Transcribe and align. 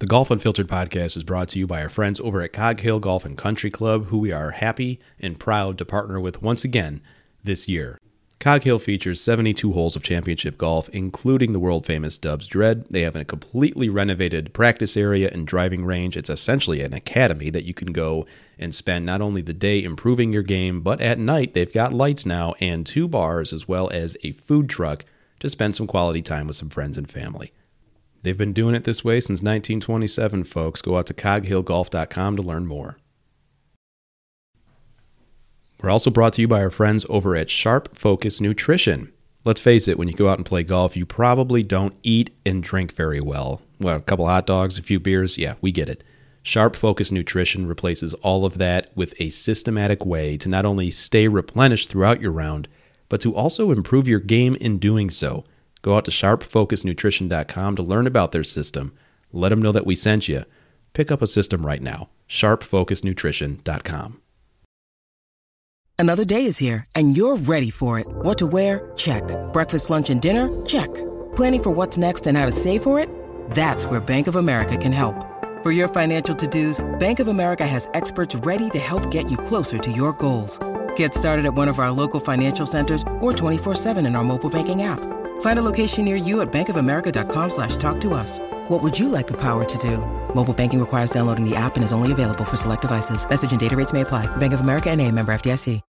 The 0.00 0.06
Golf 0.06 0.30
Unfiltered 0.30 0.68
podcast 0.68 1.16
is 1.16 1.24
brought 1.24 1.48
to 1.48 1.58
you 1.58 1.66
by 1.66 1.82
our 1.82 1.88
friends 1.88 2.20
over 2.20 2.40
at 2.40 2.52
Cog 2.52 2.78
Hill 2.78 3.00
Golf 3.00 3.24
and 3.24 3.36
Country 3.36 3.68
Club, 3.68 4.06
who 4.06 4.18
we 4.18 4.30
are 4.30 4.52
happy 4.52 5.00
and 5.18 5.40
proud 5.40 5.76
to 5.78 5.84
partner 5.84 6.20
with 6.20 6.40
once 6.40 6.62
again 6.62 7.00
this 7.42 7.66
year. 7.66 7.98
Cog 8.38 8.62
Hill 8.62 8.78
features 8.78 9.20
72 9.20 9.72
holes 9.72 9.96
of 9.96 10.04
championship 10.04 10.56
golf, 10.56 10.88
including 10.90 11.52
the 11.52 11.58
world 11.58 11.84
famous 11.84 12.16
Dubsdread. 12.16 12.86
They 12.88 13.00
have 13.00 13.16
a 13.16 13.24
completely 13.24 13.88
renovated 13.88 14.54
practice 14.54 14.96
area 14.96 15.30
and 15.32 15.48
driving 15.48 15.84
range. 15.84 16.16
It's 16.16 16.30
essentially 16.30 16.80
an 16.80 16.94
academy 16.94 17.50
that 17.50 17.64
you 17.64 17.74
can 17.74 17.90
go 17.92 18.24
and 18.56 18.72
spend 18.72 19.04
not 19.04 19.20
only 19.20 19.42
the 19.42 19.52
day 19.52 19.82
improving 19.82 20.32
your 20.32 20.44
game, 20.44 20.80
but 20.80 21.00
at 21.00 21.18
night 21.18 21.54
they've 21.54 21.72
got 21.72 21.92
lights 21.92 22.24
now 22.24 22.54
and 22.60 22.86
two 22.86 23.08
bars 23.08 23.52
as 23.52 23.66
well 23.66 23.90
as 23.90 24.16
a 24.22 24.30
food 24.30 24.68
truck 24.68 25.04
to 25.40 25.50
spend 25.50 25.74
some 25.74 25.88
quality 25.88 26.22
time 26.22 26.46
with 26.46 26.54
some 26.54 26.70
friends 26.70 26.96
and 26.96 27.10
family. 27.10 27.52
They've 28.22 28.36
been 28.36 28.52
doing 28.52 28.74
it 28.74 28.84
this 28.84 29.04
way 29.04 29.20
since 29.20 29.40
1927, 29.40 30.44
folks. 30.44 30.82
Go 30.82 30.98
out 30.98 31.06
to 31.06 31.14
coghillgolf.com 31.14 32.36
to 32.36 32.42
learn 32.42 32.66
more. 32.66 32.98
We're 35.80 35.90
also 35.90 36.10
brought 36.10 36.32
to 36.34 36.40
you 36.40 36.48
by 36.48 36.60
our 36.60 36.70
friends 36.70 37.06
over 37.08 37.36
at 37.36 37.50
Sharp 37.50 37.96
Focus 37.96 38.40
Nutrition. 38.40 39.12
Let's 39.44 39.60
face 39.60 39.86
it, 39.86 39.96
when 39.96 40.08
you 40.08 40.14
go 40.14 40.28
out 40.28 40.38
and 40.38 40.44
play 40.44 40.64
golf, 40.64 40.96
you 40.96 41.06
probably 41.06 41.62
don't 41.62 41.94
eat 42.02 42.30
and 42.44 42.62
drink 42.62 42.92
very 42.92 43.20
well. 43.20 43.62
Well, 43.78 43.96
a 43.96 44.00
couple 44.00 44.26
hot 44.26 44.44
dogs, 44.44 44.76
a 44.76 44.82
few 44.82 44.98
beers, 44.98 45.38
yeah, 45.38 45.54
we 45.60 45.70
get 45.70 45.88
it. 45.88 46.02
Sharp 46.42 46.74
Focus 46.74 47.12
Nutrition 47.12 47.66
replaces 47.66 48.14
all 48.14 48.44
of 48.44 48.58
that 48.58 48.90
with 48.96 49.14
a 49.20 49.30
systematic 49.30 50.04
way 50.04 50.36
to 50.38 50.48
not 50.48 50.64
only 50.64 50.90
stay 50.90 51.28
replenished 51.28 51.88
throughout 51.88 52.20
your 52.20 52.32
round, 52.32 52.66
but 53.08 53.20
to 53.20 53.34
also 53.34 53.70
improve 53.70 54.08
your 54.08 54.20
game 54.20 54.56
in 54.56 54.78
doing 54.78 55.10
so. 55.10 55.44
Go 55.88 55.96
out 55.96 56.04
to 56.04 56.10
sharpfocusnutrition.com 56.10 57.76
to 57.76 57.82
learn 57.82 58.06
about 58.06 58.32
their 58.32 58.44
system. 58.44 58.92
Let 59.32 59.48
them 59.48 59.62
know 59.62 59.72
that 59.72 59.86
we 59.86 59.96
sent 59.96 60.28
you. 60.28 60.44
Pick 60.92 61.10
up 61.10 61.22
a 61.22 61.26
system 61.26 61.64
right 61.64 61.80
now. 61.80 62.10
sharpfocusnutrition.com. 62.28 64.20
Another 65.98 66.26
day 66.26 66.44
is 66.44 66.58
here, 66.58 66.84
and 66.94 67.16
you're 67.16 67.36
ready 67.36 67.70
for 67.70 67.98
it. 67.98 68.06
What 68.06 68.36
to 68.36 68.46
wear? 68.46 68.92
Check. 68.96 69.22
Breakfast, 69.54 69.88
lunch, 69.88 70.10
and 70.10 70.20
dinner? 70.20 70.50
Check. 70.66 70.92
Planning 71.34 71.62
for 71.62 71.70
what's 71.70 71.96
next 71.96 72.26
and 72.26 72.36
how 72.36 72.44
to 72.44 72.52
save 72.52 72.82
for 72.82 73.00
it? 73.00 73.08
That's 73.52 73.86
where 73.86 73.98
Bank 73.98 74.26
of 74.26 74.36
America 74.36 74.76
can 74.76 74.92
help. 74.92 75.16
For 75.62 75.72
your 75.72 75.88
financial 75.88 76.34
to-dos, 76.34 76.84
Bank 76.98 77.18
of 77.18 77.28
America 77.28 77.66
has 77.66 77.88
experts 77.94 78.34
ready 78.34 78.68
to 78.70 78.78
help 78.78 79.10
get 79.10 79.30
you 79.30 79.38
closer 79.38 79.78
to 79.78 79.90
your 79.90 80.12
goals. 80.12 80.58
Get 80.96 81.14
started 81.14 81.46
at 81.46 81.54
one 81.54 81.68
of 81.68 81.78
our 81.78 81.90
local 81.90 82.20
financial 82.20 82.66
centers 82.66 83.02
or 83.20 83.32
24-7 83.32 84.06
in 84.06 84.14
our 84.14 84.22
mobile 84.22 84.50
banking 84.50 84.82
app. 84.82 85.00
Find 85.40 85.58
a 85.58 85.62
location 85.62 86.04
near 86.04 86.14
you 86.14 86.40
at 86.42 86.52
bankofamerica.com 86.52 87.50
slash 87.50 87.74
talk 87.76 88.00
to 88.02 88.14
us. 88.14 88.38
What 88.68 88.80
would 88.80 88.96
you 88.96 89.08
like 89.08 89.26
the 89.26 89.40
power 89.40 89.64
to 89.64 89.78
do? 89.78 89.98
Mobile 90.32 90.54
banking 90.54 90.78
requires 90.78 91.10
downloading 91.10 91.44
the 91.48 91.56
app 91.56 91.74
and 91.74 91.82
is 91.82 91.92
only 91.92 92.12
available 92.12 92.44
for 92.44 92.54
select 92.54 92.82
devices. 92.82 93.28
Message 93.28 93.50
and 93.50 93.58
data 93.58 93.74
rates 93.74 93.92
may 93.92 94.02
apply. 94.02 94.26
Bank 94.36 94.52
of 94.52 94.60
America 94.60 94.88
and 94.90 95.00
a 95.00 95.10
member 95.10 95.32
FDIC. 95.32 95.80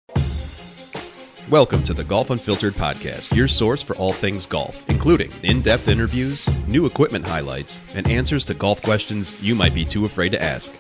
Welcome 1.51 1.83
to 1.85 1.95
the 1.95 2.05
Golf 2.05 2.29
Unfiltered 2.29 2.75
podcast, 2.75 3.35
your 3.35 3.49
source 3.49 3.83
for 3.83 3.97
all 3.97 4.13
things 4.13 4.47
golf, 4.47 4.87
including 4.91 5.33
in-depth 5.43 5.89
interviews, 5.89 6.47
new 6.69 6.85
equipment 6.85 7.27
highlights, 7.27 7.81
and 7.95 8.07
answers 8.07 8.45
to 8.45 8.55
golf 8.55 8.83
questions 8.83 9.43
you 9.43 9.55
might 9.55 9.73
be 9.73 9.87
too 9.87 10.05
afraid 10.05 10.33
to 10.33 10.43
ask. 10.43 10.75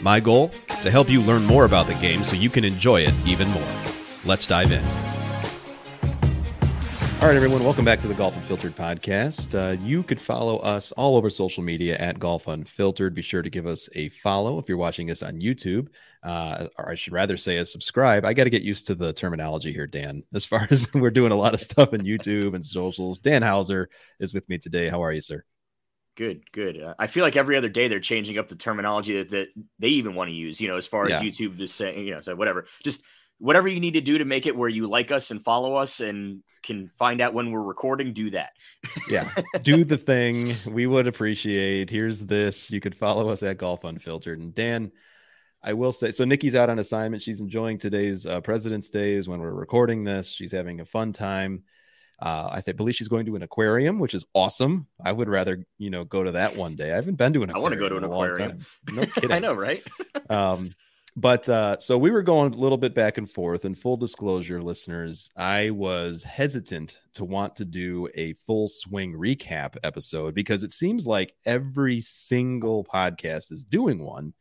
My 0.00 0.18
goal? 0.18 0.50
To 0.82 0.90
help 0.90 1.08
you 1.08 1.22
learn 1.22 1.44
more 1.44 1.66
about 1.66 1.86
the 1.86 1.94
game 1.94 2.24
so 2.24 2.34
you 2.34 2.50
can 2.50 2.64
enjoy 2.64 3.02
it 3.02 3.14
even 3.26 3.48
more. 3.50 3.68
Let's 4.24 4.44
dive 4.44 4.72
in. 4.72 5.07
All 7.20 7.26
right, 7.26 7.34
everyone, 7.34 7.64
welcome 7.64 7.84
back 7.84 7.98
to 8.02 8.06
the 8.06 8.14
Golf 8.14 8.36
Unfiltered 8.36 8.76
podcast. 8.76 9.52
Uh, 9.52 9.76
you 9.82 10.04
could 10.04 10.20
follow 10.20 10.58
us 10.58 10.92
all 10.92 11.16
over 11.16 11.28
social 11.30 11.64
media 11.64 11.98
at 11.98 12.20
Golf 12.20 12.46
Unfiltered. 12.46 13.12
Be 13.12 13.22
sure 13.22 13.42
to 13.42 13.50
give 13.50 13.66
us 13.66 13.88
a 13.96 14.08
follow 14.10 14.56
if 14.60 14.68
you're 14.68 14.78
watching 14.78 15.10
us 15.10 15.24
on 15.24 15.40
YouTube, 15.40 15.88
uh, 16.22 16.68
or 16.78 16.90
I 16.90 16.94
should 16.94 17.12
rather 17.12 17.36
say 17.36 17.56
a 17.56 17.66
subscribe. 17.66 18.24
I 18.24 18.34
got 18.34 18.44
to 18.44 18.50
get 18.50 18.62
used 18.62 18.86
to 18.86 18.94
the 18.94 19.12
terminology 19.12 19.72
here, 19.72 19.88
Dan. 19.88 20.22
As 20.32 20.46
far 20.46 20.68
as 20.70 20.86
we're 20.94 21.10
doing 21.10 21.32
a 21.32 21.36
lot 21.36 21.54
of 21.54 21.60
stuff 21.60 21.92
in 21.92 22.02
YouTube 22.02 22.54
and 22.54 22.64
socials, 22.64 23.18
Dan 23.18 23.42
Hauser 23.42 23.90
is 24.20 24.32
with 24.32 24.48
me 24.48 24.56
today. 24.56 24.88
How 24.88 25.02
are 25.02 25.12
you, 25.12 25.20
sir? 25.20 25.42
Good, 26.16 26.42
good. 26.52 26.80
Uh, 26.80 26.94
I 27.00 27.08
feel 27.08 27.24
like 27.24 27.34
every 27.34 27.56
other 27.56 27.68
day 27.68 27.88
they're 27.88 27.98
changing 27.98 28.38
up 28.38 28.48
the 28.48 28.54
terminology 28.54 29.18
that, 29.18 29.30
that 29.30 29.48
they 29.80 29.88
even 29.88 30.14
want 30.14 30.30
to 30.30 30.34
use. 30.34 30.60
You 30.60 30.68
know, 30.68 30.76
as 30.76 30.86
far 30.86 31.02
as 31.06 31.10
yeah. 31.10 31.20
YouTube 31.20 31.58
is 31.60 31.74
saying, 31.74 32.06
you 32.06 32.14
know, 32.14 32.20
so 32.20 32.36
whatever. 32.36 32.66
Just 32.84 33.02
whatever 33.38 33.68
you 33.68 33.80
need 33.80 33.94
to 33.94 34.00
do 34.00 34.18
to 34.18 34.24
make 34.24 34.46
it 34.46 34.56
where 34.56 34.68
you 34.68 34.86
like 34.86 35.10
us 35.10 35.30
and 35.30 35.42
follow 35.42 35.74
us 35.74 36.00
and 36.00 36.42
can 36.62 36.90
find 36.98 37.20
out 37.20 37.34
when 37.34 37.50
we're 37.50 37.62
recording, 37.62 38.12
do 38.12 38.30
that. 38.30 38.50
yeah, 39.08 39.30
do 39.62 39.84
the 39.84 39.96
thing. 39.96 40.48
We 40.66 40.86
would 40.86 41.06
appreciate. 41.06 41.90
Here's 41.90 42.20
this. 42.20 42.70
You 42.70 42.80
could 42.80 42.96
follow 42.96 43.30
us 43.30 43.42
at 43.42 43.58
Golf 43.58 43.84
Unfiltered. 43.84 44.38
And 44.38 44.54
Dan, 44.54 44.92
I 45.62 45.72
will 45.72 45.92
say 45.92 46.10
so. 46.10 46.24
Nikki's 46.24 46.54
out 46.54 46.70
on 46.70 46.78
assignment. 46.78 47.22
She's 47.22 47.40
enjoying 47.40 47.78
today's 47.78 48.26
uh, 48.26 48.40
President's 48.40 48.90
Days 48.90 49.28
when 49.28 49.40
we're 49.40 49.52
recording 49.52 50.04
this. 50.04 50.30
She's 50.30 50.52
having 50.52 50.80
a 50.80 50.84
fun 50.84 51.12
time. 51.12 51.62
Uh, 52.20 52.60
I 52.66 52.72
believe 52.72 52.96
she's 52.96 53.08
going 53.08 53.26
to 53.26 53.36
an 53.36 53.42
aquarium, 53.42 54.00
which 54.00 54.14
is 54.14 54.24
awesome. 54.34 54.88
I 55.04 55.12
would 55.12 55.28
rather, 55.28 55.64
you 55.78 55.90
know, 55.90 56.04
go 56.04 56.24
to 56.24 56.32
that 56.32 56.56
one 56.56 56.74
day. 56.74 56.90
I 56.90 56.96
haven't 56.96 57.14
been 57.14 57.32
to 57.34 57.44
an. 57.44 57.54
I 57.54 57.58
want 57.58 57.74
to 57.74 57.78
go 57.78 57.88
to 57.88 57.96
an 57.96 58.04
aquarium. 58.04 58.58
No 58.92 59.06
kidding. 59.14 59.30
I 59.30 59.38
know, 59.38 59.54
right? 59.54 59.82
um, 60.28 60.74
but 61.18 61.48
uh, 61.48 61.76
so 61.80 61.98
we 61.98 62.12
were 62.12 62.22
going 62.22 62.54
a 62.54 62.56
little 62.56 62.78
bit 62.78 62.94
back 62.94 63.18
and 63.18 63.28
forth. 63.28 63.64
And 63.64 63.76
full 63.76 63.96
disclosure, 63.96 64.62
listeners, 64.62 65.32
I 65.36 65.70
was 65.70 66.22
hesitant 66.22 67.00
to 67.14 67.24
want 67.24 67.56
to 67.56 67.64
do 67.64 68.08
a 68.14 68.34
full 68.46 68.68
swing 68.68 69.14
recap 69.14 69.76
episode 69.82 70.32
because 70.36 70.62
it 70.62 70.70
seems 70.70 71.08
like 71.08 71.34
every 71.44 71.98
single 71.98 72.84
podcast 72.84 73.50
is 73.50 73.64
doing 73.64 74.04
one. 74.04 74.32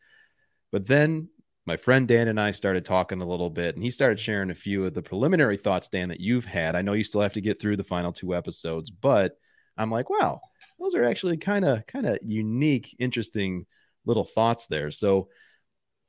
But 0.71 0.85
then 0.85 1.29
my 1.65 1.77
friend 1.77 2.07
Dan 2.07 2.27
and 2.27 2.39
I 2.39 2.51
started 2.51 2.85
talking 2.85 3.21
a 3.21 3.27
little 3.27 3.49
bit, 3.49 3.73
and 3.73 3.83
he 3.83 3.89
started 3.89 4.19
sharing 4.19 4.51
a 4.51 4.55
few 4.55 4.85
of 4.85 4.93
the 4.93 5.01
preliminary 5.01 5.57
thoughts, 5.57 5.87
Dan, 5.87 6.09
that 6.09 6.19
you've 6.19 6.45
had. 6.45 6.75
I 6.75 6.83
know 6.83 6.93
you 6.93 7.03
still 7.03 7.21
have 7.21 7.33
to 7.33 7.41
get 7.41 7.59
through 7.59 7.77
the 7.77 7.83
final 7.83 8.13
two 8.13 8.35
episodes, 8.35 8.91
but 8.91 9.35
I'm 9.77 9.89
like, 9.89 10.11
wow, 10.11 10.41
those 10.79 10.93
are 10.93 11.03
actually 11.03 11.37
kind 11.37 11.65
of 11.65 11.87
kind 11.87 12.05
of 12.05 12.19
unique, 12.21 12.95
interesting 12.99 13.65
little 14.05 14.25
thoughts 14.25 14.67
there. 14.67 14.91
So 14.91 15.29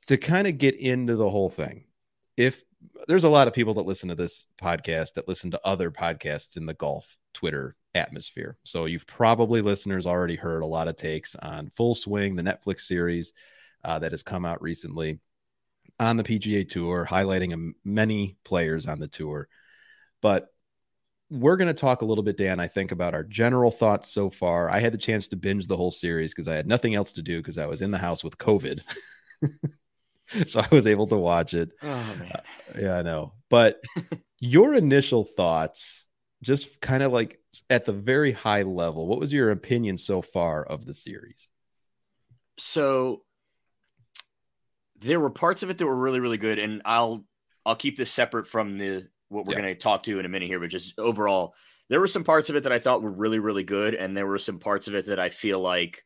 to 0.07 0.17
kind 0.17 0.47
of 0.47 0.57
get 0.57 0.75
into 0.75 1.15
the 1.15 1.29
whole 1.29 1.49
thing, 1.49 1.85
if 2.37 2.63
there's 3.07 3.25
a 3.25 3.29
lot 3.29 3.47
of 3.47 3.53
people 3.53 3.73
that 3.75 3.85
listen 3.85 4.09
to 4.09 4.15
this 4.15 4.45
podcast 4.61 5.13
that 5.13 5.27
listen 5.27 5.51
to 5.51 5.61
other 5.65 5.91
podcasts 5.91 6.57
in 6.57 6.65
the 6.65 6.73
golf 6.73 7.17
Twitter 7.33 7.75
atmosphere. 7.95 8.57
So 8.63 8.85
you've 8.85 9.07
probably 9.07 9.61
listeners 9.61 10.05
already 10.05 10.35
heard 10.35 10.63
a 10.63 10.67
lot 10.67 10.87
of 10.87 10.95
takes 10.95 11.35
on 11.35 11.69
Full 11.69 11.95
Swing, 11.95 12.35
the 12.35 12.43
Netflix 12.43 12.81
series 12.81 13.33
uh, 13.83 13.99
that 13.99 14.11
has 14.11 14.23
come 14.23 14.45
out 14.45 14.61
recently 14.61 15.19
on 15.99 16.17
the 16.17 16.23
PGA 16.23 16.67
Tour, 16.67 17.07
highlighting 17.09 17.73
many 17.83 18.37
players 18.43 18.87
on 18.87 18.99
the 18.99 19.07
tour. 19.07 19.47
But 20.21 20.47
we're 21.29 21.57
going 21.57 21.67
to 21.67 21.73
talk 21.73 22.01
a 22.01 22.05
little 22.05 22.23
bit, 22.23 22.37
Dan, 22.37 22.59
I 22.59 22.67
think, 22.67 22.91
about 22.91 23.13
our 23.13 23.23
general 23.23 23.71
thoughts 23.71 24.09
so 24.09 24.29
far. 24.29 24.69
I 24.69 24.79
had 24.79 24.93
the 24.93 24.97
chance 24.97 25.27
to 25.27 25.35
binge 25.35 25.67
the 25.67 25.77
whole 25.77 25.91
series 25.91 26.33
because 26.33 26.47
I 26.47 26.55
had 26.55 26.67
nothing 26.67 26.95
else 26.95 27.11
to 27.13 27.21
do 27.21 27.37
because 27.37 27.57
I 27.57 27.67
was 27.67 27.81
in 27.81 27.91
the 27.91 27.97
house 27.97 28.23
with 28.23 28.37
COVID. 28.37 28.81
so 30.47 30.61
I 30.61 30.67
was 30.71 30.87
able 30.87 31.07
to 31.07 31.17
watch 31.17 31.53
it. 31.53 31.69
Oh, 31.81 31.87
uh, 31.87 32.39
yeah, 32.79 32.97
I 32.97 33.01
know. 33.01 33.33
But 33.49 33.81
your 34.39 34.75
initial 34.75 35.23
thoughts, 35.23 36.05
just 36.41 36.79
kind 36.81 37.03
of 37.03 37.11
like 37.11 37.39
at 37.69 37.85
the 37.85 37.93
very 37.93 38.31
high 38.31 38.63
level, 38.63 39.07
what 39.07 39.19
was 39.19 39.33
your 39.33 39.51
opinion 39.51 39.97
so 39.97 40.21
far 40.21 40.63
of 40.63 40.85
the 40.85 40.93
series? 40.93 41.49
So 42.57 43.23
there 44.99 45.19
were 45.19 45.29
parts 45.29 45.63
of 45.63 45.69
it 45.69 45.77
that 45.77 45.85
were 45.85 45.95
really, 45.95 46.19
really 46.19 46.37
good, 46.37 46.59
and 46.59 46.81
I'll 46.85 47.25
I'll 47.65 47.75
keep 47.75 47.97
this 47.97 48.11
separate 48.11 48.47
from 48.47 48.77
the 48.77 49.07
what 49.29 49.45
we're 49.45 49.53
yeah. 49.53 49.61
going 49.61 49.75
to 49.75 49.79
talk 49.79 50.03
to 50.03 50.19
in 50.19 50.25
a 50.25 50.29
minute 50.29 50.47
here, 50.47 50.59
but 50.59 50.69
just 50.69 50.97
overall, 50.97 51.53
there 51.89 51.99
were 51.99 52.07
some 52.07 52.23
parts 52.23 52.49
of 52.49 52.55
it 52.55 52.63
that 52.63 52.71
I 52.71 52.79
thought 52.79 53.01
were 53.01 53.11
really, 53.11 53.39
really 53.39 53.63
good, 53.63 53.93
and 53.93 54.15
there 54.15 54.27
were 54.27 54.39
some 54.39 54.59
parts 54.59 54.87
of 54.87 54.95
it 54.95 55.05
that 55.07 55.19
I 55.19 55.29
feel 55.29 55.59
like 55.59 56.03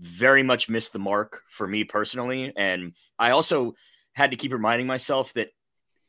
very 0.00 0.42
much 0.42 0.68
missed 0.68 0.92
the 0.92 0.98
mark 0.98 1.42
for 1.48 1.66
me 1.66 1.84
personally. 1.84 2.52
And 2.56 2.94
I 3.18 3.30
also 3.30 3.74
had 4.14 4.30
to 4.30 4.36
keep 4.36 4.52
reminding 4.52 4.86
myself 4.86 5.32
that 5.34 5.48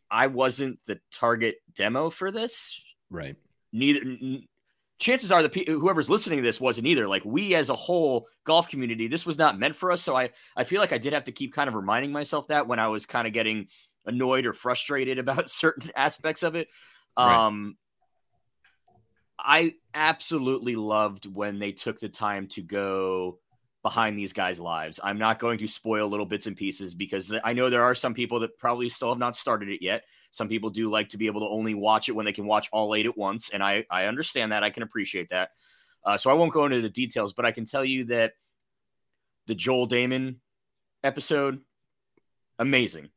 I 0.10 0.28
wasn't 0.28 0.80
the 0.88 1.00
target 1.12 1.58
demo 1.74 2.10
for 2.10 2.32
this. 2.32 2.82
Right. 3.10 3.36
Neither. 3.72 4.02
N- 4.02 4.48
chances 5.00 5.32
are 5.32 5.42
the 5.42 5.64
whoever's 5.68 6.10
listening 6.10 6.38
to 6.38 6.44
this 6.44 6.62
wasn't 6.62 6.88
either. 6.88 7.08
Like 7.08 7.26
we 7.26 7.56
as 7.56 7.70
a 7.70 7.74
whole 7.74 8.28
golf 8.46 8.70
community, 8.70 9.08
this 9.08 9.26
was 9.26 9.38
not 9.38 9.60
meant 9.60 9.76
for 9.76 9.92
us. 9.92 10.02
So 10.02 10.16
I 10.16 10.30
I 10.56 10.64
feel 10.64 10.80
like 10.80 10.94
I 10.94 10.98
did 10.98 11.14
have 11.14 11.26
to 11.26 11.32
keep 11.32 11.54
kind 11.54 11.68
of 11.68 11.76
reminding 11.76 12.12
myself 12.12 12.48
that 12.48 12.68
when 12.68 12.80
I 12.80 12.88
was 12.88 13.06
kind 13.06 13.28
of 13.28 13.34
getting 13.34 13.68
annoyed 14.06 14.46
or 14.46 14.54
frustrated 14.54 15.20
about 15.20 15.50
certain 15.50 15.92
aspects 15.96 16.44
of 16.44 16.56
it. 16.56 16.70
Right. 17.18 17.46
Um 17.48 17.78
I 19.44 19.74
absolutely 19.94 20.76
loved 20.76 21.26
when 21.26 21.58
they 21.58 21.72
took 21.72 22.00
the 22.00 22.10
time 22.10 22.48
to 22.50 22.62
go 22.62 23.40
behind 23.84 24.18
these 24.18 24.34
guys' 24.34 24.60
lives. 24.60 25.00
I'm 25.04 25.18
not 25.18 25.40
going 25.40 25.58
to 25.60 25.68
spoil 25.68 26.08
little 26.08 26.26
bits 26.26 26.48
and 26.48 26.56
pieces 26.56 26.94
because 26.94 27.34
I 27.44 27.54
know 27.54 27.70
there 27.70 27.84
are 27.84 27.96
some 27.96 28.14
people 28.14 28.40
that 28.42 28.58
probably 28.58 28.90
still 28.90 29.10
have 29.10 29.18
not 29.18 29.36
started 29.36 29.70
it 29.70 29.82
yet. 29.82 30.04
Some 30.30 30.48
people 30.48 30.70
do 30.70 30.90
like 30.90 31.10
to 31.10 31.18
be 31.18 31.28
able 31.28 31.42
to 31.42 31.48
only 31.48 31.74
watch 31.74 32.08
it 32.08 32.14
when 32.14 32.26
they 32.26 32.34
can 32.34 32.46
watch 32.46 32.70
all 32.72 32.96
eight 32.96 33.06
at 33.06 33.18
once, 33.18 33.50
and 33.50 33.64
I 33.64 33.86
I 33.90 34.06
understand 34.06 34.52
that. 34.52 34.64
I 34.64 34.70
can 34.70 34.84
appreciate 34.84 35.30
that. 35.30 35.50
Uh, 36.06 36.18
so 36.18 36.30
I 36.30 36.34
won't 36.34 36.54
go 36.54 36.66
into 36.66 36.82
the 36.82 36.90
details, 36.90 37.34
but 37.34 37.46
I 37.46 37.52
can 37.52 37.66
tell 37.66 37.84
you 37.84 38.06
that 38.06 38.34
the 39.48 39.56
Joel 39.56 39.88
Dahmen 39.88 40.38
episode, 41.04 41.60
amazing. 42.60 43.10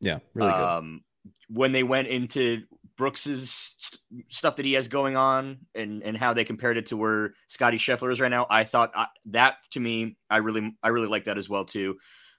Yeah, 0.00 0.18
really 0.34 0.52
good. 0.52 0.60
Um, 0.60 1.04
when 1.48 1.72
they 1.72 1.82
went 1.82 2.08
into 2.08 2.62
Brooks's 2.96 3.74
st- 3.78 4.00
stuff 4.28 4.56
that 4.56 4.64
he 4.64 4.74
has 4.74 4.88
going 4.88 5.16
on 5.16 5.58
and 5.74 6.02
and 6.02 6.16
how 6.16 6.32
they 6.32 6.44
compared 6.44 6.76
it 6.76 6.86
to 6.86 6.96
where 6.96 7.34
Scotty 7.48 7.78
Scheffler 7.78 8.12
is 8.12 8.20
right 8.20 8.30
now, 8.30 8.46
I 8.48 8.64
thought 8.64 8.92
I, 8.94 9.06
that 9.26 9.56
to 9.72 9.80
me, 9.80 10.16
I 10.30 10.38
really 10.38 10.76
I 10.82 10.88
really 10.88 11.08
like 11.08 11.24
that 11.24 11.38
as 11.38 11.48
well 11.48 11.64
too. 11.64 11.96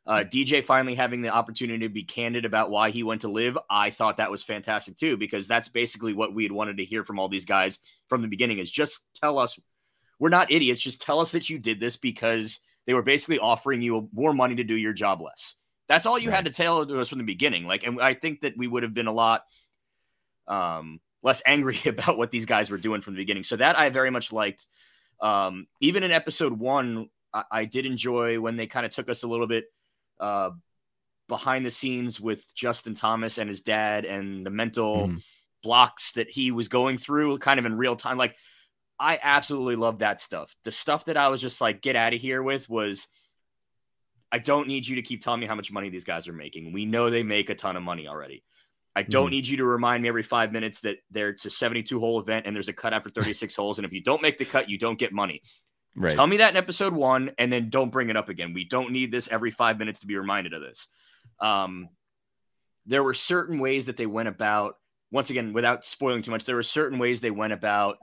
Uh, 0.08 0.24
DJ 0.24 0.64
finally 0.64 0.94
having 0.94 1.24
the 1.24 1.30
opportunity 1.30 1.80
to 1.80 1.90
be 1.92 2.04
candid 2.04 2.46
about 2.46 2.70
why 2.70 2.92
he 2.92 3.02
went 3.02 3.22
to 3.22 3.28
LIV, 3.28 3.58
I 3.72 3.90
thought 3.90 4.18
that 4.18 4.30
was 4.30 4.44
fantastic 4.44 4.98
too, 4.98 5.18
because 5.18 5.48
that's 5.48 5.68
basically 5.68 6.14
what 6.14 6.32
we 6.32 6.44
had 6.44 6.52
wanted 6.52 6.78
to 6.78 6.86
hear 6.86 7.04
from 7.04 7.18
all 7.18 7.28
these 7.28 7.46
guys 7.46 7.80
from 8.08 8.22
the 8.22 8.28
beginning 8.28 8.60
is 8.60 8.72
just 8.72 9.02
tell 9.16 9.40
us 9.40 9.58
we're 10.20 10.30
not 10.30 10.52
idiots. 10.52 10.80
Just 10.80 11.02
tell 11.02 11.20
us 11.20 11.32
that 11.32 11.50
you 11.50 11.58
did 11.58 11.80
this 11.80 11.98
because 11.98 12.60
they 12.86 12.94
were 12.94 13.02
basically 13.02 13.40
offering 13.40 13.82
you 13.82 14.08
more 14.14 14.34
money 14.34 14.56
to 14.56 14.64
do 14.64 14.76
your 14.76 14.94
job 14.94 15.22
less. 15.22 15.56
That's 15.88 16.06
all 16.06 16.18
you 16.18 16.30
right. 16.30 16.36
had 16.36 16.46
to 16.46 16.52
tell 16.52 17.00
us 17.00 17.10
from 17.10 17.18
the 17.18 17.24
beginning. 17.24 17.66
Like, 17.66 17.84
and 17.84 18.02
I 18.02 18.14
think 18.14 18.42
that 18.42 18.58
we 18.58 18.68
would 18.68 18.84
have 18.84 18.94
been 18.94 19.08
a 19.08 19.14
lot 19.14 19.44
um, 20.48 21.00
less 21.24 21.42
angry 21.46 21.80
about 21.86 22.18
what 22.18 22.32
these 22.32 22.46
guys 22.46 22.70
were 22.70 22.78
doing 22.78 23.02
from 23.02 23.14
the 23.14 23.22
beginning. 23.22 23.44
So 23.44 23.56
that 23.58 23.78
I 23.78 23.90
very 23.90 24.12
much 24.12 24.32
liked. 24.32 24.66
Um, 25.22 25.68
even 25.80 26.04
in 26.04 26.12
episode 26.12 26.54
one, 26.54 27.10
I, 27.34 27.44
I 27.52 27.66
did 27.66 27.86
enjoy 27.86 28.40
when 28.40 28.58
they 28.58 28.68
kind 28.68 28.86
of 28.86 28.92
took 28.92 29.10
us 29.10 29.24
a 29.24 29.28
little 29.28 29.48
bit 29.48 29.66
uh, 30.20 30.52
behind 31.28 31.66
the 31.66 31.72
scenes 31.72 32.20
with 32.20 32.44
Justin 32.54 32.96
Thomas 32.96 33.38
and 33.38 33.50
his 33.50 33.62
dad 33.62 34.06
and 34.06 34.46
the 34.46 34.50
mental 34.50 35.08
mm. 35.08 35.24
blocks 35.64 36.14
that 36.14 36.30
he 36.30 36.52
was 36.52 36.68
going 36.68 36.98
through 36.98 37.40
kind 37.40 37.60
of 37.60 37.66
in 37.66 37.78
real 37.78 37.96
time. 37.96 38.18
Like, 38.18 38.36
I 39.00 39.20
absolutely 39.22 39.76
love 39.76 40.00
that 40.00 40.22
stuff. 40.22 40.56
The 40.64 40.72
stuff 40.72 41.06
that 41.06 41.18
I 41.18 41.28
was 41.28 41.42
just 41.42 41.60
like, 41.60 41.82
get 41.82 41.96
out 41.96 42.14
of 42.14 42.22
here 42.22 42.42
with 42.42 42.70
was 42.70 43.08
I 44.32 44.40
don't 44.40 44.68
need 44.68 44.88
you 44.88 44.96
to 44.98 45.02
keep 45.02 45.22
telling 45.22 45.40
me 45.40 45.48
how 45.48 45.56
much 45.56 45.72
money 45.72 45.90
these 45.90 46.04
guys 46.04 46.28
are 46.28 46.34
making. 46.34 46.72
We 46.72 46.86
know 46.86 47.10
they 47.10 47.24
make 47.24 47.50
a 47.50 47.56
ton 47.56 47.76
of 47.76 47.84
money 47.84 48.08
already. 48.08 48.44
I 48.96 49.04
don't 49.04 49.28
mm. 49.28 49.32
need 49.32 49.48
you 49.48 49.58
to 49.58 49.66
remind 49.66 50.04
me 50.04 50.10
every 50.10 50.24
five 50.24 50.52
minutes 50.52 50.82
that 50.82 50.98
there's 51.12 51.46
a 51.46 51.50
72 51.50 52.00
hole 52.00 52.20
event 52.20 52.46
and 52.46 52.56
there's 52.56 52.70
a 52.70 52.74
cut 52.74 52.94
after 52.94 53.10
36 53.10 53.56
holes. 53.58 53.78
And 53.78 53.86
if 53.86 53.92
you 53.92 54.02
don't 54.02 54.22
make 54.22 54.38
the 54.38 54.46
cut, 54.46 54.70
you 54.70 54.78
don't 54.78 54.98
get 54.98 55.12
money. 55.12 55.42
Right. 55.98 56.16
Tell 56.16 56.28
me 56.28 56.38
that 56.38 56.52
in 56.52 56.58
episode 56.58 56.94
one, 56.94 57.32
and 57.38 57.52
then 57.52 57.70
don't 57.70 57.92
bring 57.92 58.10
it 58.10 58.18
up 58.18 58.28
again. 58.28 58.54
We 58.54 58.66
don't 58.66 58.92
need 58.92 59.12
this 59.12 59.30
every 59.30 59.52
five 59.52 59.80
minutes 59.80 60.00
to 60.00 60.08
be 60.08 60.18
reminded 60.18 60.54
of 60.54 60.62
this. 60.62 60.88
Um, 61.40 61.88
there 62.86 63.02
were 63.02 63.14
certain 63.14 63.60
ways 63.60 63.86
that 63.86 63.96
they 63.96 64.06
went 64.06 64.28
about, 64.28 64.76
once 65.12 65.30
again, 65.30 65.54
without 65.54 65.86
spoiling 65.86 66.22
too 66.22 66.32
much, 66.32 66.44
there 66.44 66.58
were 66.58 66.64
certain 66.64 67.00
ways 67.00 67.22
they 67.22 67.32
went 67.32 67.54
about 67.54 67.98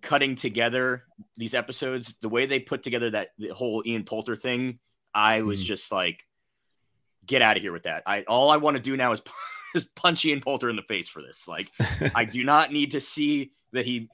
cutting 0.00 0.34
together 0.34 1.04
these 1.36 1.54
episodes. 1.54 2.14
The 2.22 2.28
way 2.28 2.46
they 2.46 2.58
put 2.58 2.82
together 2.82 3.10
that 3.10 3.28
the 3.38 3.48
whole 3.48 3.82
Ian 3.84 4.04
Poulter 4.04 4.34
thing, 4.34 4.78
I 5.14 5.42
was 5.42 5.62
mm. 5.62 5.66
just 5.66 5.92
like, 5.92 6.22
get 7.26 7.42
out 7.42 7.56
of 7.56 7.62
here 7.62 7.72
with 7.72 7.82
that. 7.82 8.02
I 8.06 8.22
all 8.22 8.50
I 8.50 8.56
want 8.56 8.76
to 8.76 8.82
do 8.82 8.96
now 8.96 9.12
is, 9.12 9.20
is 9.76 9.84
punch 9.84 10.24
Ian 10.24 10.40
Poulter 10.40 10.68
in 10.68 10.76
the 10.76 10.82
face 10.82 11.08
for 11.08 11.22
this. 11.22 11.46
Like, 11.46 11.70
I 12.14 12.24
do 12.30 12.42
not 12.42 12.72
need 12.72 12.92
to 12.92 13.00
see 13.00 13.52
that 13.72 13.86
he 13.86 14.08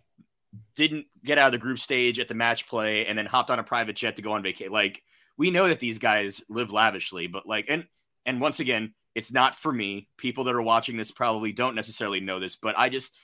didn't 0.77 1.07
get 1.25 1.39
out 1.39 1.47
of 1.47 1.53
the 1.53 1.59
group 1.59 1.79
stage 1.79 2.19
at 2.19 2.29
the 2.29 2.35
match 2.35 2.69
play 2.69 3.07
and 3.07 3.17
then 3.17 3.27
hopped 3.27 3.51
on 3.51 3.59
a 3.59 3.65
private 3.65 3.97
jet 3.97 4.17
to 4.17 4.23
go 4.23 4.33
on 4.33 4.43
vacation. 4.43 4.73
Like 4.73 5.03
we 5.37 5.51
know 5.51 5.69
that 5.69 5.81
these 5.81 5.99
guys 5.99 6.43
live 6.49 6.73
lavishly, 6.73 7.27
but 7.27 7.47
like 7.47 7.67
and 7.69 7.87
and 8.27 8.41
once 8.41 8.61
again, 8.61 8.95
it's 9.15 9.33
not 9.33 9.57
for 9.57 9.73
me. 9.73 10.09
People 10.17 10.45
that 10.45 10.55
are 10.55 10.63
watching 10.63 10.97
this 10.97 11.11
probably 11.11 11.53
don't 11.53 11.75
necessarily 11.75 12.21
know 12.21 12.41
this, 12.41 12.57
but 12.57 12.79
I 12.79 12.89
just 12.89 13.15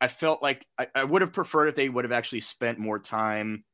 I 0.00 0.08
felt 0.08 0.42
like 0.42 0.66
I, 0.78 0.88
I 0.94 1.04
would 1.04 1.22
have 1.22 1.32
preferred 1.32 1.68
if 1.68 1.74
they 1.74 1.88
would 1.88 2.04
have 2.04 2.12
actually 2.12 2.40
spent 2.40 2.78
more 2.78 2.98
time 2.98 3.64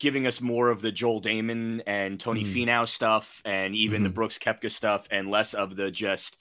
giving 0.00 0.26
us 0.26 0.40
more 0.40 0.70
of 0.70 0.80
the 0.80 0.92
Joel 0.92 1.20
Dahmen 1.20 1.82
and 1.86 2.20
Tony 2.20 2.44
mm. 2.44 2.52
Finau 2.54 2.86
stuff 2.86 3.42
and 3.44 3.74
even 3.74 3.98
mm-hmm. 3.98 4.04
the 4.04 4.10
Brooks 4.10 4.38
Koepka 4.38 4.70
stuff 4.70 5.08
and 5.10 5.30
less 5.30 5.54
of 5.54 5.76
the 5.76 5.90
just, 5.90 6.38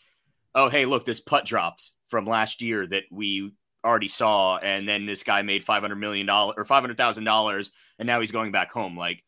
oh, 0.54 0.70
hey, 0.70 0.86
look, 0.86 1.06
this 1.06 1.20
putt 1.20 1.46
drops 1.46 1.96
from 2.08 2.26
last 2.26 2.62
year 2.62 2.86
that 2.88 3.04
we 3.12 3.52
already 3.84 4.08
saw, 4.08 4.58
and 4.58 4.88
then 4.88 5.06
this 5.06 5.24
guy 5.24 5.42
made 5.42 5.64
five 5.64 5.82
hundred 5.82 5.96
million 5.96 6.26
dollars 6.26 6.56
or 6.58 6.66
five 6.66 6.82
hundred 6.82 6.98
thousand 6.98 7.24
dollars, 7.24 7.72
and 8.00 8.06
now 8.06 8.20
he's 8.20 8.32
going 8.32 8.52
back 8.52 8.72
home. 8.72 8.98
Like, 8.98 9.24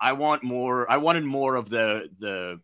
I 0.00 0.12
want 0.12 0.42
more. 0.42 0.90
I 0.90 0.98
wanted 0.98 1.24
more 1.24 1.56
of 1.56 1.68
the 1.68 2.08
the 2.18 2.60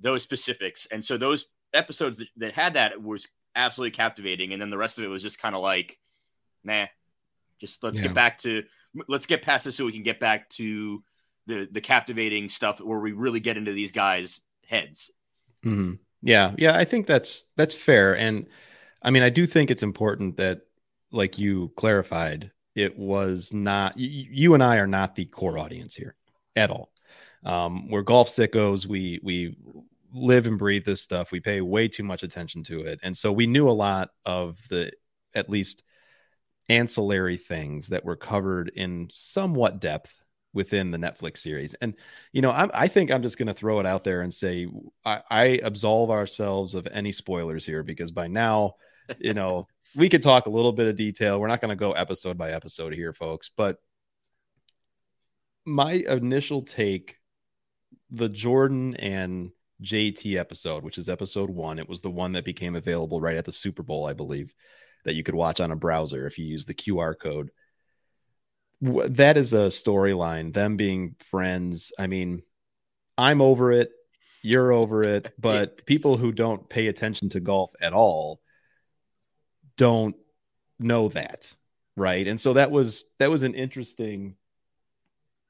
those 0.00 0.22
specifics, 0.22 0.86
and 0.90 1.04
so 1.04 1.16
those 1.16 1.46
episodes 1.72 2.18
that, 2.18 2.28
that 2.38 2.52
had 2.52 2.74
that 2.74 3.00
was 3.00 3.28
absolutely 3.54 3.92
captivating, 3.92 4.52
and 4.52 4.60
then 4.60 4.70
the 4.70 4.78
rest 4.78 4.98
of 4.98 5.04
it 5.04 5.08
was 5.08 5.22
just 5.22 5.38
kind 5.38 5.54
of 5.54 5.62
like, 5.62 5.98
nah, 6.64 6.86
just 7.60 7.82
let's 7.82 7.98
yeah. 7.98 8.04
get 8.04 8.14
back 8.14 8.38
to 8.38 8.64
let's 9.08 9.26
get 9.26 9.42
past 9.42 9.64
this 9.64 9.76
so 9.76 9.84
we 9.84 9.92
can 9.92 10.02
get 10.02 10.20
back 10.20 10.48
to 10.50 11.02
the 11.46 11.68
the 11.70 11.80
captivating 11.80 12.48
stuff 12.48 12.80
where 12.80 13.00
we 13.00 13.12
really 13.12 13.40
get 13.40 13.56
into 13.56 13.72
these 13.72 13.92
guys' 13.92 14.40
heads. 14.66 15.10
Mm-hmm. 15.64 15.94
Yeah, 16.22 16.52
yeah, 16.56 16.76
I 16.76 16.84
think 16.84 17.06
that's 17.06 17.44
that's 17.56 17.74
fair, 17.74 18.16
and 18.16 18.46
I 19.02 19.10
mean, 19.10 19.22
I 19.22 19.30
do 19.30 19.46
think 19.46 19.70
it's 19.70 19.82
important 19.82 20.36
that 20.36 20.62
like 21.10 21.38
you 21.38 21.72
clarified, 21.76 22.52
it 22.74 22.96
was 22.96 23.52
not 23.52 23.98
you, 23.98 24.26
you 24.30 24.54
and 24.54 24.62
I 24.62 24.76
are 24.76 24.86
not 24.86 25.14
the 25.14 25.24
core 25.24 25.58
audience 25.58 25.94
here 25.94 26.14
at 26.54 26.70
all. 26.70 26.92
Um, 27.44 27.88
we're 27.90 28.02
golf 28.02 28.28
sickos. 28.28 28.86
We 28.86 29.20
we 29.22 29.56
live 30.14 30.46
and 30.46 30.58
breathe 30.58 30.84
this 30.84 31.02
stuff. 31.02 31.32
We 31.32 31.40
pay 31.40 31.60
way 31.60 31.88
too 31.88 32.04
much 32.04 32.22
attention 32.22 32.62
to 32.64 32.82
it, 32.82 33.00
and 33.02 33.16
so 33.16 33.32
we 33.32 33.46
knew 33.46 33.68
a 33.68 33.70
lot 33.70 34.10
of 34.24 34.58
the 34.68 34.92
at 35.34 35.50
least 35.50 35.82
ancillary 36.68 37.36
things 37.36 37.88
that 37.88 38.04
were 38.04 38.16
covered 38.16 38.70
in 38.74 39.08
somewhat 39.12 39.80
depth 39.80 40.14
within 40.54 40.90
the 40.90 40.98
Netflix 40.98 41.38
series. 41.38 41.74
And 41.74 41.94
you 42.32 42.42
know, 42.42 42.50
I'm, 42.50 42.70
i 42.74 42.88
think 42.88 43.10
I'm 43.10 43.22
just 43.22 43.38
going 43.38 43.48
to 43.48 43.54
throw 43.54 43.80
it 43.80 43.86
out 43.86 44.04
there 44.04 44.22
and 44.22 44.32
say 44.32 44.66
I, 45.04 45.22
I 45.30 45.44
absolve 45.62 46.10
ourselves 46.10 46.74
of 46.74 46.86
any 46.92 47.12
spoilers 47.12 47.64
here 47.64 47.82
because 47.82 48.10
by 48.10 48.28
now, 48.28 48.74
you 49.18 49.34
know, 49.34 49.66
we 49.94 50.08
could 50.08 50.22
talk 50.22 50.46
a 50.46 50.50
little 50.50 50.72
bit 50.72 50.88
of 50.88 50.96
detail. 50.96 51.40
We're 51.40 51.48
not 51.48 51.60
going 51.60 51.70
to 51.70 51.76
go 51.76 51.92
episode 51.92 52.38
by 52.38 52.50
episode 52.50 52.94
here, 52.94 53.12
folks, 53.12 53.50
but 53.56 53.78
my 55.64 55.92
initial 55.92 56.62
take 56.62 57.18
the 58.10 58.28
Jordan 58.28 58.96
and 58.96 59.50
JT 59.82 60.36
episode, 60.36 60.84
which 60.84 60.98
is 60.98 61.08
episode 61.08 61.50
one, 61.50 61.78
it 61.78 61.88
was 61.88 62.00
the 62.00 62.10
one 62.10 62.32
that 62.32 62.44
became 62.44 62.76
available 62.76 63.20
right 63.20 63.36
at 63.36 63.44
the 63.44 63.52
Super 63.52 63.82
Bowl, 63.82 64.06
I 64.06 64.12
believe, 64.12 64.54
that 65.04 65.14
you 65.14 65.22
could 65.22 65.34
watch 65.34 65.60
on 65.60 65.70
a 65.70 65.76
browser 65.76 66.26
if 66.26 66.38
you 66.38 66.46
use 66.46 66.64
the 66.64 66.74
QR 66.74 67.18
code. 67.18 67.50
That 68.80 69.36
is 69.36 69.52
a 69.52 69.68
storyline, 69.68 70.52
them 70.52 70.76
being 70.76 71.14
friends. 71.30 71.92
I 71.98 72.06
mean, 72.06 72.42
I'm 73.16 73.40
over 73.40 73.72
it, 73.72 73.90
you're 74.42 74.72
over 74.72 75.04
it, 75.04 75.32
but 75.38 75.86
people 75.86 76.16
who 76.16 76.32
don't 76.32 76.68
pay 76.68 76.88
attention 76.88 77.28
to 77.30 77.40
golf 77.40 77.72
at 77.80 77.92
all 77.92 78.40
don't 79.76 80.16
know 80.78 81.08
that 81.08 81.52
right 81.96 82.26
and 82.26 82.40
so 82.40 82.54
that 82.54 82.70
was 82.70 83.04
that 83.18 83.30
was 83.30 83.42
an 83.42 83.54
interesting 83.54 84.34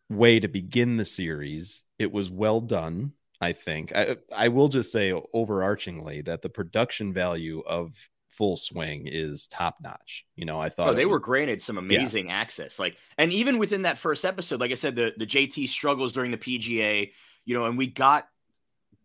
way 0.08 0.38
to 0.40 0.48
begin 0.48 0.96
the 0.96 1.04
series 1.04 1.84
it 1.98 2.12
was 2.12 2.30
well 2.30 2.60
done 2.60 3.12
i 3.40 3.52
think 3.52 3.94
i 3.94 4.16
i 4.34 4.48
will 4.48 4.68
just 4.68 4.92
say 4.92 5.12
overarchingly 5.34 6.24
that 6.24 6.42
the 6.42 6.48
production 6.48 7.12
value 7.12 7.62
of 7.66 7.94
full 8.42 8.56
swing 8.56 9.06
is 9.06 9.46
top 9.46 9.76
notch 9.80 10.24
you 10.34 10.44
know 10.44 10.58
i 10.58 10.68
thought 10.68 10.88
oh, 10.88 10.94
they 10.94 11.06
was, 11.06 11.12
were 11.12 11.20
granted 11.20 11.62
some 11.62 11.78
amazing 11.78 12.26
yeah. 12.26 12.34
access 12.34 12.78
like 12.78 12.96
and 13.16 13.32
even 13.32 13.58
within 13.58 13.82
that 13.82 13.98
first 13.98 14.24
episode 14.24 14.58
like 14.58 14.72
i 14.72 14.74
said 14.74 14.96
the 14.96 15.12
the 15.16 15.26
jt 15.26 15.68
struggles 15.68 16.12
during 16.12 16.32
the 16.32 16.36
pga 16.38 17.10
you 17.44 17.56
know 17.56 17.66
and 17.66 17.78
we 17.78 17.86
got 17.86 18.26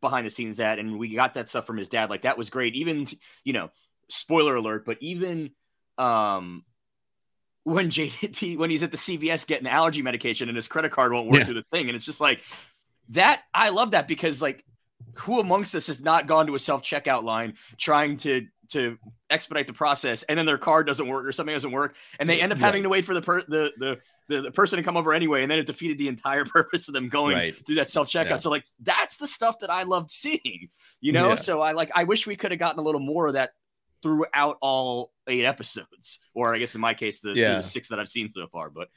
behind 0.01 0.25
the 0.25 0.31
scenes 0.31 0.57
that 0.57 0.79
and 0.79 0.97
we 0.97 1.13
got 1.13 1.35
that 1.35 1.47
stuff 1.47 1.67
from 1.67 1.77
his 1.77 1.89
dad 1.89 2.09
like 2.09 2.21
that 2.21 2.37
was 2.37 2.49
great 2.49 2.73
even 2.73 3.05
you 3.43 3.53
know 3.53 3.69
spoiler 4.09 4.55
alert, 4.55 4.85
but 4.85 4.97
even 5.01 5.51
um, 5.97 6.63
when 7.63 7.89
JT 7.89 8.57
when 8.57 8.69
he's 8.69 8.83
at 8.83 8.91
the 8.91 8.97
CVS 8.97 9.47
getting 9.47 9.67
allergy 9.67 10.01
medication 10.01 10.49
and 10.49 10.55
his 10.55 10.67
credit 10.67 10.91
card 10.91 11.11
won't 11.11 11.27
work 11.27 11.39
yeah. 11.39 11.45
through 11.45 11.55
the 11.55 11.65
thing, 11.71 11.87
and 11.87 11.95
it's 11.95 12.05
just 12.05 12.21
like 12.21 12.41
that. 13.09 13.43
I 13.53 13.69
love 13.69 13.91
that 13.91 14.07
because 14.07 14.41
like 14.41 14.63
who 15.15 15.39
amongst 15.39 15.75
us 15.75 15.87
has 15.87 16.01
not 16.01 16.27
gone 16.27 16.47
to 16.47 16.55
a 16.55 16.59
self 16.59 16.83
checkout 16.83 17.23
line 17.23 17.55
trying 17.77 18.17
to 18.17 18.47
to 18.69 18.97
expedite 19.29 19.67
the 19.67 19.73
process 19.73 20.23
and 20.23 20.37
then 20.37 20.45
their 20.45 20.57
card 20.57 20.87
doesn't 20.87 21.07
work 21.07 21.25
or 21.25 21.31
something 21.31 21.53
doesn't 21.53 21.71
work 21.71 21.95
and 22.19 22.29
they 22.29 22.41
end 22.41 22.51
up 22.51 22.57
having 22.57 22.83
to 22.83 22.89
wait 22.89 23.05
for 23.05 23.13
the, 23.13 23.21
per- 23.21 23.43
the, 23.47 23.71
the 23.77 23.97
the 24.29 24.41
the 24.41 24.51
person 24.51 24.77
to 24.77 24.83
come 24.83 24.97
over 24.97 25.13
anyway 25.13 25.41
and 25.41 25.51
then 25.51 25.59
it 25.59 25.65
defeated 25.65 25.97
the 25.97 26.07
entire 26.07 26.45
purpose 26.45 26.87
of 26.87 26.93
them 26.93 27.07
going 27.09 27.35
right. 27.35 27.65
through 27.65 27.75
that 27.75 27.89
self 27.89 28.07
checkout 28.07 28.29
yeah. 28.29 28.37
so 28.37 28.49
like 28.49 28.65
that's 28.81 29.17
the 29.17 29.27
stuff 29.27 29.59
that 29.59 29.69
I 29.69 29.83
loved 29.83 30.11
seeing 30.11 30.69
you 31.01 31.11
know 31.11 31.29
yeah. 31.29 31.35
so 31.35 31.61
I 31.61 31.73
like 31.73 31.91
I 31.93 32.03
wish 32.03 32.27
we 32.27 32.35
could 32.35 32.51
have 32.51 32.59
gotten 32.59 32.79
a 32.79 32.83
little 32.83 33.01
more 33.01 33.27
of 33.27 33.33
that 33.33 33.51
throughout 34.03 34.57
all 34.61 35.11
eight 35.27 35.45
episodes, 35.45 36.19
or 36.33 36.53
I 36.53 36.59
guess 36.59 36.75
in 36.75 36.81
my 36.81 36.93
case, 36.93 37.19
the, 37.19 37.33
yeah. 37.33 37.57
the 37.57 37.63
six 37.63 37.89
that 37.89 37.99
I've 37.99 38.09
seen 38.09 38.29
so 38.29 38.47
far. 38.47 38.69
But 38.69 38.89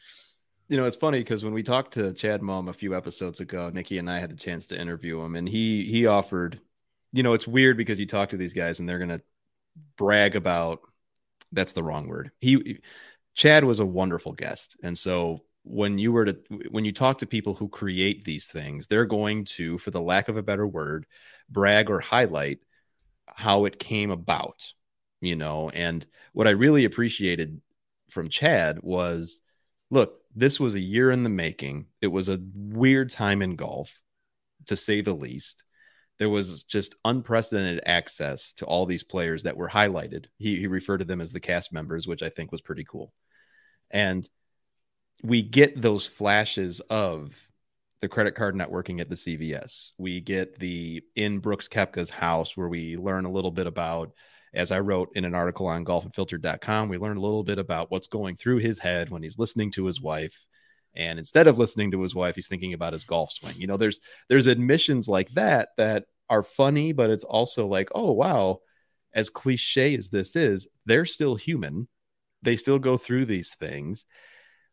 you 0.69 0.77
know, 0.77 0.85
it's 0.85 0.97
funny 0.97 1.19
because 1.19 1.43
when 1.43 1.53
we 1.53 1.63
talked 1.63 1.95
to 1.95 2.13
Chad 2.13 2.43
Mumm 2.43 2.69
a 2.69 2.73
few 2.73 2.97
episodes 2.97 3.41
ago, 3.41 3.71
Nikki 3.71 3.99
and 3.99 4.11
I 4.11 4.21
had 4.21 4.31
the 4.31 4.37
chance 4.37 4.69
to 4.69 4.81
interview 4.81 5.21
him, 5.21 5.35
and 5.35 5.49
he 5.49 5.85
he 5.85 6.07
offered. 6.07 6.61
You 7.13 7.25
know, 7.25 7.33
it's 7.33 7.49
weird 7.49 7.77
because 7.77 7.99
you 7.99 8.07
talk 8.07 8.29
to 8.29 8.37
these 8.37 8.53
guys 8.53 8.79
and 8.79 8.89
they're 8.89 9.01
gonna 9.01 9.21
brag 9.97 10.37
about. 10.37 10.81
That's 11.53 11.73
the 11.73 11.83
wrong 11.83 12.07
word. 12.09 12.31
He 12.41 12.81
Chad 13.35 13.65
was 13.65 13.81
a 13.81 13.87
wonderful 13.87 14.33
guest, 14.33 14.77
and 14.83 14.99
so 14.99 15.43
when 15.63 15.99
you 15.99 16.13
were 16.13 16.25
to 16.27 16.37
when 16.71 16.85
you 16.85 16.93
talk 16.93 17.19
to 17.19 17.27
people 17.27 17.55
who 17.55 17.69
create 17.69 18.25
these 18.25 18.47
things, 18.47 18.87
they're 18.87 19.05
going 19.05 19.45
to, 19.45 19.79
for 19.79 19.91
the 19.91 20.01
lack 20.01 20.29
of 20.29 20.37
a 20.37 20.43
better 20.43 20.67
word, 20.67 21.07
brag 21.49 21.91
or 21.91 22.01
highlight 22.01 22.61
how 23.27 23.65
it 23.65 23.79
came 23.79 24.11
about, 24.11 24.73
you 25.21 25.37
know. 25.37 25.71
And 25.71 26.07
what 26.33 26.47
I 26.47 26.51
really 26.51 26.85
appreciated 26.85 27.61
from 28.11 28.29
Chad 28.29 28.81
was 28.83 29.41
look, 29.91 30.21
this 30.35 30.59
was 30.61 30.75
a 30.75 30.81
year 30.81 31.11
in 31.11 31.23
the 31.25 31.29
making. 31.29 31.87
It 32.01 32.09
was 32.09 32.29
a 32.29 32.41
weird 32.55 33.11
time 33.11 33.43
in 33.43 33.57
golf, 33.57 33.93
to 34.67 34.77
say 34.77 35.01
the 35.01 35.15
least. 35.15 35.65
There 36.21 36.29
was 36.29 36.63
just 36.63 36.95
unprecedented 37.05 37.83
access 37.87 38.53
to 38.55 38.67
all 38.67 38.87
these 38.87 39.03
players 39.03 39.43
that 39.43 39.57
were 39.57 39.71
highlighted. 39.71 40.27
He, 40.39 40.57
he 40.57 40.69
referred 40.69 40.99
to 40.99 41.05
them 41.07 41.21
as 41.21 41.33
the 41.33 41.41
cast 41.41 41.73
members, 41.73 42.07
which 42.07 42.23
I 42.23 42.29
think 42.29 42.53
was 42.53 42.61
pretty 42.61 42.85
cool. 42.85 43.13
And 43.91 44.29
we 45.23 45.43
get 45.43 45.81
those 45.81 46.07
flashes 46.07 46.81
of 46.91 47.35
the 48.03 48.09
credit 48.09 48.35
card 48.35 48.55
networking 48.55 49.01
at 49.01 49.09
the 49.09 49.17
CVS. 49.17 49.93
We 49.99 50.21
get 50.21 50.59
the 50.59 51.03
in 51.17 51.39
Brooks 51.39 51.69
Koepka's 51.69 52.11
house 52.11 52.55
where 52.57 52.69
we 52.69 52.99
learn 52.99 53.25
a 53.25 53.33
little 53.33 53.51
bit 53.51 53.67
about, 53.67 54.13
as 54.53 54.73
I 54.73 54.81
wrote 54.81 55.11
in 55.15 55.25
an 55.25 55.35
article 55.35 55.67
on 55.69 55.87
golfunfiltered.com, 55.87 56.91
we 56.91 56.99
learn 56.99 57.17
a 57.17 57.21
little 57.21 57.45
bit 57.45 57.59
about 57.59 57.91
what's 57.91 58.09
going 58.09 58.37
through 58.37 58.59
his 58.59 58.79
head 58.79 59.09
when 59.09 59.23
he's 59.23 59.39
listening 59.39 59.71
to 59.73 59.87
his 59.87 60.01
wife. 60.01 60.47
And 60.95 61.19
instead 61.19 61.47
of 61.47 61.59
listening 61.59 61.93
to 61.93 62.03
his 62.03 62.15
wife, 62.15 62.35
he's 62.35 62.49
thinking 62.49 62.75
about 62.75 62.93
his 62.93 63.05
golf 63.05 63.33
swing. 63.33 63.55
You 63.57 63.67
know, 63.67 63.77
there's 63.77 64.01
there's 64.29 64.47
admissions 64.47 65.09
like 65.09 65.31
that 65.35 65.71
that 65.77 66.05
are 66.29 66.43
funny, 66.43 66.93
but 66.93 67.11
it's 67.11 67.25
also 67.25 67.67
like, 67.67 67.89
oh 67.95 68.13
wow, 68.13 68.61
as 69.13 69.31
cliche 69.31 69.95
as 69.97 70.09
this 70.09 70.37
is, 70.37 70.69
they're 70.87 71.07
still 71.07 71.37
human. 71.37 71.89
They 72.43 72.57
still 72.57 72.79
go 72.79 72.97
through 72.97 73.27
these 73.27 73.55
things 73.55 74.05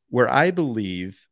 where 0.09 0.29
I 0.29 0.51
believe 0.51 1.27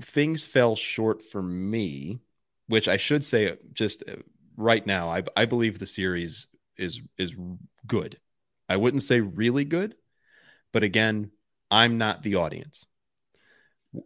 things 0.00 0.44
fell 0.44 0.76
short 0.76 1.22
for 1.22 1.42
me, 1.42 2.20
which 2.66 2.88
I 2.88 2.96
should 2.96 3.24
say 3.24 3.56
just 3.72 4.02
uh, 4.08 4.16
right 4.56 4.84
now, 4.86 5.10
I, 5.10 5.22
I 5.36 5.44
believe 5.44 5.78
the 5.78 5.86
series 5.86 6.46
is 6.76 7.00
is 7.18 7.34
good. 7.86 8.18
I 8.68 8.76
wouldn't 8.76 9.02
say 9.02 9.20
really 9.20 9.64
good, 9.64 9.94
but 10.72 10.82
again, 10.82 11.30
I'm 11.70 11.98
not 11.98 12.22
the 12.22 12.36
audience. 12.36 12.86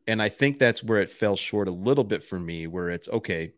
And 0.06 0.22
I 0.22 0.28
think 0.28 0.58
that's 0.58 0.82
where 0.82 1.00
it 1.00 1.10
fell 1.10 1.36
short 1.36 1.68
a 1.68 1.72
little 1.72 2.04
bit 2.04 2.24
for 2.24 2.38
me, 2.38 2.66
where 2.66 2.90
it's 2.90 3.08
okay, 3.08 3.52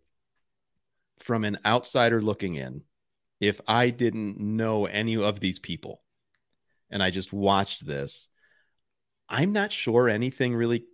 from 1.18 1.45
an 1.45 1.59
outsider 1.64 2.21
looking 2.21 2.56
in, 2.56 2.83
if 3.40 3.61
I 3.66 3.90
didn't 3.90 4.38
know 4.38 4.87
any 4.87 5.16
of 5.16 5.40
these 5.40 5.59
people 5.59 6.02
and 6.90 7.02
I 7.02 7.11
just 7.11 7.33
watched 7.33 7.87
this, 7.87 8.28
I'm 9.28 9.52
not 9.52 9.73
sure 9.73 10.09
anything 10.09 10.54
really 10.54 10.85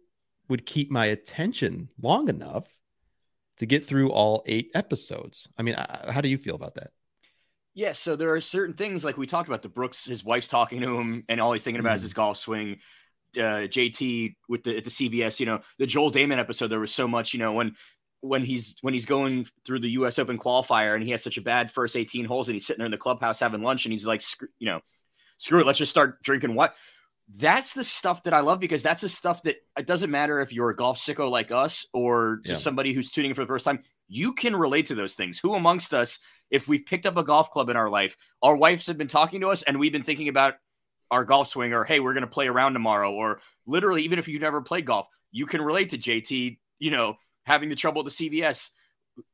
would 0.49 0.67
keep 0.67 0.91
my 0.91 1.07
attention 1.07 1.89
long 2.01 2.29
enough 2.29 2.67
to 3.59 3.67
get 3.67 3.87
through 3.87 4.11
all 4.11 4.43
eight 4.47 4.71
episodes. 4.75 5.49
I 5.57 5.63
mean, 5.63 5.77
how 5.77 6.21
do 6.21 6.29
you 6.29 6.39
feel 6.39 6.55
about 6.55 6.75
that? 6.75 6.91
Yeah, 7.75 7.93
so 7.93 8.17
there 8.17 8.33
are 8.35 8.41
certain 8.41 8.75
things 8.75 9.05
like 9.05 9.17
we 9.17 9.27
talked 9.27 9.49
about 9.49 9.63
the 9.63 9.69
Brooks, 9.69 10.05
his 10.05 10.25
wife's 10.25 10.49
talking 10.49 10.81
to 10.83 10.99
him, 10.99 11.25
and 11.29 11.41
all 11.41 11.53
he's 11.53 11.65
thinking 11.65 11.81
about 11.81 11.93
mm. 11.93 11.97
is 11.97 12.03
his 12.03 12.13
golf 12.13 12.37
swing. 12.37 12.79
Uh, 13.37 13.67
JT 13.67 14.35
with 14.49 14.63
the 14.63 14.77
at 14.77 14.85
the 14.85 14.91
CVS, 14.91 15.41
you 15.41 15.47
know, 15.47 15.61
the 15.79 15.87
Joel 15.87 16.11
Dahmen 16.11 16.39
episode. 16.39 16.69
There 16.69 16.81
was 16.81 16.95
so 16.95 17.09
much, 17.09 17.33
you 17.33 17.39
know, 17.39 17.53
when 17.53 17.75
when 18.21 18.45
he's 18.45 18.77
when 18.83 18.95
he's 18.95 19.07
going 19.07 19.47
through 19.65 19.81
the 19.81 19.91
U.S. 19.91 20.19
Open 20.19 20.39
qualifier 20.39 20.95
and 20.95 21.03
he 21.03 21.11
has 21.11 21.23
such 21.23 21.39
a 21.39 21.43
bad 21.43 21.71
first 21.71 21.97
18 21.97 22.25
holes 22.25 22.49
and 22.49 22.55
he's 22.55 22.67
sitting 22.67 22.79
there 22.79 22.87
in 22.87 22.93
the 22.93 22.99
clubhouse 22.99 23.41
having 23.41 23.63
lunch 23.63 23.85
and 23.85 23.93
he's 23.93 24.07
like, 24.07 24.23
you 24.59 24.67
know, 24.67 24.81
screw 25.39 25.61
it, 25.61 25.67
let's 25.67 25.79
just 25.79 25.91
start 25.91 26.23
drinking 26.23 26.55
what 26.55 26.75
that's 27.37 27.73
the 27.73 27.85
stuff 27.85 28.25
that 28.25 28.35
I 28.35 28.41
love 28.41 28.61
because 28.61 28.83
that's 28.83 29.01
the 29.01 29.09
stuff 29.09 29.43
that 29.45 29.57
it 29.79 29.87
doesn't 29.87 30.11
matter 30.11 30.41
if 30.41 30.53
you're 30.53 30.71
a 30.71 30.77
golf 30.77 30.99
sicko 30.99 31.31
like 31.31 31.51
us 31.51 31.87
or 31.93 32.41
just 32.45 32.61
yeah. 32.61 32.65
somebody 32.65 32.93
who's 32.93 33.11
tuning 33.11 33.31
in 33.31 33.35
for 33.35 33.43
the 33.43 33.49
first 33.49 33.65
time. 33.65 33.81
You 34.09 34.35
can 34.35 34.55
relate 34.55 34.87
to 34.87 34.95
those 34.95 35.15
things. 35.15 35.39
Who 35.39 35.55
amongst 35.55 35.95
us, 35.95 36.19
if 36.51 36.69
we've 36.69 36.85
picked 36.85 37.07
up 37.07 37.17
a 37.17 37.25
golf 37.25 37.51
club 37.51 37.71
in 37.71 37.77
our 37.77 37.89
life, 37.89 38.17
our 38.43 38.57
wives 38.57 38.87
have 38.89 38.99
been 38.99 39.09
talking 39.09 39.41
to 39.41 39.49
us 39.49 39.63
and 39.63 39.79
we've 39.79 39.93
been 39.93 40.03
thinking 40.03 40.29
about 40.29 40.55
our 41.13 41.25
golf 41.25 41.47
swing 41.47 41.73
or 41.73 41.85
hey, 41.85 42.01
we're 42.01 42.15
going 42.15 42.23
to 42.23 42.27
play 42.27 42.49
around 42.49 42.73
tomorrow, 42.73 43.13
or 43.13 43.41
literally, 43.67 44.03
even 44.03 44.19
if 44.19 44.27
you've 44.27 44.43
never 44.43 44.61
played 44.61 44.87
golf, 44.87 45.07
you 45.31 45.47
can 45.47 45.63
relate 45.63 45.91
to 45.91 45.99
JT, 45.99 46.59
you 46.81 46.91
know, 46.91 47.15
having 47.45 47.69
the 47.69 47.77
trouble 47.77 48.01
at 48.01 48.07
the 48.07 48.11
CVS 48.11 48.71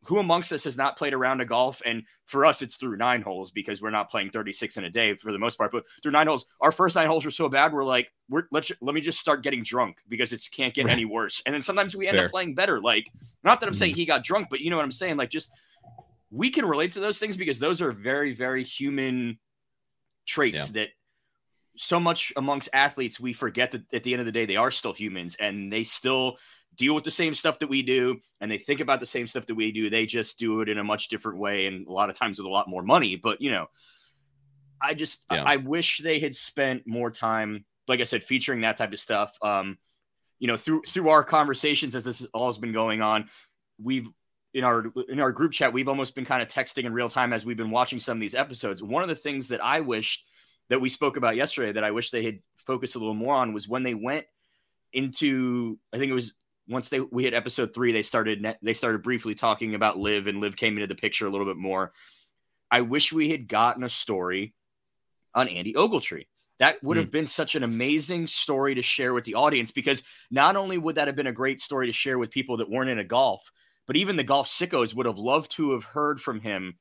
who 0.04 0.18
amongst 0.18 0.52
us 0.52 0.64
has 0.64 0.76
not 0.76 0.96
played 0.96 1.12
around 1.12 1.20
a 1.20 1.28
round 1.28 1.42
of 1.42 1.48
golf? 1.48 1.82
And 1.84 2.02
for 2.26 2.44
us, 2.44 2.62
it's 2.62 2.76
through 2.76 2.96
nine 2.96 3.22
holes 3.22 3.50
because 3.50 3.80
we're 3.80 3.90
not 3.90 4.10
playing 4.10 4.30
36 4.30 4.76
in 4.76 4.84
a 4.84 4.90
day 4.90 5.14
for 5.14 5.32
the 5.32 5.38
most 5.38 5.56
part. 5.56 5.72
But 5.72 5.84
through 6.02 6.12
nine 6.12 6.26
holes, 6.26 6.46
our 6.60 6.72
first 6.72 6.96
nine 6.96 7.06
holes 7.06 7.24
were 7.24 7.30
so 7.30 7.48
bad, 7.48 7.72
we're 7.72 7.84
like, 7.84 8.08
we're 8.28 8.44
let's 8.50 8.72
let 8.80 8.94
me 8.94 9.00
just 9.00 9.18
start 9.18 9.42
getting 9.42 9.62
drunk 9.62 9.98
because 10.08 10.32
it 10.32 10.46
can't 10.52 10.74
get 10.74 10.88
any 10.88 11.04
worse. 11.04 11.42
And 11.46 11.54
then 11.54 11.62
sometimes 11.62 11.94
we 11.94 12.08
end 12.08 12.16
Fair. 12.16 12.26
up 12.26 12.30
playing 12.30 12.54
better. 12.54 12.80
Like, 12.80 13.10
not 13.44 13.60
that 13.60 13.66
I'm 13.66 13.72
mm-hmm. 13.72 13.78
saying 13.78 13.94
he 13.94 14.04
got 14.04 14.24
drunk, 14.24 14.48
but 14.50 14.60
you 14.60 14.70
know 14.70 14.76
what 14.76 14.84
I'm 14.84 14.92
saying? 14.92 15.16
Like, 15.16 15.30
just 15.30 15.52
we 16.30 16.50
can 16.50 16.66
relate 16.66 16.92
to 16.92 17.00
those 17.00 17.18
things 17.18 17.36
because 17.36 17.58
those 17.58 17.80
are 17.80 17.92
very, 17.92 18.34
very 18.34 18.64
human 18.64 19.38
traits 20.26 20.70
yeah. 20.70 20.82
that 20.82 20.88
so 21.78 21.98
much 22.00 22.32
amongst 22.36 22.68
athletes 22.72 23.20
we 23.20 23.32
forget 23.32 23.70
that 23.70 23.82
at 23.92 24.02
the 24.02 24.12
end 24.12 24.20
of 24.20 24.26
the 24.26 24.32
day 24.32 24.46
they 24.46 24.56
are 24.56 24.70
still 24.70 24.92
humans 24.92 25.36
and 25.40 25.72
they 25.72 25.84
still 25.84 26.36
deal 26.76 26.94
with 26.94 27.04
the 27.04 27.10
same 27.10 27.34
stuff 27.34 27.58
that 27.58 27.68
we 27.68 27.82
do 27.82 28.18
and 28.40 28.50
they 28.50 28.58
think 28.58 28.80
about 28.80 29.00
the 29.00 29.06
same 29.06 29.26
stuff 29.26 29.46
that 29.46 29.54
we 29.54 29.72
do. 29.72 29.90
They 29.90 30.06
just 30.06 30.38
do 30.38 30.60
it 30.60 30.68
in 30.68 30.78
a 30.78 30.84
much 30.84 31.08
different 31.08 31.38
way 31.38 31.66
and 31.66 31.86
a 31.86 31.92
lot 31.92 32.08
of 32.08 32.16
times 32.16 32.38
with 32.38 32.46
a 32.46 32.50
lot 32.50 32.68
more 32.68 32.82
money. 32.82 33.16
But, 33.16 33.40
you 33.40 33.50
know, 33.50 33.66
I 34.80 34.94
just, 34.94 35.24
yeah. 35.30 35.42
I, 35.42 35.54
I 35.54 35.56
wish 35.56 35.98
they 35.98 36.20
had 36.20 36.36
spent 36.36 36.86
more 36.86 37.10
time, 37.10 37.64
like 37.88 38.00
I 38.00 38.04
said, 38.04 38.22
featuring 38.22 38.60
that 38.60 38.76
type 38.76 38.92
of 38.92 39.00
stuff. 39.00 39.36
Um, 39.42 39.78
you 40.38 40.46
know, 40.46 40.56
through 40.56 40.82
through 40.86 41.08
our 41.08 41.24
conversations 41.24 41.96
as 41.96 42.04
this 42.04 42.20
has 42.20 42.28
all 42.32 42.46
has 42.46 42.58
been 42.58 42.72
going 42.72 43.02
on, 43.02 43.28
we've 43.82 44.08
in 44.54 44.62
our 44.62 44.84
in 45.08 45.18
our 45.18 45.32
group 45.32 45.50
chat, 45.50 45.72
we've 45.72 45.88
almost 45.88 46.14
been 46.14 46.24
kind 46.24 46.42
of 46.42 46.48
texting 46.48 46.84
in 46.84 46.92
real 46.92 47.08
time 47.08 47.32
as 47.32 47.44
we've 47.44 47.56
been 47.56 47.72
watching 47.72 47.98
some 47.98 48.16
of 48.16 48.20
these 48.20 48.36
episodes. 48.36 48.80
One 48.80 49.02
of 49.02 49.08
the 49.08 49.16
things 49.16 49.48
that 49.48 49.64
I 49.64 49.80
wished 49.80 50.27
that 50.68 50.80
we 50.80 50.88
spoke 50.88 51.16
about 51.16 51.36
yesterday 51.36 51.72
that 51.72 51.84
I 51.84 51.90
wish 51.90 52.10
they 52.10 52.24
had 52.24 52.40
focused 52.66 52.96
a 52.96 52.98
little 52.98 53.14
more 53.14 53.34
on 53.34 53.52
was 53.52 53.68
when 53.68 53.82
they 53.82 53.94
went 53.94 54.26
into 54.92 55.78
I 55.92 55.98
think 55.98 56.10
it 56.10 56.14
was 56.14 56.34
once 56.68 56.88
they 56.90 57.00
we 57.00 57.24
hit 57.24 57.34
episode 57.34 57.74
three, 57.74 57.92
they 57.92 58.02
started 58.02 58.56
they 58.62 58.74
started 58.74 59.02
briefly 59.02 59.34
talking 59.34 59.74
about 59.74 59.98
LIV, 59.98 60.26
and 60.26 60.40
LIV 60.40 60.56
came 60.56 60.74
into 60.74 60.86
the 60.86 60.94
picture 60.94 61.26
a 61.26 61.30
little 61.30 61.46
bit 61.46 61.56
more. 61.56 61.92
I 62.70 62.82
wish 62.82 63.12
we 63.12 63.30
had 63.30 63.48
gotten 63.48 63.82
a 63.82 63.88
story 63.88 64.54
on 65.34 65.48
Andy 65.48 65.72
Ogletree. 65.72 66.26
That 66.58 66.82
would 66.82 66.96
have 66.96 67.08
mm. 67.08 67.12
been 67.12 67.26
such 67.26 67.54
an 67.54 67.62
amazing 67.62 68.26
story 68.26 68.74
to 68.74 68.82
share 68.82 69.14
with 69.14 69.24
the 69.24 69.34
audience 69.34 69.70
because 69.70 70.02
not 70.30 70.56
only 70.56 70.76
would 70.76 70.96
that 70.96 71.06
have 71.06 71.16
been 71.16 71.28
a 71.28 71.32
great 71.32 71.60
story 71.60 71.86
to 71.86 71.92
share 71.92 72.18
with 72.18 72.30
people 72.30 72.58
that 72.58 72.68
weren't 72.68 72.90
into 72.90 73.04
golf, 73.04 73.50
but 73.86 73.96
even 73.96 74.16
the 74.16 74.24
golf 74.24 74.48
sickos 74.48 74.94
would 74.94 75.06
have 75.06 75.18
loved 75.18 75.52
to 75.52 75.72
have 75.72 75.84
heard 75.84 76.20
from 76.20 76.40
him. 76.40 76.76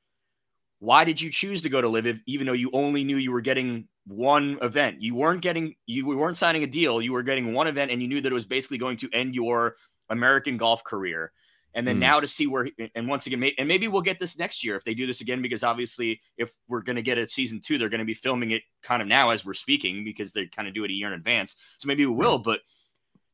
Why 0.80 1.04
did 1.04 1.20
you 1.20 1.30
choose 1.30 1.62
to 1.62 1.68
go 1.68 1.80
to 1.80 1.88
LIV, 1.88 2.20
even 2.26 2.46
though 2.46 2.52
you 2.52 2.70
only 2.72 3.02
knew 3.04 3.16
you 3.16 3.32
were 3.32 3.40
getting 3.40 3.88
one 4.08 4.58
event. 4.62 5.02
You 5.02 5.14
weren't 5.14 5.42
getting 5.42 5.74
you 5.86 6.06
weren't 6.06 6.38
signing 6.38 6.62
a 6.62 6.66
deal. 6.66 7.00
You 7.00 7.12
were 7.12 7.22
getting 7.22 7.52
one 7.52 7.66
event, 7.66 7.90
and 7.90 8.02
you 8.02 8.08
knew 8.08 8.20
that 8.20 8.32
it 8.32 8.34
was 8.34 8.46
basically 8.46 8.78
going 8.78 8.96
to 8.98 9.10
end 9.12 9.34
your 9.34 9.76
American 10.08 10.56
golf 10.56 10.82
career. 10.82 11.30
And 11.74 11.86
then 11.86 11.96
mm. 11.96 12.00
now 12.00 12.18
to 12.18 12.26
see 12.26 12.46
where, 12.46 12.66
and 12.94 13.06
once 13.06 13.26
again, 13.26 13.44
and 13.58 13.68
maybe 13.68 13.86
we'll 13.88 14.02
get 14.02 14.18
this 14.18 14.38
next 14.38 14.64
year 14.64 14.74
if 14.74 14.84
they 14.84 14.94
do 14.94 15.06
this 15.06 15.20
again, 15.20 15.42
because 15.42 15.62
obviously, 15.62 16.20
if 16.38 16.50
we're 16.66 16.80
going 16.80 16.96
to 16.96 17.02
get 17.02 17.18
a 17.18 17.28
season 17.28 17.60
two, 17.60 17.76
they're 17.76 17.90
going 17.90 18.00
to 18.00 18.06
be 18.06 18.14
filming 18.14 18.52
it 18.52 18.62
kind 18.82 19.02
of 19.02 19.06
now 19.06 19.30
as 19.30 19.44
we're 19.44 19.54
speaking 19.54 20.02
because 20.02 20.32
they 20.32 20.46
kind 20.46 20.66
of 20.66 20.74
do 20.74 20.84
it 20.84 20.90
a 20.90 20.94
year 20.94 21.08
in 21.08 21.12
advance. 21.12 21.56
So 21.76 21.86
maybe 21.86 22.06
we 22.06 22.14
will. 22.14 22.38
But 22.38 22.60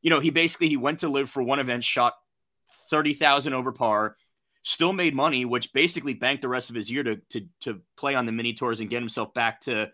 you 0.01 0.09
know, 0.09 0.19
he 0.19 0.29
basically 0.29 0.67
he 0.67 0.77
went 0.77 0.99
to 0.99 1.09
LIV 1.09 1.29
for 1.29 1.41
one 1.41 1.59
event, 1.59 1.85
shot 1.85 2.13
thirty 2.89 3.13
thousand 3.13 3.53
over 3.53 3.71
par, 3.71 4.17
still 4.65 4.93
made 4.93 5.15
money, 5.15 5.45
which 5.45 5.71
basically 5.73 6.15
banked 6.15 6.41
the 6.41 6.49
rest 6.49 6.71
of 6.71 6.75
his 6.75 6.89
year 6.91 7.03
to 7.03 7.15
to 7.29 7.47
to 7.61 7.81
play 7.95 8.15
on 8.15 8.25
the 8.25 8.31
mini 8.31 8.53
tours 8.53 8.79
and 8.79 8.89
get 8.89 8.99
himself 8.99 9.33
back 9.33 9.61
to 9.61 9.89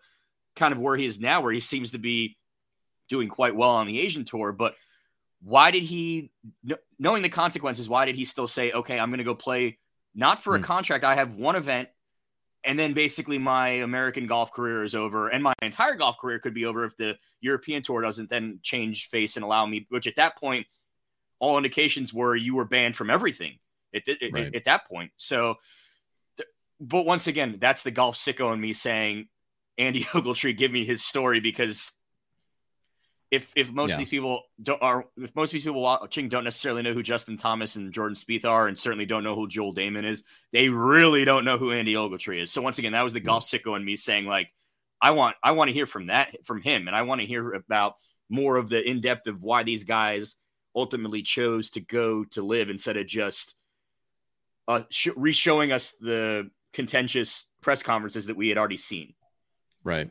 kind 0.55 0.71
of 0.71 0.79
where 0.79 0.95
he 0.95 1.05
is 1.05 1.19
now, 1.19 1.41
where 1.41 1.51
he 1.51 1.59
seems 1.59 1.91
to 1.91 1.97
be 1.97 2.37
doing 3.09 3.27
quite 3.27 3.55
well 3.55 3.69
on 3.69 3.85
the 3.85 3.99
Asian 3.99 4.23
tour. 4.23 4.51
But 4.53 4.75
why 5.43 5.71
did 5.71 5.83
he, 5.83 6.31
knowing 6.99 7.21
the 7.21 7.29
consequences, 7.29 7.89
why 7.89 8.05
did 8.05 8.15
he 8.15 8.25
still 8.25 8.47
say, 8.47 8.71
okay, 8.71 8.97
I'm 8.99 9.09
going 9.09 9.17
to 9.17 9.23
go 9.23 9.35
play 9.35 9.79
not 10.15 10.43
for 10.43 10.55
a 10.55 10.59
hmm. 10.59 10.63
contract? 10.63 11.03
I 11.03 11.15
have 11.15 11.35
one 11.35 11.55
event. 11.55 11.89
And 12.63 12.77
then 12.77 12.93
basically 12.93 13.39
my 13.39 13.69
American 13.69 14.27
golf 14.27 14.53
career 14.53 14.83
is 14.83 14.93
over, 14.93 15.29
and 15.29 15.43
my 15.43 15.53
entire 15.63 15.95
golf 15.95 16.19
career 16.19 16.37
could 16.37 16.53
be 16.53 16.65
over 16.65 16.85
if 16.85 16.95
the 16.95 17.17
European 17.41 17.81
tour 17.81 18.01
doesn't 18.01 18.29
then 18.29 18.59
change 18.61 19.09
face 19.09 19.35
and 19.35 19.43
allow 19.43 19.65
me. 19.65 19.87
Which 19.89 20.05
at 20.05 20.15
that 20.17 20.37
point, 20.37 20.67
all 21.39 21.57
indications 21.57 22.13
were 22.13 22.35
you 22.35 22.53
were 22.53 22.65
banned 22.65 22.95
from 22.95 23.09
everything 23.09 23.57
at, 23.93 24.07
at, 24.07 24.17
right. 24.31 24.55
at 24.55 24.65
that 24.65 24.87
point. 24.87 25.11
So, 25.17 25.55
but 26.79 27.05
once 27.05 27.27
again, 27.27 27.57
that's 27.59 27.83
the 27.83 27.91
golf 27.91 28.15
sicko 28.15 28.53
in 28.53 28.61
me 28.61 28.73
saying 28.73 29.27
Andy 29.77 30.03
Ogletree 30.05 30.57
give 30.57 30.71
me 30.71 30.85
his 30.85 31.03
story 31.03 31.39
because 31.39 31.91
if 33.31 33.49
if 33.55 33.71
most 33.71 33.89
yeah. 33.89 33.95
of 33.95 33.99
these 33.99 34.09
people 34.09 34.43
don't 34.61 34.81
are 34.81 35.05
if 35.17 35.33
most 35.35 35.49
of 35.49 35.53
these 35.53 35.63
people 35.63 35.81
watching 35.81 36.27
don't 36.27 36.43
necessarily 36.43 36.81
know 36.81 36.93
who 36.93 37.01
Justin 37.01 37.37
Thomas 37.37 37.77
and 37.77 37.93
Jordan 37.93 38.15
Spieth 38.15 38.45
are, 38.45 38.67
and 38.67 38.77
certainly 38.77 39.05
don't 39.05 39.23
know 39.23 39.35
who 39.35 39.47
Joel 39.47 39.73
Dahmen 39.73 40.05
is, 40.05 40.23
they 40.51 40.67
really 40.67 41.23
don't 41.23 41.45
know 41.45 41.57
who 41.57 41.71
Andy 41.71 41.93
Ogletree 41.93 42.43
is. 42.43 42.51
So 42.51 42.61
once 42.61 42.77
again, 42.77 42.91
that 42.91 43.01
was 43.01 43.13
the 43.13 43.21
golf 43.21 43.45
sicko 43.45 43.77
in 43.77 43.85
me 43.85 43.95
saying 43.95 44.25
like, 44.25 44.49
I 45.01 45.11
want 45.11 45.37
I 45.41 45.51
want 45.51 45.69
to 45.69 45.73
hear 45.73 45.85
from 45.85 46.07
that 46.07 46.45
from 46.45 46.61
him, 46.61 46.87
and 46.87 46.95
I 46.95 47.03
want 47.03 47.21
to 47.21 47.27
hear 47.27 47.53
about 47.53 47.95
more 48.29 48.57
of 48.57 48.67
the 48.67 48.81
in 48.87 48.99
depth 48.99 49.27
of 49.27 49.41
why 49.41 49.63
these 49.63 49.85
guys 49.85 50.35
ultimately 50.75 51.21
chose 51.21 51.69
to 51.71 51.79
go 51.79 52.25
to 52.25 52.43
LIV 52.43 52.69
instead 52.69 52.97
of 52.97 53.07
just 53.07 53.55
uh, 54.71 54.83
sh- 54.89 55.09
re-showing 55.15 55.71
us 55.71 55.93
the 55.99 56.49
contentious 56.73 57.45
press 57.61 57.83
conferences 57.83 58.25
that 58.25 58.37
we 58.37 58.49
had 58.49 58.57
already 58.57 58.77
seen. 58.77 59.13
Right. 59.83 60.09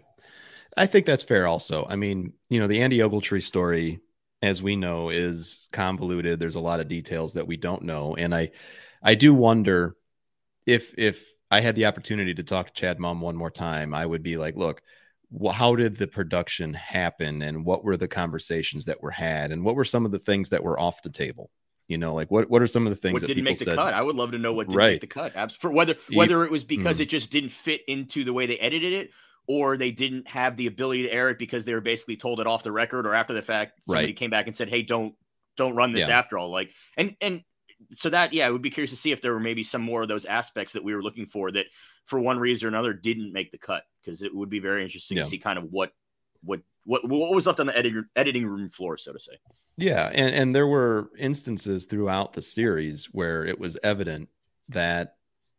I 0.77 0.87
think 0.87 1.07
that's 1.07 1.23
fair. 1.23 1.47
Also, 1.47 1.87
I 1.89 1.97
mean, 1.97 2.33
you 2.49 2.61
know, 2.61 2.67
the 2.67 2.83
Andy 2.83 2.99
Ogletree 2.99 3.43
story, 3.43 4.01
as 4.43 4.63
we 4.63 4.77
know, 4.77 5.11
is 5.11 5.69
convoluted. 5.73 6.39
There's 6.39 6.55
a 6.55 6.61
lot 6.61 6.81
of 6.81 6.89
details 6.89 7.33
that 7.35 7.47
we 7.47 7.57
don't 7.57 7.83
know, 7.83 8.15
and 8.17 8.35
I, 8.35 8.51
I 9.03 9.15
do 9.15 9.35
wonder 9.35 9.97
if 10.67 10.95
if 10.97 11.27
I 11.51 11.61
had 11.61 11.75
the 11.75 11.87
opportunity 11.87 12.35
to 12.35 12.45
talk 12.45 12.69
to 12.69 12.73
Chad 12.73 13.01
Mumm 13.01 13.21
one 13.21 13.37
more 13.37 13.51
time, 13.51 13.95
I 13.95 14.07
would 14.07 14.23
be 14.23 14.37
like, 14.37 14.57
look, 14.57 14.83
how 15.53 15.75
did 15.75 15.97
the 15.97 16.07
production 16.07 16.75
happen, 16.75 17.43
and 17.43 17.65
what 17.65 17.83
were 17.83 17.97
the 17.97 18.09
conversations 18.09 18.85
that 18.85 19.03
were 19.03 19.11
had, 19.11 19.51
and 19.51 19.65
what 19.65 19.75
were 19.75 19.85
some 19.85 20.07
of 20.07 20.13
the 20.13 20.21
things 20.21 20.51
that 20.51 20.63
were 20.63 20.79
off 20.79 21.03
the 21.03 21.11
table? 21.11 21.51
You 21.91 21.99
know, 21.99 22.15
like 22.15 22.31
what 22.31 22.49
what 22.49 22.63
are 22.63 22.69
some 22.69 22.87
of 22.87 22.93
the 22.93 22.97
things 22.97 23.15
what 23.15 23.23
that 23.23 23.27
didn't 23.27 23.43
make 23.43 23.59
the 23.59 23.65
said, 23.65 23.77
cut? 23.77 23.95
I 23.95 24.01
would 24.01 24.15
love 24.15 24.31
to 24.31 24.39
know 24.39 24.53
what 24.53 24.69
didn't 24.69 24.79
right. 24.79 24.93
make 24.93 25.01
the 25.01 25.09
cut. 25.09 25.53
For 25.53 25.73
whether 25.73 25.97
whether 26.13 26.45
it 26.45 26.51
was 26.51 26.63
because 26.63 26.99
mm. 26.99 27.01
it 27.01 27.07
just 27.07 27.33
didn't 27.33 27.51
fit 27.51 27.81
into 27.89 28.23
the 28.23 28.33
way 28.33 28.47
they 28.47 28.59
edited 28.59 28.93
it, 28.93 29.11
or 29.49 29.77
they 29.77 29.91
didn't 29.91 30.29
have 30.29 30.57
the 30.57 30.69
ability 30.69 31.03
to 31.03 31.13
air 31.13 31.31
it 31.31 31.39
because 31.39 31.65
they 31.65 31.75
were 31.75 31.81
basically 31.81 32.17
told 32.17 32.39
it 32.39 32.47
off 32.47 32.63
the 32.63 32.71
record 32.71 33.07
or 33.09 33.15
after 33.15 33.35
the 33.35 33.43
fact. 33.43 33.81
Somebody 33.87 34.07
right. 34.07 34.17
came 34.17 34.31
back 34.31 34.47
and 34.47 34.57
said, 34.57 34.69
"Hey, 34.69 34.83
don't 34.83 35.15
don't 35.57 35.75
run 35.75 35.91
this 35.91 36.07
yeah. 36.07 36.17
after 36.17 36.39
all." 36.39 36.53
Like, 36.53 36.71
and 36.97 37.17
and 37.21 37.43
so 37.91 38.09
that 38.11 38.33
yeah, 38.33 38.47
I 38.47 38.51
would 38.51 38.63
be 38.63 38.71
curious 38.71 38.93
to 38.93 38.97
see 38.97 39.11
if 39.11 39.21
there 39.21 39.33
were 39.33 39.41
maybe 39.41 39.65
some 39.65 39.83
more 39.83 40.03
of 40.03 40.09
those 40.09 40.27
aspects 40.27 40.75
that 40.75 40.85
we 40.85 40.95
were 40.95 41.03
looking 41.03 41.27
for 41.27 41.51
that 41.51 41.67
for 42.05 42.21
one 42.21 42.39
reason 42.39 42.67
or 42.67 42.69
another 42.69 42.93
didn't 42.93 43.33
make 43.33 43.51
the 43.51 43.59
cut 43.59 43.83
because 44.01 44.23
it 44.23 44.33
would 44.33 44.49
be 44.49 44.61
very 44.61 44.85
interesting 44.85 45.17
yeah. 45.17 45.25
to 45.25 45.29
see 45.29 45.39
kind 45.39 45.59
of 45.59 45.65
what 45.73 45.93
what 46.45 46.61
what 46.85 47.09
what 47.09 47.35
was 47.35 47.47
left 47.47 47.61
on 47.61 47.67
the 47.67 47.77
editing 47.77 48.05
editing 48.17 48.47
room 48.47 48.71
floor, 48.71 48.97
so 48.97 49.13
to 49.13 49.21
say. 49.21 49.33
Yeah, 49.77 50.11
and 50.13 50.35
and 50.35 50.55
there 50.55 50.67
were 50.67 51.11
instances 51.19 51.87
throughout 51.87 52.33
the 52.33 52.43
series 52.43 53.07
where 53.13 53.45
it 53.45 53.59
was 53.59 53.79
evident 53.83 54.29
that 54.69 55.17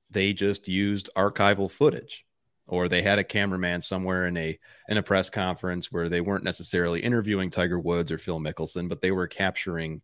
they 0.09 0.33
just 0.33 0.67
used 0.67 1.09
archival 1.15 1.69
footage 1.69 2.25
or 2.67 2.87
they 2.87 3.01
had 3.01 3.19
a 3.19 3.23
cameraman 3.23 3.81
somewhere 3.81 4.27
in 4.27 4.37
a 4.37 4.57
in 4.89 4.97
a 4.97 5.03
press 5.03 5.29
conference 5.29 5.91
where 5.91 6.09
they 6.09 6.21
weren't 6.21 6.43
necessarily 6.43 7.01
interviewing 7.01 7.49
Tiger 7.49 7.79
Woods 7.79 8.11
or 8.11 8.17
Phil 8.17 8.39
Mickelson, 8.39 8.89
but 8.89 9.01
they 9.01 9.11
were 9.11 9.27
capturing 9.27 10.01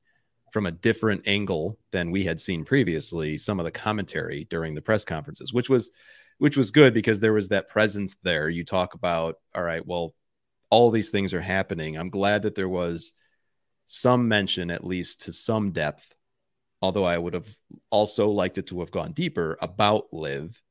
from 0.52 0.66
a 0.66 0.72
different 0.72 1.28
angle 1.28 1.78
than 1.92 2.12
we 2.12 2.24
had 2.24 2.40
seen 2.40 2.64
previously 2.64 3.38
some 3.38 3.60
of 3.60 3.66
the 3.66 3.72
commentary 3.72 4.48
during 4.50 4.76
the 4.76 4.82
press 4.82 5.04
conferences, 5.04 5.54
which 5.54 5.70
was 5.70 5.92
which 6.40 6.58
was 6.58 6.72
good 6.72 6.94
because 6.94 7.20
there 7.20 7.34
was 7.34 7.48
that 7.50 7.70
presence 7.70 8.16
there. 8.22 8.48
You 8.50 8.64
talk 8.64 8.94
about, 8.94 9.38
all 9.56 9.64
right, 9.64 9.86
well, 9.86 10.14
all 10.70 10.92
these 10.92 11.10
things 11.10 11.34
are 11.34 11.42
happening. 11.42 11.98
I'm 11.98 12.10
glad 12.10 12.44
that 12.44 12.56
there 12.56 12.70
was 12.70 13.14
some 13.86 14.28
mention, 14.28 14.70
at 14.70 14.86
least 14.86 15.24
to 15.24 15.34
some 15.34 15.72
depth, 15.72 16.14
although 16.82 17.06
I 17.06 17.18
would 17.18 17.34
have 17.34 17.48
also 17.90 18.30
liked 18.30 18.58
it 18.58 18.68
to 18.68 18.82
have 18.82 18.92
gone 18.92 19.14
deeper 19.14 19.58
about 19.62 20.08
LIV. 20.12 20.62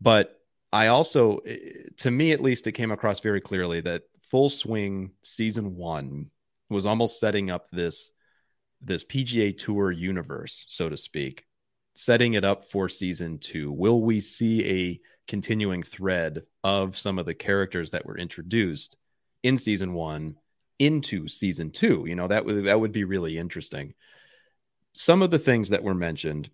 But 0.00 0.40
I 0.72 0.88
also, 0.88 1.38
eh, 1.38 1.88
to 1.98 2.10
me 2.10 2.32
at 2.32 2.42
least, 2.42 2.66
it 2.66 2.72
came 2.72 2.92
across 2.92 3.20
very 3.20 3.40
clearly 3.40 3.80
that 3.82 4.02
Full 4.30 4.50
Swing 4.50 5.12
season 5.22 5.76
one 5.76 6.30
was 6.68 6.86
almost 6.86 7.20
setting 7.20 7.50
up 7.50 7.70
this 7.70 8.10
this 8.82 9.04
PGA 9.04 9.56
Tour 9.56 9.90
universe, 9.90 10.64
so 10.68 10.88
to 10.88 10.96
speak, 10.96 11.44
setting 11.94 12.34
it 12.34 12.44
up 12.44 12.70
for 12.70 12.88
season 12.88 13.38
two. 13.38 13.72
Will 13.72 14.02
we 14.02 14.20
see 14.20 14.64
a 14.64 15.00
continuing 15.26 15.82
thread 15.82 16.42
of 16.62 16.98
some 16.98 17.18
of 17.18 17.26
the 17.26 17.34
characters 17.34 17.90
that 17.90 18.06
were 18.06 18.18
introduced 18.18 18.96
in 19.42 19.58
season 19.58 19.92
one 19.92 20.36
into 20.78 21.28
season 21.28 21.70
two. 21.70 22.04
You 22.06 22.14
know, 22.14 22.28
that 22.28 22.44
would 22.44 22.64
that 22.64 22.80
would 22.80 22.92
be 22.92 23.04
really 23.04 23.38
interesting. 23.38 23.94
Some 24.92 25.22
of 25.22 25.30
the 25.30 25.38
things 25.38 25.70
that 25.70 25.82
were 25.82 25.94
mentioned 25.94 26.50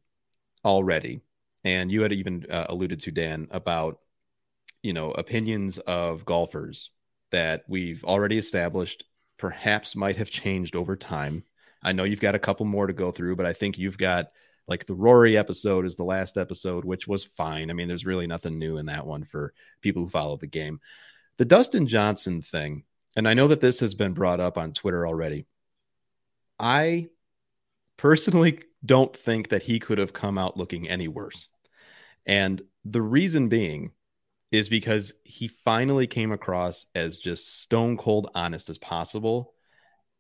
already, 0.65 1.21
and 1.65 1.91
you 1.91 2.03
had 2.03 2.13
even 2.13 2.47
uh, 2.51 2.67
alluded 2.69 3.01
to 3.01 3.13
Dan 3.13 3.49
about, 3.51 4.01
you 4.83 4.93
know, 4.93 5.13
opinions 5.13 5.79
of 5.79 6.25
golfers 6.25 6.91
that 7.31 7.65
we've 7.69 8.05
already 8.05 8.39
established 8.39 9.05
perhaps 9.39 9.97
might 9.97 10.17
have 10.17 10.31
changed 10.31 10.77
over 10.77 10.97
time. 10.97 11.45
I 11.83 11.93
know 11.93 12.05
you've 12.05 12.21
got 12.21 12.35
a 12.35 12.41
couple 12.41 12.67
more 12.67 12.87
to 12.87 12.93
go 12.93 13.11
through, 13.11 13.37
but 13.37 13.47
I 13.47 13.53
think 13.53 13.79
you've 13.79 13.99
got 13.99 14.31
like 14.69 14.87
the 14.87 14.95
Rory 14.95 15.37
episode 15.37 15.87
is 15.87 15.97
the 15.97 16.05
last 16.05 16.37
episode, 16.37 16.85
which 16.85 17.09
was 17.09 17.25
fine. 17.25 17.71
I 17.71 17.75
mean, 17.75 17.89
there's 17.89 18.07
really 18.07 18.27
nothing 18.27 18.59
new 18.59 18.79
in 18.79 18.87
that 18.87 19.07
one 19.07 19.25
for 19.25 19.53
people 19.81 20.03
who 20.03 20.09
follow 20.09 20.37
the 20.37 20.47
game. 20.47 20.81
The 21.39 21.45
Dustin 21.45 21.87
Johnson 21.87 22.43
thing, 22.43 22.85
and 23.17 23.29
I 23.29 23.35
know 23.35 23.49
that 23.49 23.61
this 23.61 23.81
has 23.81 23.95
been 23.95 24.13
brought 24.13 24.41
up 24.41 24.59
on 24.59 24.73
Twitter 24.73 25.07
already. 25.07 25.47
I 26.59 27.09
personally 27.97 28.61
don't 28.85 29.17
think 29.17 29.49
that 29.49 29.63
he 29.63 29.79
could 29.79 29.99
have 29.99 30.13
come 30.13 30.39
out 30.39 30.57
looking 30.57 30.89
any 30.89 31.09
worse. 31.09 31.49
And 32.27 32.63
the 32.85 33.03
reason 33.03 33.49
being 33.49 33.93
is 34.51 34.69
because 34.69 35.15
he 35.25 35.49
finally 35.49 36.07
came 36.07 36.31
across 36.31 36.87
as 36.95 37.19
just 37.19 37.61
stone 37.61 37.97
cold 37.97 38.31
honest 38.35 38.69
as 38.71 38.79
possible 38.79 39.55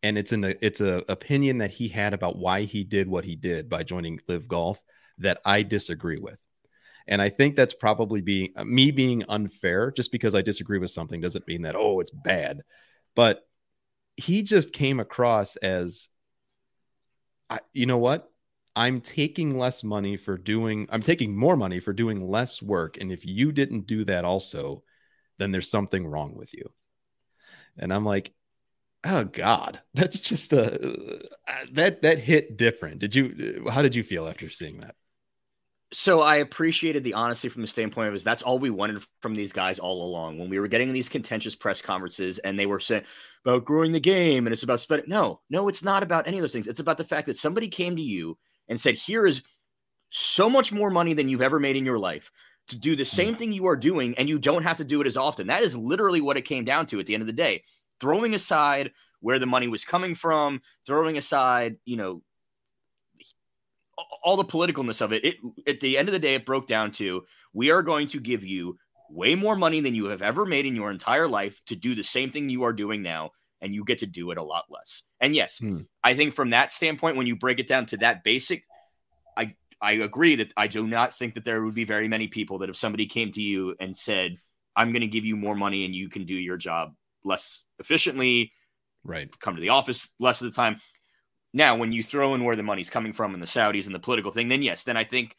and 0.03 0.19
it's 0.19 0.33
an 0.33 0.45
it's 0.61 0.81
a 0.81 1.03
opinion 1.09 1.59
that 1.59 1.71
he 1.71 1.89
had 1.89 2.15
about 2.15 2.37
why 2.37 2.63
he 2.63 2.85
did 2.85 3.09
what 3.09 3.25
he 3.25 3.37
did 3.37 3.69
by 3.69 3.83
joining 3.83 4.21
LIV 4.29 4.49
Golf 4.49 4.83
that 5.19 5.41
I 5.45 5.63
disagree 5.63 6.19
with. 6.19 6.39
And 7.07 7.21
I 7.21 7.29
think 7.29 7.57
that's 7.57 7.75
probably 7.75 8.21
being 8.21 8.53
uh, 8.57 8.65
me 8.65 8.91
being 8.91 9.25
unfair. 9.29 9.91
Just 9.91 10.13
because 10.13 10.35
I 10.35 10.43
disagree 10.43 10.79
with 10.79 10.91
something 10.91 11.21
doesn't 11.21 11.47
mean 11.49 11.63
that 11.63 11.77
oh 11.77 12.01
it's 12.01 12.11
bad. 12.11 12.63
But 13.15 13.47
he 14.17 14.43
just 14.43 14.73
came 14.73 15.01
across 15.01 15.57
as, 15.57 16.09
I, 17.49 17.61
you 17.73 17.87
know 17.87 17.99
what? 17.99 18.31
I'm 18.75 19.01
taking 19.01 19.59
less 19.59 19.85
money 19.85 20.17
for 20.17 20.39
doing. 20.39 20.89
I'm 20.91 21.03
taking 21.03 21.37
more 21.37 21.57
money 21.57 21.81
for 21.81 21.93
doing 21.93 22.29
less 22.29 22.63
work. 22.63 22.99
And 23.01 23.13
if 23.13 23.27
you 23.27 23.53
didn't 23.53 23.87
do 23.87 24.05
that 24.07 24.25
also, 24.25 24.83
then 25.39 25.53
there's 25.53 25.71
something 25.71 26.07
wrong 26.07 26.35
with 26.35 26.55
you. 26.55 26.73
And 27.77 27.93
I'm 27.93 28.05
like, 28.05 28.33
oh 29.05 29.25
god. 29.25 29.81
That's 29.95 30.21
just 30.21 30.53
a 30.53 31.25
uh, 31.49 31.65
that 31.73 32.03
that 32.03 32.19
hit 32.19 32.57
different. 32.57 32.99
Did 32.99 33.15
you 33.15 33.67
how 33.71 33.83
did 33.83 33.95
you 33.95 34.03
feel 34.03 34.27
after 34.27 34.51
seeing 34.51 34.79
that? 34.79 34.95
So 35.95 36.23
i 36.23 36.37
appreciated 36.37 37.05
the 37.05 37.13
honesty 37.13 37.51
from 37.51 37.61
the 37.61 37.69
standpoint 37.69 38.09
of 38.09 38.15
is 38.15 38.25
that's 38.25 38.43
all 38.43 38.59
we 38.59 38.71
wanted 38.71 39.05
from 39.21 39.35
these 39.35 39.53
guys 39.53 39.79
all 39.79 40.07
along. 40.07 40.39
When 40.39 40.49
we 40.49 40.59
were 40.59 40.69
getting 40.69 40.93
these 40.93 41.09
contentious 41.09 41.55
press 41.55 41.83
conferences 41.83 42.39
and 42.39 42.59
they 42.59 42.67
were 42.67 42.81
saying 42.81 43.05
about 43.45 43.67
growing 43.67 43.93
the 43.93 44.01
game 44.01 44.47
and 44.47 44.55
it's 44.55 44.63
about 44.63 44.81
spending 44.81 45.09
no 45.09 45.41
no 45.51 45.69
it's 45.69 45.83
not 45.83 46.03
about 46.03 46.27
any 46.27 46.39
of 46.39 46.43
those 46.43 46.53
things. 46.53 46.67
It's 46.67 46.81
about 46.81 46.99
the 46.99 47.05
fact 47.05 47.27
that 47.27 47.37
somebody 47.37 47.69
came 47.69 47.97
to 47.97 48.03
you 48.03 48.39
and 48.69 48.81
said 48.81 48.95
here 48.95 49.27
is 49.27 49.43
so 50.09 50.49
much 50.49 50.73
more 50.73 50.91
money 50.91 51.15
than 51.15 51.29
you've 51.29 51.43
ever 51.43 51.59
made 51.59 51.77
in 51.77 51.87
your 51.87 51.99
life 51.99 52.31
to 52.69 52.79
do 52.79 52.95
the 52.95 53.05
same 53.05 53.35
mm. 53.35 53.39
thing 53.39 53.53
you 53.53 53.67
are 53.67 53.77
doing 53.77 54.15
and 54.17 54.29
you 54.29 54.39
don't 54.39 54.63
have 54.63 54.77
to 54.77 54.85
do 54.85 55.01
it 55.01 55.07
as 55.07 55.17
often. 55.17 55.49
That 55.49 55.63
is 55.63 55.77
literally 55.77 56.21
what 56.21 56.37
it 56.37 56.43
came 56.43 56.65
down 56.65 56.87
to 56.87 57.01
at 57.01 57.07
the 57.07 57.15
end 57.15 57.23
of 57.23 57.27
the 57.27 57.33
day 57.33 57.65
throwing 58.03 58.35
aside 58.35 58.91
where 59.21 59.39
the 59.39 59.47
money 59.47 59.69
was 59.69 59.85
coming 59.85 60.15
from, 60.15 60.61
throwing 60.85 61.17
aside, 61.17 61.77
you 61.85 61.97
know, 61.97 62.21
all 64.25 64.37
the 64.37 64.45
politicalness 64.45 65.01
of 65.01 65.13
it, 65.13 65.25
it 65.25 65.37
at 65.67 65.81
the 65.81 65.97
end 65.97 66.09
of 66.09 66.13
the 66.13 66.19
day, 66.19 66.35
it 66.35 66.45
broke 66.45 66.67
down 66.67 66.91
to 66.91 67.23
we 67.55 67.71
are 67.71 67.83
going 67.83 68.09
to 68.09 68.19
give 68.19 68.45
you 68.45 68.77
way 69.09 69.35
more 69.37 69.55
money 69.55 69.81
than 69.81 69.95
you 69.95 70.07
have 70.07 70.23
ever 70.23 70.45
made 70.45 70.67
in 70.67 70.75
your 70.75 70.91
entire 70.91 71.29
life 71.29 71.61
to 71.67 71.77
do 71.77 71.95
the 71.95 72.03
same 72.03 72.33
thing 72.33 72.49
you 72.49 72.65
are 72.65 72.73
doing 72.73 73.03
now, 73.03 73.31
and 73.61 73.75
you 73.75 73.85
get 73.85 73.99
to 73.99 74.07
do 74.07 74.33
it 74.33 74.39
a 74.39 74.43
lot 74.43 74.65
less. 74.69 75.05
And 75.21 75.35
yes, 75.35 75.59
hmm. 75.59 75.83
I 76.03 76.17
think 76.17 76.35
from 76.35 76.51
that 76.51 76.73
standpoint, 76.73 77.17
when 77.17 77.29
you 77.29 77.37
break 77.37 77.61
it 77.61 77.69
down 77.69 77.87
to 77.87 77.99
that 77.99 78.25
basic, 78.25 78.65
I 79.37 79.55
I 79.81 79.93
agree 79.93 80.37
that 80.37 80.53
I 80.57 80.67
do 80.67 80.87
not 80.87 81.15
think 81.15 81.35
that 81.35 81.45
there 81.45 81.63
would 81.63 81.75
be 81.75 81.85
very 81.85 82.09
many 82.09 82.27
people 82.27 82.59
that 82.59 82.71
if 82.71 82.77
somebody 82.77 83.07
came 83.07 83.31
to 83.33 83.43
you 83.43 83.77
and 83.79 83.97
said, 83.97 84.37
I'm 84.75 84.91
going 84.91 85.03
to 85.03 85.07
give 85.07 85.25
you 85.25 85.37
more 85.37 85.55
money 85.55 85.85
and 85.85 85.95
you 85.95 86.09
can 86.09 86.25
do 86.25 86.35
your 86.35 86.57
job 86.57 86.95
less 87.25 87.63
efficiently, 87.79 88.53
right? 89.05 89.29
Come 89.41 89.55
to 89.55 89.61
the 89.61 89.71
office 89.71 90.09
less 90.19 90.41
of 90.41 90.51
the 90.51 90.57
time. 90.57 90.81
Now, 91.53 91.77
when 91.77 91.93
you 91.93 92.03
throw 92.03 92.35
in 92.35 92.45
where 92.45 92.57
the 92.57 92.63
money's 92.63 92.91
coming 92.91 93.13
from 93.13 93.35
and 93.35 93.43
the 93.43 93.47
Saudis 93.47 93.87
and 93.87 93.95
the 93.95 94.01
political 94.01 94.33
thing, 94.33 94.49
then 94.49 94.63
yes, 94.63 94.85
then 94.85 94.97
I 94.97 95.05
think 95.05 95.37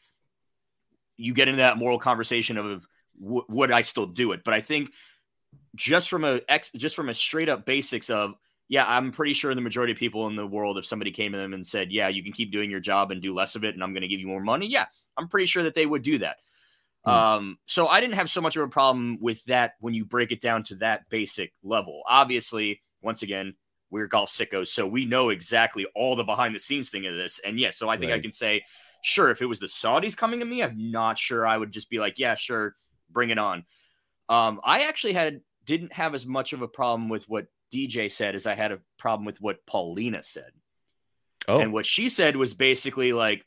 you 1.16 1.34
get 1.34 1.48
into 1.48 1.58
that 1.58 1.76
moral 1.76 1.98
conversation 1.98 2.56
of 2.56 2.86
w- 3.20 3.44
would 3.48 3.72
I 3.72 3.82
still 3.82 4.06
do 4.06 4.32
it? 4.32 4.44
But 4.44 4.54
I 4.54 4.60
think 4.60 4.90
just 5.74 6.08
from 6.08 6.24
a 6.24 6.40
ex, 6.48 6.70
just 6.72 6.94
from 6.94 7.08
a 7.08 7.14
straight 7.14 7.48
up 7.48 7.66
basics 7.66 8.10
of 8.10 8.34
yeah, 8.68 8.84
I'm 8.86 9.12
pretty 9.12 9.34
sure 9.34 9.54
the 9.54 9.60
majority 9.60 9.92
of 9.92 9.98
people 9.98 10.26
in 10.26 10.36
the 10.36 10.46
world, 10.46 10.78
if 10.78 10.86
somebody 10.86 11.10
came 11.10 11.32
to 11.32 11.38
them 11.38 11.52
and 11.52 11.66
said, 11.66 11.92
yeah, 11.92 12.08
you 12.08 12.22
can 12.22 12.32
keep 12.32 12.50
doing 12.50 12.70
your 12.70 12.80
job 12.80 13.10
and 13.10 13.20
do 13.20 13.34
less 13.34 13.56
of 13.56 13.64
it, 13.64 13.74
and 13.74 13.82
I'm 13.84 13.92
going 13.92 14.02
to 14.02 14.08
give 14.08 14.20
you 14.20 14.26
more 14.26 14.40
money, 14.40 14.66
yeah, 14.66 14.86
I'm 15.18 15.28
pretty 15.28 15.46
sure 15.46 15.64
that 15.64 15.74
they 15.74 15.84
would 15.84 16.02
do 16.02 16.18
that. 16.20 16.38
Hmm. 17.04 17.10
Um, 17.10 17.58
so 17.66 17.86
I 17.86 18.00
didn't 18.00 18.14
have 18.14 18.30
so 18.30 18.40
much 18.40 18.56
of 18.56 18.62
a 18.62 18.68
problem 18.68 19.18
with 19.20 19.44
that 19.44 19.72
when 19.80 19.94
you 19.94 20.04
break 20.04 20.32
it 20.32 20.40
down 20.40 20.62
to 20.64 20.76
that 20.76 21.08
basic 21.10 21.52
level. 21.62 22.02
Obviously, 22.08 22.82
once 23.02 23.22
again, 23.22 23.54
we're 23.90 24.06
golf 24.06 24.30
sickos, 24.30 24.68
so 24.68 24.86
we 24.86 25.04
know 25.04 25.28
exactly 25.28 25.86
all 25.94 26.16
the 26.16 26.24
behind 26.24 26.54
the 26.54 26.58
scenes 26.58 26.88
thing 26.88 27.06
of 27.06 27.14
this. 27.14 27.40
And 27.44 27.58
yes, 27.60 27.66
yeah, 27.66 27.70
so 27.86 27.88
I 27.88 27.96
think 27.96 28.10
right. 28.10 28.18
I 28.18 28.22
can 28.22 28.32
say, 28.32 28.64
sure, 29.02 29.30
if 29.30 29.42
it 29.42 29.46
was 29.46 29.60
the 29.60 29.66
Saudis 29.66 30.16
coming 30.16 30.40
to 30.40 30.46
me, 30.46 30.62
I'm 30.62 30.90
not 30.90 31.18
sure 31.18 31.46
I 31.46 31.56
would 31.56 31.70
just 31.70 31.90
be 31.90 31.98
like, 31.98 32.18
yeah, 32.18 32.34
sure, 32.34 32.74
bring 33.10 33.30
it 33.30 33.38
on. 33.38 33.64
Um, 34.28 34.60
I 34.64 34.84
actually 34.84 35.12
had 35.12 35.40
didn't 35.64 35.92
have 35.92 36.14
as 36.14 36.26
much 36.26 36.52
of 36.52 36.62
a 36.62 36.68
problem 36.68 37.08
with 37.08 37.28
what 37.28 37.46
DJ 37.72 38.10
said 38.10 38.34
as 38.34 38.46
I 38.46 38.54
had 38.54 38.72
a 38.72 38.80
problem 38.98 39.24
with 39.26 39.40
what 39.40 39.64
Paulina 39.66 40.22
said. 40.22 40.50
Oh, 41.46 41.60
And 41.60 41.72
what 41.72 41.86
she 41.86 42.08
said 42.08 42.36
was 42.36 42.54
basically 42.54 43.12
like, 43.12 43.44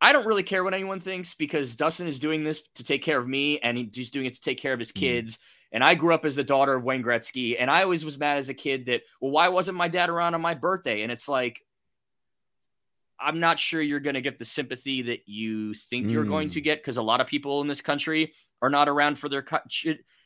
I 0.00 0.12
don't 0.12 0.26
really 0.26 0.42
care 0.42 0.64
what 0.64 0.74
anyone 0.74 1.00
thinks 1.00 1.34
because 1.34 1.76
Dustin 1.76 2.06
is 2.06 2.18
doing 2.18 2.42
this 2.42 2.62
to 2.74 2.84
take 2.84 3.02
care 3.02 3.18
of 3.18 3.28
me 3.28 3.58
and 3.60 3.76
he's 3.92 4.10
doing 4.10 4.26
it 4.26 4.34
to 4.34 4.40
take 4.40 4.58
care 4.58 4.72
of 4.72 4.78
his 4.78 4.92
Mhm. 4.92 5.00
kids. 5.00 5.38
And 5.72 5.84
I 5.84 5.94
grew 5.94 6.14
up 6.14 6.24
as 6.24 6.36
the 6.36 6.44
daughter 6.44 6.74
of 6.74 6.82
Wayne 6.84 7.02
Gretzky. 7.02 7.56
And 7.58 7.70
I 7.70 7.82
always 7.82 8.04
was 8.04 8.18
mad 8.18 8.38
as 8.38 8.48
a 8.48 8.54
kid 8.54 8.86
that, 8.86 9.02
well, 9.20 9.30
why 9.30 9.48
wasn't 9.48 9.76
my 9.76 9.88
dad 9.88 10.08
around 10.08 10.34
on 10.34 10.40
my 10.40 10.54
birthday? 10.54 11.02
And 11.02 11.12
it's 11.12 11.28
like, 11.28 11.62
I'm 13.20 13.38
not 13.40 13.58
sure 13.60 13.82
you're 13.82 14.00
going 14.00 14.14
to 14.14 14.22
get 14.22 14.38
the 14.38 14.46
sympathy 14.46 15.02
that 15.02 15.28
you 15.28 15.74
think 15.74 16.08
you're 16.08 16.24
going 16.24 16.48
to 16.50 16.60
Mm. 16.60 16.64
get 16.64 16.78
because 16.78 16.96
a 16.96 17.02
lot 17.02 17.20
of 17.20 17.26
people 17.26 17.60
in 17.60 17.66
this 17.66 17.82
country 17.82 18.32
are 18.62 18.70
not 18.70 18.88
around 18.88 19.18
for 19.18 19.28
their 19.28 19.44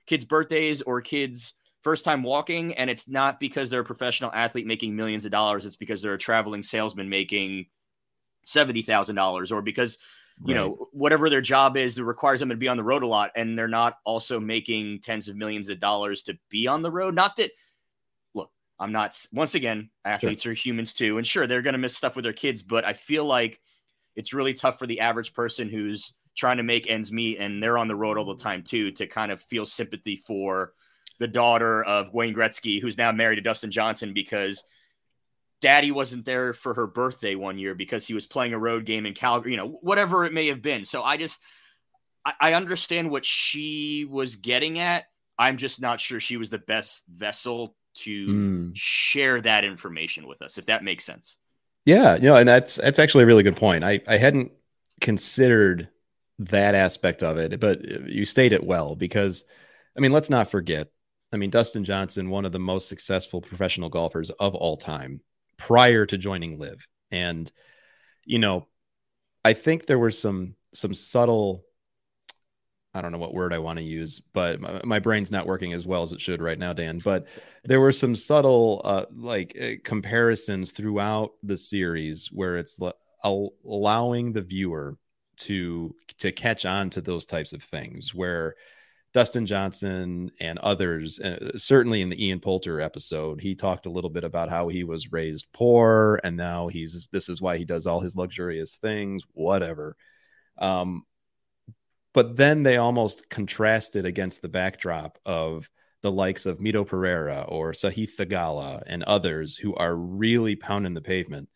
kids' 0.06 0.24
birthdays 0.24 0.80
or 0.82 1.00
kids' 1.00 1.54
first 1.82 2.04
time 2.04 2.22
walking. 2.22 2.74
And 2.76 2.88
it's 2.88 3.08
not 3.08 3.40
because 3.40 3.68
they're 3.68 3.80
a 3.80 3.84
professional 3.84 4.30
athlete 4.32 4.66
making 4.66 4.94
millions 4.94 5.24
of 5.24 5.32
dollars. 5.32 5.66
It's 5.66 5.76
because 5.76 6.00
they're 6.00 6.14
a 6.14 6.18
traveling 6.18 6.62
salesman 6.62 7.08
making 7.08 7.66
$70,000 8.46 9.52
or 9.52 9.62
because, 9.62 9.98
you 10.44 10.54
know, 10.54 10.88
whatever 10.92 11.30
their 11.30 11.40
job 11.40 11.76
is 11.76 11.94
that 11.94 12.04
requires 12.04 12.40
them 12.40 12.48
to 12.48 12.56
be 12.56 12.68
on 12.68 12.76
the 12.76 12.82
road 12.82 13.02
a 13.02 13.06
lot. 13.06 13.30
And 13.36 13.56
they're 13.56 13.68
not 13.68 13.98
also 14.04 14.40
making 14.40 15.00
tens 15.00 15.28
of 15.28 15.36
millions 15.36 15.68
of 15.68 15.80
dollars 15.80 16.22
to 16.24 16.36
be 16.50 16.66
on 16.66 16.82
the 16.82 16.90
road. 16.90 17.14
Not 17.14 17.36
that, 17.36 17.50
look, 18.34 18.50
I'm 18.78 18.92
not, 18.92 19.16
once 19.32 19.54
again, 19.54 19.90
athletes 20.04 20.44
are 20.46 20.52
humans 20.52 20.92
too. 20.92 21.18
And 21.18 21.26
sure, 21.26 21.46
they're 21.46 21.62
going 21.62 21.74
to 21.74 21.78
miss 21.78 21.96
stuff 21.96 22.16
with 22.16 22.24
their 22.24 22.32
kids, 22.32 22.62
but 22.62 22.84
I 22.84 22.94
feel 22.94 23.24
like 23.24 23.60
it's 24.16 24.32
really 24.32 24.54
tough 24.54 24.78
for 24.78 24.86
the 24.86 25.00
average 25.00 25.32
person 25.34 25.68
who's 25.68 26.14
trying 26.36 26.56
to 26.56 26.62
make 26.64 26.90
ends 26.90 27.12
meet 27.12 27.38
and 27.38 27.62
they're 27.62 27.78
on 27.78 27.88
the 27.88 27.94
road 27.94 28.18
all 28.18 28.34
the 28.34 28.42
time 28.42 28.62
too 28.62 28.90
to 28.90 29.06
kind 29.06 29.30
of 29.30 29.40
feel 29.42 29.64
sympathy 29.64 30.16
for 30.16 30.72
the 31.20 31.28
daughter 31.28 31.84
of 31.84 32.12
Wayne 32.12 32.34
Gretzky, 32.34 32.80
who's 32.80 32.98
now 32.98 33.12
married 33.12 33.36
to 33.36 33.42
Dustin 33.42 33.70
Johnson 33.70 34.12
because 34.12 34.64
daddy 35.64 35.90
wasn't 35.90 36.26
there 36.26 36.52
for 36.52 36.74
her 36.74 36.86
birthday 36.86 37.34
one 37.34 37.56
year 37.58 37.74
because 37.74 38.06
he 38.06 38.12
was 38.12 38.26
playing 38.26 38.52
a 38.52 38.58
road 38.58 38.84
game 38.84 39.06
in 39.06 39.14
Calgary, 39.14 39.52
you 39.52 39.56
know, 39.56 39.78
whatever 39.80 40.26
it 40.26 40.32
may 40.34 40.48
have 40.48 40.60
been. 40.60 40.84
So 40.84 41.02
I 41.02 41.16
just, 41.16 41.40
I, 42.22 42.32
I 42.38 42.52
understand 42.52 43.10
what 43.10 43.24
she 43.24 44.06
was 44.08 44.36
getting 44.36 44.78
at. 44.78 45.04
I'm 45.38 45.56
just 45.56 45.80
not 45.80 46.00
sure 46.00 46.20
she 46.20 46.36
was 46.36 46.50
the 46.50 46.58
best 46.58 47.04
vessel 47.08 47.74
to 47.94 48.26
Mm. 48.28 48.72
share 48.74 49.40
that 49.40 49.64
information 49.64 50.26
with 50.26 50.42
us, 50.42 50.58
if 50.58 50.66
that 50.66 50.84
makes 50.84 51.04
sense. 51.04 51.38
Yeah, 51.86 52.16
you 52.16 52.22
know, 52.24 52.36
and 52.36 52.46
that's 52.48 52.74
that's 52.76 52.98
actually 52.98 53.24
a 53.24 53.26
really 53.26 53.42
good 53.42 53.56
point. 53.56 53.84
I 53.84 54.00
I 54.06 54.18
hadn't 54.18 54.52
considered 55.00 55.88
that 56.40 56.74
aspect 56.74 57.22
of 57.22 57.38
it, 57.38 57.58
but 57.58 57.82
you 58.06 58.26
state 58.26 58.52
it 58.52 58.64
well 58.64 58.96
because 58.96 59.46
I 59.96 60.00
mean, 60.00 60.12
let's 60.12 60.28
not 60.28 60.50
forget. 60.50 60.88
I 61.32 61.38
mean, 61.38 61.50
Dustin 61.50 61.84
Johnson, 61.84 62.28
one 62.28 62.44
of 62.44 62.52
the 62.52 62.58
most 62.58 62.88
successful 62.88 63.40
professional 63.40 63.88
golfers 63.88 64.30
of 64.30 64.54
all 64.54 64.76
time 64.76 65.20
prior 65.56 66.06
to 66.06 66.18
joining 66.18 66.58
LIV. 66.58 66.86
And 67.10 67.50
you 68.24 68.38
know, 68.38 68.66
I 69.44 69.52
think 69.52 69.86
there 69.86 69.98
were 69.98 70.10
some 70.10 70.56
some 70.72 70.94
subtle 70.94 71.64
I 72.94 73.00
don't 73.00 73.10
know 73.10 73.18
what 73.18 73.34
word 73.34 73.52
I 73.52 73.58
want 73.58 73.78
to 73.80 73.84
use, 73.84 74.20
but 74.32 74.60
my, 74.60 74.80
my 74.84 74.98
brain's 75.00 75.32
not 75.32 75.48
working 75.48 75.72
as 75.72 75.84
well 75.84 76.04
as 76.04 76.12
it 76.12 76.20
should 76.20 76.40
right 76.40 76.58
now, 76.58 76.72
Dan. 76.72 77.00
But 77.02 77.26
there 77.64 77.80
were 77.80 77.92
some 77.92 78.14
subtle, 78.14 78.82
uh, 78.84 79.06
like 79.12 79.56
uh, 79.60 79.82
comparisons 79.82 80.70
throughout 80.70 81.32
the 81.42 81.56
series 81.56 82.28
where 82.30 82.56
it's 82.56 82.80
l- 82.80 82.94
al- 83.24 83.54
allowing 83.66 84.32
the 84.32 84.42
viewer 84.42 84.96
to 85.36 85.92
to 86.18 86.30
catch 86.30 86.64
on 86.64 86.88
to 86.90 87.00
those 87.00 87.26
types 87.26 87.52
of 87.52 87.64
things. 87.64 88.14
Where 88.14 88.54
Dustin 89.14 89.46
Johnson 89.46 90.32
and 90.40 90.58
others, 90.58 91.20
uh, 91.20 91.56
certainly 91.56 92.02
in 92.02 92.08
the 92.08 92.26
Ian 92.26 92.40
Poulter 92.40 92.80
episode, 92.80 93.40
he 93.40 93.54
talked 93.54 93.86
a 93.86 93.90
little 93.90 94.10
bit 94.10 94.24
about 94.24 94.50
how 94.50 94.66
he 94.66 94.82
was 94.82 95.12
raised 95.12 95.46
poor 95.52 96.20
and 96.24 96.36
now 96.36 96.66
he's 96.66 97.08
this 97.12 97.28
is 97.28 97.40
why 97.40 97.56
he 97.56 97.64
does 97.64 97.86
all 97.86 98.00
his 98.00 98.16
luxurious 98.16 98.74
things, 98.74 99.22
whatever. 99.32 99.96
Um, 100.58 101.04
but 102.12 102.36
then 102.36 102.64
they 102.64 102.76
almost 102.76 103.30
contrasted 103.30 104.04
against 104.04 104.42
the 104.42 104.48
backdrop 104.48 105.18
of 105.24 105.70
the 106.02 106.10
likes 106.10 106.44
of 106.44 106.58
Mito 106.58 106.84
Pereira 106.84 107.44
or 107.48 107.70
Sahith 107.70 108.16
Theegala 108.16 108.82
and 108.86 109.04
others 109.04 109.56
who 109.56 109.76
are 109.76 109.96
really 109.96 110.56
pounding 110.56 110.94
the 110.94 111.00
pavement 111.00 111.48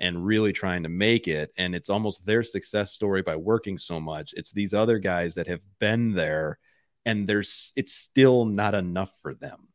and 0.00 0.26
really 0.26 0.52
trying 0.52 0.82
to 0.82 0.88
make 0.88 1.28
it. 1.28 1.52
And 1.56 1.76
it's 1.76 1.90
almost 1.90 2.26
their 2.26 2.42
success 2.42 2.92
story 2.92 3.22
by 3.22 3.36
working 3.36 3.78
so 3.78 4.00
much. 4.00 4.34
It's 4.36 4.50
these 4.50 4.74
other 4.74 4.98
guys 4.98 5.36
that 5.36 5.46
have 5.46 5.60
been 5.78 6.12
there 6.12 6.58
and 7.06 7.26
there's 7.28 7.72
it's 7.76 7.92
still 7.94 8.44
not 8.44 8.74
enough 8.74 9.12
for 9.22 9.34
them. 9.34 9.68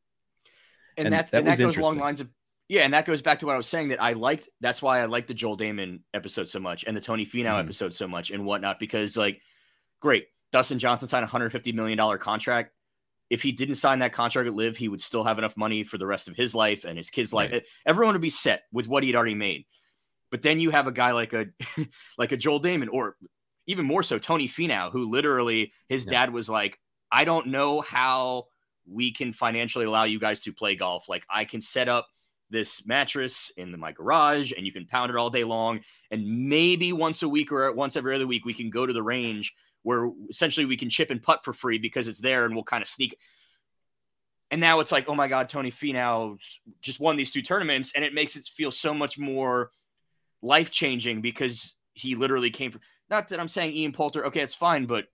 And, 0.97 1.07
And 1.07 1.13
that, 1.13 1.31
that 1.31 1.37
and 1.39 1.47
that 1.47 1.57
goes 1.57 1.77
along 1.77 1.97
lines 1.97 2.21
of 2.21 2.29
yeah, 2.67 2.83
and 2.83 2.93
that 2.93 3.05
goes 3.05 3.21
back 3.23 3.39
to 3.39 3.47
what 3.47 3.53
I 3.53 3.57
was 3.57 3.67
saying 3.67 3.87
that 3.89 4.01
I 4.01 4.13
liked. 4.13 4.47
That's 4.61 4.81
why 4.81 5.01
I 5.01 5.05
liked 5.05 5.27
the 5.27 5.33
Joel 5.33 5.57
Dahmen 5.57 6.01
episode 6.13 6.47
so 6.49 6.59
much 6.59 6.83
and 6.85 6.95
the 6.95 7.01
Tony 7.01 7.25
Finau 7.25 7.53
Mhm. 7.55 7.63
episode 7.63 7.95
so 7.95 8.07
much 8.07 8.29
and 8.29 8.45
whatnot 8.45 8.79
because 8.79 9.17
like, 9.17 9.41
great, 10.01 10.27
Dustin 10.51 10.77
Johnson 10.77 11.07
signed 11.07 11.23
a 11.23 11.27
hundred 11.27 11.51
fifty 11.51 11.71
million 11.71 11.97
dollar 11.97 12.17
contract. 12.17 12.71
If 13.29 13.41
he 13.43 13.51
didn't 13.51 13.75
sign 13.75 13.99
that 13.99 14.13
contract 14.13 14.47
at 14.47 14.53
LIV, 14.55 14.75
he 14.77 14.87
would 14.87 15.01
still 15.01 15.23
have 15.23 15.37
enough 15.37 15.55
money 15.55 15.83
for 15.83 15.97
the 15.99 16.05
rest 16.07 16.27
of 16.27 16.35
his 16.35 16.53
life 16.55 16.83
and 16.83 16.97
his 16.97 17.09
kids' 17.11 17.31
life. 17.31 17.63
Everyone 17.85 18.13
would 18.15 18.21
be 18.21 18.29
set 18.31 18.63
with 18.71 18.87
what 18.87 19.03
he'd 19.03 19.15
already 19.15 19.35
made. 19.35 19.65
But 20.31 20.41
then 20.41 20.59
you 20.59 20.69
have 20.71 20.87
a 20.87 20.91
guy 20.91 21.11
like 21.11 21.33
a 21.33 21.45
like 22.17 22.31
a 22.31 22.37
Joel 22.37 22.59
Damon 22.59 22.89
or 22.89 23.15
even 23.67 23.85
more 23.85 24.01
so 24.03 24.17
Tony 24.19 24.47
Finau, 24.47 24.91
who 24.91 25.09
literally 25.11 25.71
his 25.87 26.05
Yeah. 26.05 26.11
dad 26.11 26.33
was 26.33 26.49
like, 26.49 26.79
I 27.11 27.25
don't 27.25 27.47
know 27.47 27.81
how 27.81 28.47
we 28.87 29.11
can 29.11 29.33
financially 29.33 29.85
allow 29.85 30.03
you 30.03 30.19
guys 30.19 30.41
to 30.41 30.53
play 30.53 30.75
golf. 30.75 31.09
Like 31.09 31.25
I 31.29 31.45
can 31.45 31.61
set 31.61 31.87
up 31.87 32.07
this 32.49 32.85
mattress 32.85 33.51
in 33.57 33.77
my 33.79 33.91
garage 33.91 34.51
and 34.55 34.65
you 34.65 34.71
can 34.71 34.85
pound 34.85 35.11
it 35.11 35.15
all 35.15 35.29
day 35.29 35.43
long. 35.43 35.81
And 36.11 36.49
maybe 36.49 36.93
once 36.93 37.21
a 37.21 37.29
week 37.29 37.51
or 37.51 37.71
once 37.71 37.95
every 37.95 38.15
other 38.15 38.27
week, 38.27 38.45
we 38.45 38.53
can 38.53 38.69
go 38.69 38.85
to 38.85 38.93
the 38.93 39.03
range 39.03 39.53
where 39.83 40.11
essentially 40.29 40.65
we 40.65 40.77
can 40.77 40.89
chip 40.89 41.11
and 41.11 41.21
putt 41.21 41.43
for 41.43 41.53
free 41.53 41.77
because 41.77 42.07
it's 42.07 42.21
there 42.21 42.45
and 42.45 42.55
we'll 42.55 42.63
kind 42.63 42.81
of 42.81 42.87
sneak. 42.87 43.15
And 44.51 44.59
now 44.59 44.79
it's 44.79 44.91
like, 44.91 45.07
oh 45.07 45.15
my 45.15 45.27
God, 45.27 45.47
Tony 45.47 45.71
Finau 45.71 46.37
just 46.81 46.99
won 46.99 47.17
these 47.17 47.31
two 47.31 47.43
tournaments. 47.43 47.93
And 47.95 48.03
it 48.03 48.13
makes 48.15 48.35
it 48.35 48.45
feel 48.45 48.71
so 48.71 48.93
much 48.93 49.19
more 49.19 49.69
life 50.41 50.71
changing 50.71 51.21
because 51.21 51.75
he 51.93 52.15
literally 52.15 52.49
came 52.49 52.71
from, 52.71 52.81
not 53.09 53.27
that 53.27 53.39
I'm 53.39 53.47
saying 53.47 53.73
Ian 53.73 53.91
Poulter, 53.91 54.25
okay, 54.27 54.41
it's 54.41 54.55
fine, 54.55 54.85
but 54.85 55.05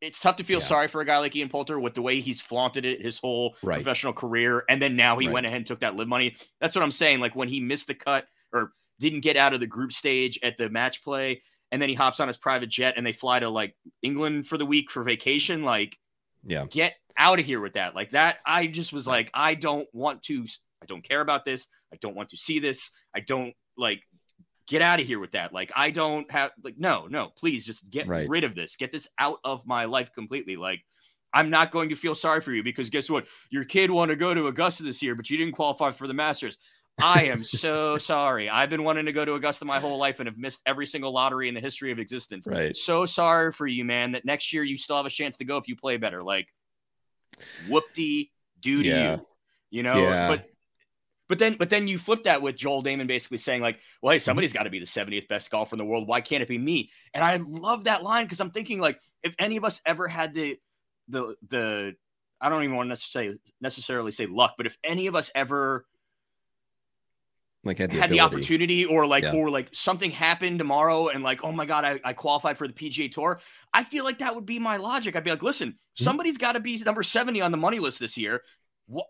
it's 0.00 0.20
tough 0.20 0.36
to 0.36 0.44
feel 0.44 0.60
Yeah. 0.60 0.66
sorry 0.66 0.88
for 0.88 1.00
a 1.00 1.04
guy 1.04 1.18
like 1.18 1.34
Ian 1.34 1.48
Poulter 1.48 1.78
with 1.80 1.94
the 1.94 2.02
way 2.02 2.20
he's 2.20 2.40
flaunted 2.40 2.84
it 2.84 3.00
his 3.02 3.18
whole 3.18 3.56
Right. 3.62 3.76
professional 3.76 4.12
career. 4.12 4.64
And 4.68 4.80
then 4.80 4.94
now 4.96 5.18
he 5.18 5.26
Right. 5.26 5.32
went 5.34 5.46
ahead 5.46 5.56
and 5.58 5.66
took 5.66 5.80
that 5.80 5.96
LIV 5.96 6.08
money. 6.08 6.36
That's 6.60 6.74
what 6.76 6.82
I'm 6.82 6.90
saying. 6.90 7.20
Like 7.20 7.34
when 7.34 7.48
he 7.48 7.60
missed 7.60 7.88
the 7.88 7.94
cut 7.94 8.28
or 8.52 8.72
didn't 9.00 9.20
get 9.20 9.36
out 9.36 9.54
of 9.54 9.60
the 9.60 9.66
group 9.66 9.92
stage 9.92 10.38
at 10.42 10.56
the 10.56 10.68
match 10.68 11.02
play, 11.02 11.42
and 11.70 11.82
then 11.82 11.88
he 11.88 11.94
hops 11.94 12.20
on 12.20 12.28
his 12.28 12.36
private 12.36 12.68
jet 12.68 12.94
and 12.96 13.04
they 13.06 13.12
fly 13.12 13.38
to 13.40 13.48
like 13.50 13.76
England 14.02 14.46
for 14.46 14.56
the 14.56 14.66
week 14.66 14.90
for 14.90 15.02
vacation. 15.02 15.62
Like, 15.62 15.98
Yeah. 16.44 16.66
get 16.70 16.96
out 17.16 17.40
of 17.40 17.44
here 17.46 17.60
with 17.60 17.74
that. 17.74 17.94
Like 17.94 18.10
that, 18.12 18.38
I 18.46 18.68
just 18.68 18.92
was 18.92 19.06
like, 19.06 19.30
I 19.34 19.54
don't 19.54 19.88
want 19.92 20.22
to, 20.24 20.46
I 20.80 20.86
don't 20.86 21.02
care 21.02 21.20
about 21.20 21.44
this. 21.44 21.66
I 21.92 21.96
don't 21.96 22.14
want 22.14 22.28
to 22.30 22.36
see 22.36 22.58
this. 22.60 22.90
I 23.14 23.20
don't 23.20 23.54
like 23.76 24.02
get 24.68 24.82
out 24.82 25.00
of 25.00 25.06
here 25.06 25.18
with 25.18 25.32
that. 25.32 25.52
Like, 25.52 25.72
I 25.74 25.90
don't 25.90 26.30
have 26.30 26.50
like, 26.62 26.78
no, 26.78 27.06
no, 27.08 27.30
please 27.36 27.64
just 27.64 27.90
get 27.90 28.06
Right. 28.06 28.28
rid 28.28 28.44
of 28.44 28.54
this. 28.54 28.76
Get 28.76 28.92
this 28.92 29.08
out 29.18 29.38
of 29.44 29.66
my 29.66 29.86
life 29.86 30.12
completely. 30.14 30.56
Like, 30.56 30.84
I'm 31.32 31.50
not 31.50 31.72
going 31.72 31.88
to 31.88 31.96
feel 31.96 32.14
sorry 32.14 32.40
for 32.40 32.52
you 32.52 32.62
because 32.62 32.90
guess 32.90 33.10
what? 33.10 33.26
Your 33.50 33.64
kid 33.64 33.90
wanted 33.90 34.14
to 34.14 34.16
go 34.18 34.32
to 34.34 34.46
Augusta 34.46 34.82
this 34.82 35.02
year, 35.02 35.14
but 35.14 35.28
you 35.30 35.36
didn't 35.38 35.54
qualify 35.54 35.90
for 35.92 36.06
the 36.06 36.14
Masters. 36.14 36.58
I 37.00 37.24
am 37.24 37.44
so 37.44 37.96
sorry. 37.98 38.48
I've 38.50 38.70
been 38.70 38.82
wanting 38.84 39.06
to 39.06 39.12
go 39.12 39.24
to 39.24 39.34
Augusta 39.34 39.64
my 39.64 39.78
whole 39.80 39.98
life 39.98 40.20
and 40.20 40.26
have 40.28 40.36
missed 40.38 40.62
every 40.66 40.86
single 40.86 41.12
lottery 41.12 41.48
in 41.48 41.54
the 41.54 41.60
history 41.60 41.90
of 41.92 41.98
existence. 41.98 42.46
Right. 42.46 42.76
So 42.76 43.06
sorry 43.06 43.52
for 43.52 43.66
you, 43.66 43.84
man, 43.84 44.12
that 44.12 44.24
next 44.24 44.52
year 44.52 44.64
you 44.64 44.76
still 44.76 44.96
have 44.96 45.06
a 45.06 45.10
chance 45.10 45.36
to 45.38 45.44
go 45.44 45.56
if 45.58 45.68
you 45.68 45.76
play 45.76 45.96
better. 45.96 46.20
Like, 46.22 46.48
whoop-de 47.68 48.30
do 48.60 48.82
to 48.82 48.88
Yeah. 48.88 49.16
you. 49.16 49.26
You 49.70 49.82
know, 49.82 50.02
Yeah. 50.02 50.28
but 50.28 50.50
but 51.28 51.38
then 51.38 51.56
but 51.58 51.70
then 51.70 51.86
you 51.88 51.98
flip 51.98 52.24
that 52.24 52.40
with 52.42 52.56
Joel 52.56 52.82
Dahmen 52.82 53.06
basically 53.06 53.38
saying, 53.38 53.62
like, 53.62 53.80
well, 54.02 54.12
hey, 54.12 54.18
somebody's 54.18 54.52
got 54.52 54.64
to 54.64 54.70
be 54.70 54.78
the 54.78 54.86
70th 54.86 55.28
best 55.28 55.50
golfer 55.50 55.74
in 55.74 55.78
the 55.78 55.84
world. 55.84 56.08
Why 56.08 56.20
can't 56.20 56.42
it 56.42 56.48
be 56.48 56.58
me? 56.58 56.90
And 57.14 57.22
I 57.24 57.36
love 57.36 57.84
that 57.84 58.02
line 58.02 58.24
because 58.24 58.40
I'm 58.40 58.50
thinking, 58.50 58.78
like, 58.80 58.98
if 59.22 59.34
any 59.38 59.56
of 59.56 59.64
us 59.64 59.80
ever 59.86 60.08
had 60.08 60.34
the 60.34 60.56
the 61.08 61.34
the 61.48 61.94
I 62.40 62.48
don't 62.48 62.62
even 62.64 62.76
want 62.76 62.86
to 62.86 62.90
necessarily 62.90 63.32
say 63.34 63.38
necessarily 63.60 64.12
say 64.12 64.26
luck, 64.26 64.54
but 64.56 64.66
if 64.66 64.76
any 64.84 65.06
of 65.06 65.14
us 65.14 65.30
ever 65.34 65.84
Like 67.64 67.78
had 67.78 67.90
the, 67.90 67.98
had 67.98 68.10
the 68.10 68.20
opportunity 68.20 68.84
or 68.84 69.06
like 69.06 69.24
Yeah. 69.24 69.34
or 69.34 69.50
like 69.50 69.68
something 69.72 70.10
happened 70.10 70.58
tomorrow 70.58 71.08
and 71.08 71.22
like 71.24 71.42
oh 71.44 71.50
my 71.52 71.66
god 71.66 71.84
I, 71.84 72.00
I 72.04 72.12
qualified 72.12 72.56
for 72.56 72.68
the 72.68 72.72
pga 72.74 73.10
tour 73.10 73.40
i 73.74 73.82
feel 73.82 74.04
like 74.04 74.18
that 74.20 74.34
would 74.34 74.46
be 74.46 74.58
my 74.60 74.76
logic 74.76 75.16
i'd 75.16 75.24
be 75.24 75.30
like 75.30 75.42
listen 75.42 75.70
Mm-hmm. 75.70 76.04
somebody's 76.04 76.38
got 76.38 76.52
to 76.52 76.60
be 76.60 76.76
number 76.84 77.02
70 77.02 77.40
on 77.40 77.50
the 77.50 77.56
money 77.58 77.80
list 77.80 77.98
this 77.98 78.16
year 78.16 78.42
what 78.86 79.06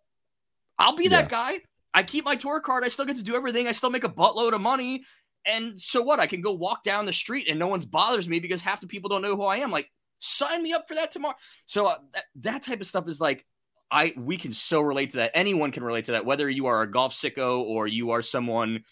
i'll 0.79 0.97
be 0.97 1.09
that 1.09 1.29
guy 1.29 1.59
i 1.95 2.03
keep 2.03 2.25
my 2.25 2.37
tour 2.37 2.61
card 2.61 2.85
i 2.85 2.89
still 2.89 3.05
get 3.05 3.17
to 3.17 3.23
do 3.23 3.37
everything 3.37 3.67
i 3.67 3.73
still 3.73 3.91
make 3.91 4.05
a 4.05 4.09
buttload 4.09 4.55
of 4.55 4.61
money 4.61 5.03
and 5.47 5.81
so 5.81 6.03
what 6.03 6.21
i 6.21 6.27
can 6.27 6.41
go 6.41 6.53
walk 6.53 6.83
down 6.83 7.05
the 7.05 7.13
street 7.13 7.49
and 7.49 7.59
no 7.59 7.69
one's 7.69 7.85
bothers 7.85 8.29
me 8.29 8.41
because 8.41 8.61
half 8.61 8.81
the 8.81 8.87
people 8.87 9.09
don't 9.09 9.23
know 9.23 9.37
who 9.37 9.45
i 9.45 9.59
am 9.59 9.71
like 9.71 9.91
sign 10.19 10.63
me 10.63 10.73
up 10.73 10.89
for 10.89 10.95
that 10.95 11.11
tomorrow 11.11 11.37
so 11.67 11.87
uh, 11.87 11.97
that, 12.13 12.25
that 12.37 12.63
type 12.63 12.81
of 12.81 12.87
stuff 12.87 13.09
is 13.09 13.21
like 13.21 13.45
I 13.91 14.13
we 14.19 14.37
can 14.37 14.53
so 14.53 14.83
relate 14.83 15.11
to 15.11 15.17
that. 15.19 15.31
Anyone 15.35 15.73
can 15.73 15.83
relate 15.83 16.05
to 16.07 16.13
that, 16.13 16.27
whether 16.27 16.49
you 16.49 16.67
are 16.67 16.83
a 16.83 16.91
golf 16.91 17.15
sicko 17.15 17.61
or 17.61 17.87
you 17.87 18.11
are 18.11 18.21
someone 18.21 18.85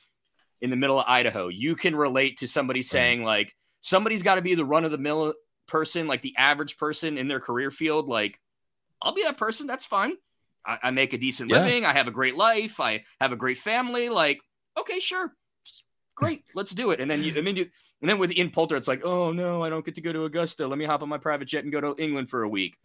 in 0.60 0.70
the 0.70 0.76
middle 0.76 0.98
of 0.98 1.04
Idaho. 1.06 1.48
You 1.48 1.76
can 1.76 1.94
relate 1.94 2.38
to 2.38 2.48
somebody 2.48 2.82
saying 2.82 3.22
like 3.22 3.54
somebody's 3.80 4.22
got 4.22 4.36
to 4.36 4.42
be 4.42 4.54
the 4.54 4.64
run 4.64 4.84
of 4.84 4.90
the 4.90 4.98
mill 4.98 5.34
person, 5.68 6.06
like 6.06 6.22
the 6.22 6.34
average 6.36 6.76
person 6.76 7.18
in 7.18 7.28
their 7.28 7.40
career 7.40 7.70
field. 7.70 8.08
Like, 8.08 8.40
I'll 9.02 9.14
be 9.14 9.22
that 9.24 9.36
person. 9.36 9.66
That's 9.66 9.86
fine. 9.86 10.12
I, 10.66 10.78
I 10.84 10.90
make 10.90 11.12
a 11.12 11.18
decent 11.18 11.50
Yeah. 11.50 11.62
living. 11.64 11.84
I 11.84 11.92
have 11.92 12.08
a 12.08 12.10
great 12.10 12.36
life. 12.36 12.80
I 12.80 13.02
have 13.20 13.32
a 13.32 13.36
great 13.36 13.58
family. 13.58 14.08
Like, 14.08 14.40
okay, 14.78 14.98
sure. 14.98 15.32
Great, 16.16 16.44
let's 16.54 16.72
do 16.72 16.92
it. 16.92 17.00
And 17.00 17.10
then 17.10 17.22
you, 17.22 17.36
and 17.36 17.46
then 17.46 17.56
you, 17.56 17.66
and 18.00 18.08
then 18.08 18.18
with 18.18 18.32
Ian 18.32 18.50
Poulter, 18.50 18.76
it's 18.76 18.88
like, 18.88 19.04
oh 19.04 19.32
no, 19.32 19.62
I 19.62 19.68
don't 19.68 19.84
get 19.84 19.94
to 19.96 20.00
go 20.00 20.12
to 20.12 20.24
Augusta. 20.24 20.66
Let 20.66 20.78
me 20.78 20.86
hop 20.86 21.02
on 21.02 21.08
my 21.10 21.18
private 21.18 21.46
jet 21.46 21.64
and 21.64 21.72
go 21.72 21.80
to 21.80 21.94
England 22.02 22.30
for 22.30 22.42
a 22.42 22.48
week. 22.48 22.76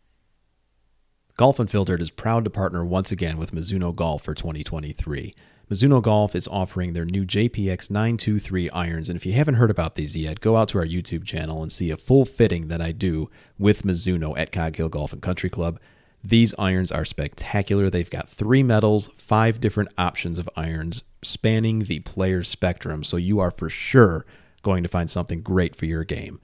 Golf 1.37 1.59
Unfiltered 1.59 2.01
is 2.01 2.11
proud 2.11 2.43
to 2.43 2.49
partner 2.49 2.83
once 2.85 3.11
again 3.11 3.37
with 3.37 3.53
Mizuno 3.53 3.95
Golf 3.95 4.23
for 4.23 4.33
2023. 4.35 5.33
Mizuno 5.71 6.01
Golf 6.01 6.35
is 6.35 6.49
offering 6.49 6.91
their 6.91 7.05
new 7.05 7.25
JPX 7.25 7.89
923 7.89 8.69
irons, 8.71 9.07
and 9.07 9.15
if 9.15 9.25
you 9.25 9.31
haven't 9.31 9.53
heard 9.55 9.71
about 9.71 9.95
these 9.95 10.17
yet, 10.17 10.41
go 10.41 10.57
out 10.57 10.67
to 10.67 10.77
our 10.79 10.85
YouTube 10.85 11.23
channel 11.23 11.61
and 11.63 11.71
see 11.71 11.89
a 11.89 11.95
full 11.95 12.25
fitting 12.25 12.67
that 12.67 12.81
I 12.81 12.91
do 12.91 13.29
with 13.57 13.83
Mizuno 13.83 14.37
at 14.37 14.51
Cog 14.51 14.75
Hill 14.75 14.89
Golf 14.89 15.13
and 15.13 15.21
Country 15.21 15.49
Club. 15.49 15.79
These 16.23 16.53
irons 16.59 16.91
are 16.91 17.05
spectacular. 17.05 17.89
They've 17.89 18.09
got 18.09 18.29
three 18.29 18.63
metals, 18.63 19.09
five 19.15 19.59
different 19.59 19.91
options 19.97 20.37
of 20.37 20.49
irons 20.55 21.03
spanning 21.23 21.79
the 21.79 21.99
player's 22.01 22.47
spectrum, 22.47 23.03
so 23.03 23.17
you 23.17 23.39
are 23.39 23.51
for 23.51 23.69
sure 23.69 24.25
going 24.61 24.83
to 24.83 24.89
find 24.89 25.09
something 25.09 25.41
great 25.41 25.75
for 25.75 25.85
your 25.85 26.03
game. 26.03 26.39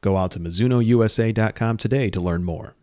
Go 0.00 0.16
out 0.16 0.32
to 0.32 0.40
MizunoUSA.com 0.40 1.76
today 1.76 2.10
to 2.10 2.20
learn 2.20 2.44
more. 2.44 2.74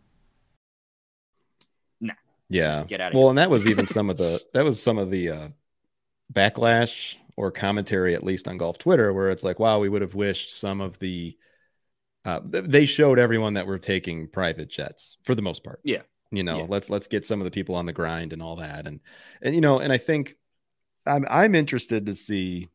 Nah. 2.00 2.14
Yeah. 2.48 2.84
Get 2.84 3.00
outta 3.00 3.14
Well, 3.14 3.24
here. 3.24 3.30
and 3.30 3.38
that 3.38 3.50
was 3.50 3.66
even 3.66 3.86
some 3.86 4.10
of 4.10 4.16
the 4.16 4.40
that 4.54 4.64
was 4.64 4.82
some 4.82 4.98
of 4.98 5.10
the 5.10 5.28
uh, 5.30 5.48
backlash 6.32 7.16
or 7.36 7.50
commentary, 7.50 8.14
at 8.14 8.24
least 8.24 8.48
on 8.48 8.58
golf 8.58 8.78
Twitter, 8.78 9.12
where 9.12 9.30
it's 9.30 9.44
like, 9.44 9.58
wow, 9.58 9.78
we 9.78 9.88
would 9.88 10.02
have 10.02 10.14
wished 10.14 10.52
some 10.52 10.80
of 10.80 10.98
the. 10.98 11.36
Uh, 12.24 12.40
they 12.44 12.86
showed 12.86 13.18
everyone 13.18 13.54
that 13.54 13.66
we're 13.66 13.78
taking 13.78 14.28
private 14.28 14.70
jets 14.70 15.16
for 15.24 15.34
the 15.34 15.42
most 15.42 15.64
part. 15.64 15.80
Yeah. 15.82 16.02
You 16.32 16.42
know, 16.42 16.60
Yeah. 16.60 16.66
let's 16.68 16.88
let's 16.88 17.06
get 17.06 17.26
some 17.26 17.40
of 17.40 17.44
the 17.44 17.50
people 17.50 17.74
on 17.74 17.86
the 17.86 17.92
grind 17.92 18.32
and 18.32 18.42
all 18.42 18.56
that, 18.56 18.86
and 18.86 19.00
and 19.42 19.54
you 19.54 19.60
know, 19.60 19.80
and 19.80 19.92
I 19.92 19.98
think 19.98 20.36
I'm 21.06 21.26
I'm 21.28 21.54
interested 21.54 22.06
to 22.06 22.14
see 22.14 22.70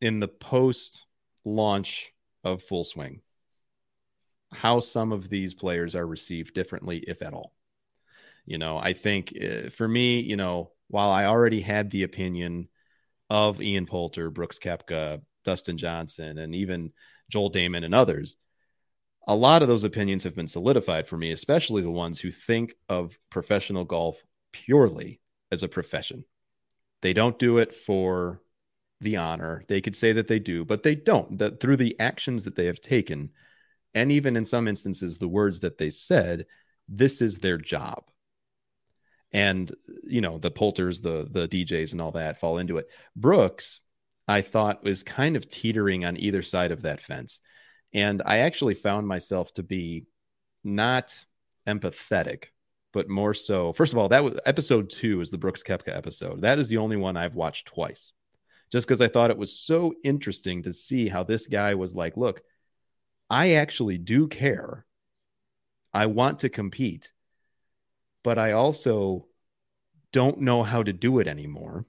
in 0.00 0.20
the 0.20 0.28
post 0.28 1.06
launch 1.44 2.12
of 2.44 2.62
Full 2.62 2.84
Swing 2.84 3.22
how 4.52 4.80
some 4.80 5.12
of 5.12 5.28
these 5.28 5.54
players 5.54 5.94
are 5.94 6.06
received 6.06 6.54
differently, 6.54 6.98
if 7.06 7.22
at 7.22 7.32
all. 7.32 7.52
You 8.44 8.58
know, 8.58 8.78
I 8.78 8.92
think 8.92 9.32
uh, 9.40 9.70
for 9.70 9.86
me, 9.86 10.20
you 10.20 10.36
know, 10.36 10.72
while 10.88 11.10
I 11.10 11.26
already 11.26 11.60
had 11.60 11.90
the 11.90 12.04
opinion 12.04 12.68
of 13.28 13.60
Ian 13.60 13.86
Poulter, 13.86 14.30
Brooks 14.30 14.58
Koepka, 14.58 15.20
Dustin 15.44 15.78
Johnson, 15.78 16.38
and 16.38 16.54
even 16.54 16.92
Joel 17.28 17.50
Dahmen 17.50 17.84
and 17.84 17.94
others, 17.94 18.36
a 19.26 19.34
lot 19.34 19.62
of 19.62 19.68
those 19.68 19.84
opinions 19.84 20.24
have 20.24 20.36
been 20.36 20.48
solidified 20.48 21.08
for 21.08 21.16
me, 21.16 21.32
especially 21.32 21.82
the 21.82 21.90
ones 21.90 22.20
who 22.20 22.30
think 22.30 22.74
of 22.88 23.18
professional 23.30 23.84
golf 23.84 24.22
purely 24.52 25.20
as 25.50 25.62
a 25.62 25.68
profession. 25.68 26.24
They 27.02 27.12
don't 27.12 27.38
do 27.38 27.58
it 27.58 27.74
for 27.74 28.40
the 29.00 29.16
honor. 29.16 29.62
They 29.68 29.80
could 29.80 29.96
say 29.96 30.12
that 30.12 30.28
they 30.28 30.38
do, 30.38 30.64
but 30.64 30.82
they 30.82 30.94
don't. 30.94 31.38
That 31.38 31.60
through 31.60 31.76
the 31.76 31.98
actions 31.98 32.44
that 32.44 32.54
they 32.54 32.66
have 32.66 32.80
taken, 32.80 33.30
and 33.94 34.12
even 34.12 34.36
in 34.36 34.46
some 34.46 34.68
instances, 34.68 35.18
the 35.18 35.28
words 35.28 35.60
that 35.60 35.78
they 35.78 35.90
said, 35.90 36.46
this 36.88 37.20
is 37.20 37.38
their 37.38 37.58
job. 37.58 38.04
And 39.32 39.74
you 40.04 40.20
know, 40.20 40.38
the 40.38 40.50
Poulters, 40.50 41.00
the 41.00 41.26
the 41.30 41.48
DJs, 41.48 41.92
and 41.92 42.00
all 42.00 42.12
that 42.12 42.40
fall 42.40 42.58
into 42.58 42.78
it. 42.78 42.88
Brooks, 43.16 43.80
I 44.28 44.42
thought 44.42 44.84
was 44.84 45.02
kind 45.02 45.36
of 45.36 45.48
teetering 45.48 46.04
on 46.04 46.16
either 46.16 46.42
side 46.42 46.70
of 46.70 46.82
that 46.82 47.00
fence. 47.00 47.40
And 47.96 48.22
I 48.26 48.40
actually 48.40 48.74
found 48.74 49.08
myself 49.08 49.54
to 49.54 49.62
be 49.62 50.04
not 50.62 51.24
empathetic, 51.66 52.48
but 52.92 53.08
more 53.08 53.32
so. 53.32 53.72
First 53.72 53.94
of 53.94 53.98
all, 53.98 54.10
that 54.10 54.22
was 54.22 54.38
episode 54.44 54.90
two 54.90 55.22
is 55.22 55.30
the 55.30 55.38
Brooks 55.38 55.62
Koepka 55.62 55.96
episode. 55.96 56.42
That 56.42 56.58
is 56.58 56.68
the 56.68 56.76
only 56.76 56.96
one 56.96 57.16
I've 57.16 57.34
watched 57.34 57.68
twice, 57.68 58.12
just 58.70 58.86
because 58.86 59.00
I 59.00 59.08
thought 59.08 59.30
it 59.30 59.38
was 59.38 59.58
so 59.58 59.94
interesting 60.04 60.62
to 60.64 60.74
see 60.74 61.08
how 61.08 61.24
this 61.24 61.46
guy 61.46 61.74
was 61.74 61.94
like, 61.94 62.18
look, 62.18 62.42
I 63.30 63.54
actually 63.54 63.96
do 63.96 64.28
care. 64.28 64.84
I 65.94 66.04
want 66.04 66.40
to 66.40 66.50
compete, 66.50 67.12
but 68.22 68.38
I 68.38 68.52
also 68.52 69.26
don't 70.12 70.42
know 70.42 70.62
how 70.62 70.82
to 70.82 70.92
do 70.92 71.18
it 71.20 71.28
anymore. 71.28 71.86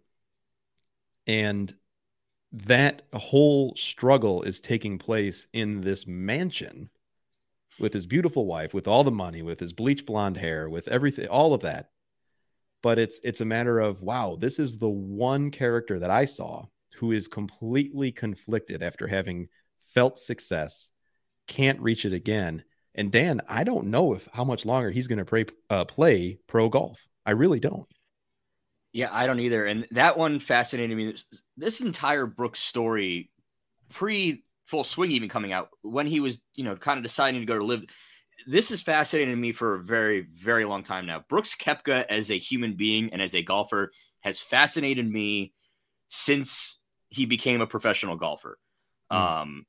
And 1.27 1.75
that 2.51 3.03
whole 3.13 3.75
struggle 3.75 4.43
is 4.43 4.61
taking 4.61 4.97
place 4.97 5.47
in 5.53 5.81
this 5.81 6.07
mansion 6.07 6.89
with 7.79 7.93
his 7.93 8.05
beautiful 8.05 8.45
wife, 8.45 8.73
with 8.73 8.87
all 8.87 9.03
the 9.03 9.11
money, 9.11 9.41
with 9.41 9.59
his 9.59 9.73
bleach 9.73 10.05
blonde 10.05 10.37
hair, 10.37 10.69
with 10.69 10.87
everything, 10.87 11.27
all 11.27 11.53
of 11.53 11.61
that. 11.61 11.89
But 12.81 12.99
it's 12.99 13.19
it's 13.23 13.41
a 13.41 13.45
matter 13.45 13.79
of 13.79 14.01
wow, 14.01 14.37
this 14.39 14.59
is 14.59 14.77
the 14.77 14.89
one 14.89 15.51
character 15.51 15.99
that 15.99 16.09
I 16.09 16.25
saw 16.25 16.65
who 16.97 17.11
is 17.11 17.27
completely 17.27 18.11
conflicted 18.11 18.81
after 18.81 19.07
having 19.07 19.47
felt 19.93 20.17
success, 20.19 20.89
can't 21.47 21.79
reach 21.79 22.05
it 22.05 22.13
again. 22.13 22.63
And 22.95 23.11
Dan, 23.11 23.41
I 23.47 23.63
don't 23.63 23.87
know 23.87 24.13
if 24.13 24.27
how 24.33 24.43
much 24.43 24.65
longer 24.65 24.89
he's 24.89 25.07
going 25.07 25.19
to 25.19 25.25
play 25.25 25.45
uh, 25.69 25.85
play 25.85 26.39
pro 26.47 26.69
golf. 26.69 27.07
I 27.25 27.31
really 27.31 27.59
don't. 27.59 27.87
Yeah, 28.97 29.09
I 29.11 29.27
don't 29.27 29.39
either. 29.39 29.67
And 29.67 29.85
that 29.91 30.17
one 30.17 30.39
fascinated 30.39 30.97
me. 30.97 31.13
This, 31.55 31.81
entire 31.81 32.25
Brooks 32.25 32.59
story, 32.59 33.29
pre 33.89 34.43
full 34.65 34.83
swing 34.83 35.11
even 35.11 35.29
coming 35.29 35.53
out, 35.53 35.69
when 35.83 36.07
he 36.07 36.19
was, 36.19 36.41
you 36.55 36.63
know, 36.63 36.75
kind 36.75 36.97
of 36.97 37.03
deciding 37.03 37.39
to 37.39 37.45
go 37.45 37.59
to 37.59 37.63
LIV. 37.63 37.85
This 38.47 38.71
is 38.71 38.81
fascinating 38.81 39.35
to 39.35 39.39
me 39.39 39.51
for 39.51 39.75
a 39.75 39.83
very, 39.83 40.21
very 40.21 40.65
long 40.65 40.81
time 40.81 41.05
now. 41.05 41.23
Brooks 41.29 41.55
Koepka 41.55 42.07
as 42.09 42.31
a 42.31 42.39
human 42.39 42.73
being 42.73 43.13
and 43.13 43.21
as 43.21 43.35
a 43.35 43.43
golfer 43.43 43.91
has 44.21 44.39
fascinated 44.39 45.07
me 45.07 45.53
since 46.07 46.79
he 47.09 47.27
became 47.27 47.61
a 47.61 47.67
professional 47.67 48.15
golfer. 48.15 48.57
Mm. 49.11 49.15
Um, 49.15 49.65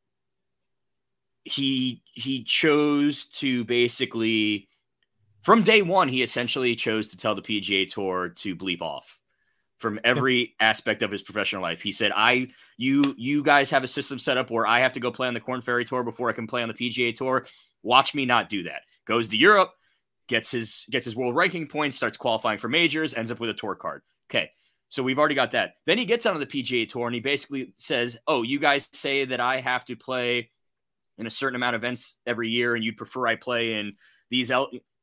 he 1.45 2.03
he 2.15 2.45
chose 2.45 3.27
to 3.27 3.63
basically 3.65 4.71
from 5.43 5.63
day 5.63 5.83
one 5.83 6.09
he 6.09 6.23
essentially 6.23 6.75
chose 6.75 7.09
to 7.09 7.19
tell 7.19 7.35
the 7.35 7.43
PGA 7.43 7.87
Tour 7.87 8.31
to 8.31 8.57
bleep 8.57 8.81
off 8.81 9.18
from 9.79 10.01
every 10.05 10.55
aspect 10.61 11.03
of 11.03 11.11
his 11.11 11.23
professional 11.23 11.63
life. 11.63 11.81
He 11.81 11.93
said, 11.93 12.13
"I 12.15 12.49
you 12.77 13.15
you 13.17 13.43
guys 13.43 13.71
have 13.71 13.85
a 13.85 13.89
system 13.89 14.19
set 14.19 14.37
up 14.37 14.51
where 14.51 14.67
I 14.67 14.81
have 14.81 14.93
to 14.95 15.01
go 15.01 15.11
play 15.11 15.29
on 15.29 15.35
the 15.35 15.41
Corn 15.41 15.63
Ferry 15.63 15.85
Tour 15.85 16.03
before 16.03 16.29
I 16.29 16.33
can 16.33 16.47
play 16.47 16.63
on 16.63 16.69
the 16.69 16.75
PGA 16.75 17.13
Tour. 17.15 17.47
Watch 17.83 18.15
me 18.15 18.27
not 18.27 18.49
do 18.49 18.65
that." 18.65 18.83
Goes 19.07 19.29
to 19.29 19.37
Europe, 19.37 19.73
gets 20.27 20.51
his 20.51 20.85
gets 20.91 21.05
his 21.05 21.17
world 21.17 21.35
ranking 21.35 21.67
points, 21.67 21.97
starts 21.97 22.17
qualifying 22.17 22.59
for 22.59 22.69
majors, 22.69 23.15
ends 23.15 23.31
up 23.31 23.41
with 23.41 23.51
a 23.51 23.55
tour 23.55 23.75
card. 23.75 24.03
Okay. 24.31 24.51
So 24.91 25.03
we've 25.03 25.19
already 25.19 25.35
got 25.35 25.51
that. 25.53 25.75
Then 25.87 25.99
he 25.99 26.07
gets 26.07 26.25
onto 26.25 26.41
the 26.41 26.47
PGA 26.47 26.89
Tour 26.89 27.07
and 27.07 27.15
he 27.15 27.21
basically 27.21 27.73
says, 27.77 28.17
"Oh, 28.27 28.43
you 28.43 28.59
guys 28.59 28.89
say 28.93 29.25
that 29.27 29.41
I 29.41 29.61
have 29.61 29.85
to 29.87 29.97
play 29.97 30.51
in 31.19 31.27
a 31.27 31.31
certain 31.31 31.57
amount 31.57 31.77
of 31.77 31.81
events 31.81 32.19
every 32.27 32.49
year 32.49 32.75
and 32.75 32.85
you'd 32.85 32.97
prefer 32.97 33.27
I 33.27 33.37
play 33.37 33.75
in 33.75 33.97
these 34.31 34.51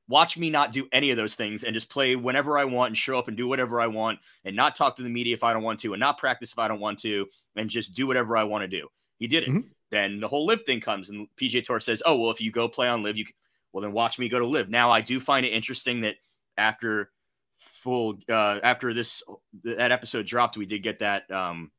watch 0.08 0.38
me 0.38 0.50
not 0.50 0.72
do 0.72 0.88
any 0.92 1.10
of 1.12 1.18
those 1.18 1.36
things 1.36 1.64
and 1.64 1.74
just 1.74 1.90
play 1.90 2.16
whenever 2.16 2.58
I 2.58 2.66
want 2.66 2.90
and 2.90 2.98
show 2.98 3.18
up 3.18 3.28
and 3.28 3.36
do 3.36 3.48
whatever 3.48 3.82
I 3.82 3.88
want 3.88 4.20
and 4.44 4.56
not 4.56 4.76
talk 4.76 4.96
to 4.98 5.04
the 5.04 5.10
media 5.10 5.34
if 5.34 5.44
I 5.44 5.52
don't 5.54 5.64
want 5.64 5.80
to 5.80 5.94
and 5.94 6.00
not 6.00 6.18
practice 6.20 6.52
if 6.52 6.60
I 6.60 6.68
don't 6.68 6.80
want 6.80 7.00
to 7.00 7.28
and 7.56 7.70
just 7.70 7.94
do 7.96 8.06
whatever 8.06 8.38
I 8.38 8.44
want 8.44 8.62
to 8.64 8.68
do. 8.68 8.88
He 9.18 9.28
did 9.28 9.44
it. 9.44 9.50
Mhm. 9.50 9.70
Then 9.92 10.20
the 10.20 10.28
whole 10.28 10.46
LIV 10.46 10.64
thing 10.66 10.82
comes 10.82 11.10
and 11.10 11.28
PGA 11.38 11.62
Tour 11.64 11.80
says, 11.80 12.04
"Oh, 12.06 12.18
well 12.18 12.32
if 12.32 12.40
you 12.42 12.52
go 12.52 12.68
play 12.68 12.88
on 12.88 13.02
LIV, 13.02 13.18
you 13.18 13.26
c- 13.26 13.34
well 13.72 13.82
then 13.82 13.94
watch 13.94 14.20
me 14.20 14.30
go 14.30 14.40
to 14.40 14.46
LIV." 14.46 14.70
Now 14.70 14.92
I 14.92 15.02
do 15.02 15.20
find 15.20 15.46
it 15.46 15.54
interesting 15.54 16.02
that 16.02 16.16
after 16.58 17.12
full 17.58 18.18
uh 18.30 18.60
after 18.64 18.94
this 18.94 19.24
that 19.64 19.92
episode 19.92 20.26
dropped, 20.28 20.58
we 20.58 20.66
did 20.66 20.84
get 20.84 21.00
that 21.00 21.30
um 21.32 21.72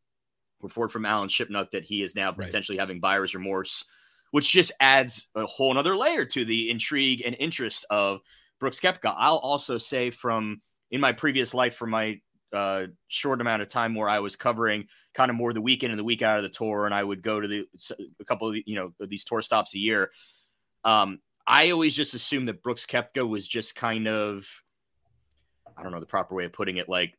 report 0.62 0.90
from 0.90 1.04
Alan 1.04 1.28
Shipnuck 1.28 1.70
that 1.72 1.84
he 1.84 2.02
is 2.02 2.14
now 2.14 2.28
Right. 2.30 2.46
potentially 2.46 2.78
having 2.78 2.98
buyer's 2.98 3.34
remorse 3.34 3.84
which 4.36 4.52
just 4.52 4.70
adds 4.80 5.26
a 5.34 5.46
whole 5.46 5.72
nother 5.72 5.96
layer 5.96 6.26
to 6.26 6.44
the 6.44 6.68
intrigue 6.68 7.22
and 7.24 7.34
interest 7.40 7.86
of 7.88 8.20
Brooks 8.60 8.78
Koepka. 8.78 9.14
I'll 9.16 9.38
also 9.38 9.78
say 9.78 10.10
from 10.10 10.60
in 10.90 11.00
my 11.00 11.12
previous 11.12 11.54
life, 11.54 11.74
from 11.74 11.88
my 11.88 12.20
uh, 12.52 12.88
short 13.08 13.40
amount 13.40 13.62
of 13.62 13.70
time 13.70 13.94
where 13.94 14.10
I 14.10 14.18
was 14.18 14.36
covering 14.36 14.88
kind 15.14 15.30
of 15.30 15.38
more 15.38 15.54
the 15.54 15.62
weekend 15.62 15.92
and 15.92 15.98
the 15.98 16.04
week 16.04 16.20
out 16.20 16.36
of 16.36 16.42
the 16.42 16.50
tour, 16.50 16.84
and 16.84 16.94
I 16.94 17.02
would 17.02 17.22
go 17.22 17.40
to 17.40 17.48
the 17.48 17.66
a 18.20 18.24
couple 18.26 18.50
of 18.50 18.56
you 18.66 18.74
know 18.74 18.92
these 19.06 19.24
tour 19.24 19.40
stops 19.40 19.74
a 19.74 19.78
year. 19.78 20.10
Um, 20.84 21.20
I 21.46 21.70
always 21.70 21.96
just 21.96 22.12
assumed 22.12 22.48
that 22.48 22.62
Brooks 22.62 22.84
Koepka 22.84 23.26
was 23.26 23.48
just 23.48 23.74
kind 23.74 24.06
of 24.06 24.46
I 25.78 25.82
don't 25.82 25.92
know 25.92 26.00
the 26.00 26.04
proper 26.04 26.34
way 26.34 26.44
of 26.44 26.52
putting 26.52 26.76
it, 26.76 26.90
like 26.90 27.14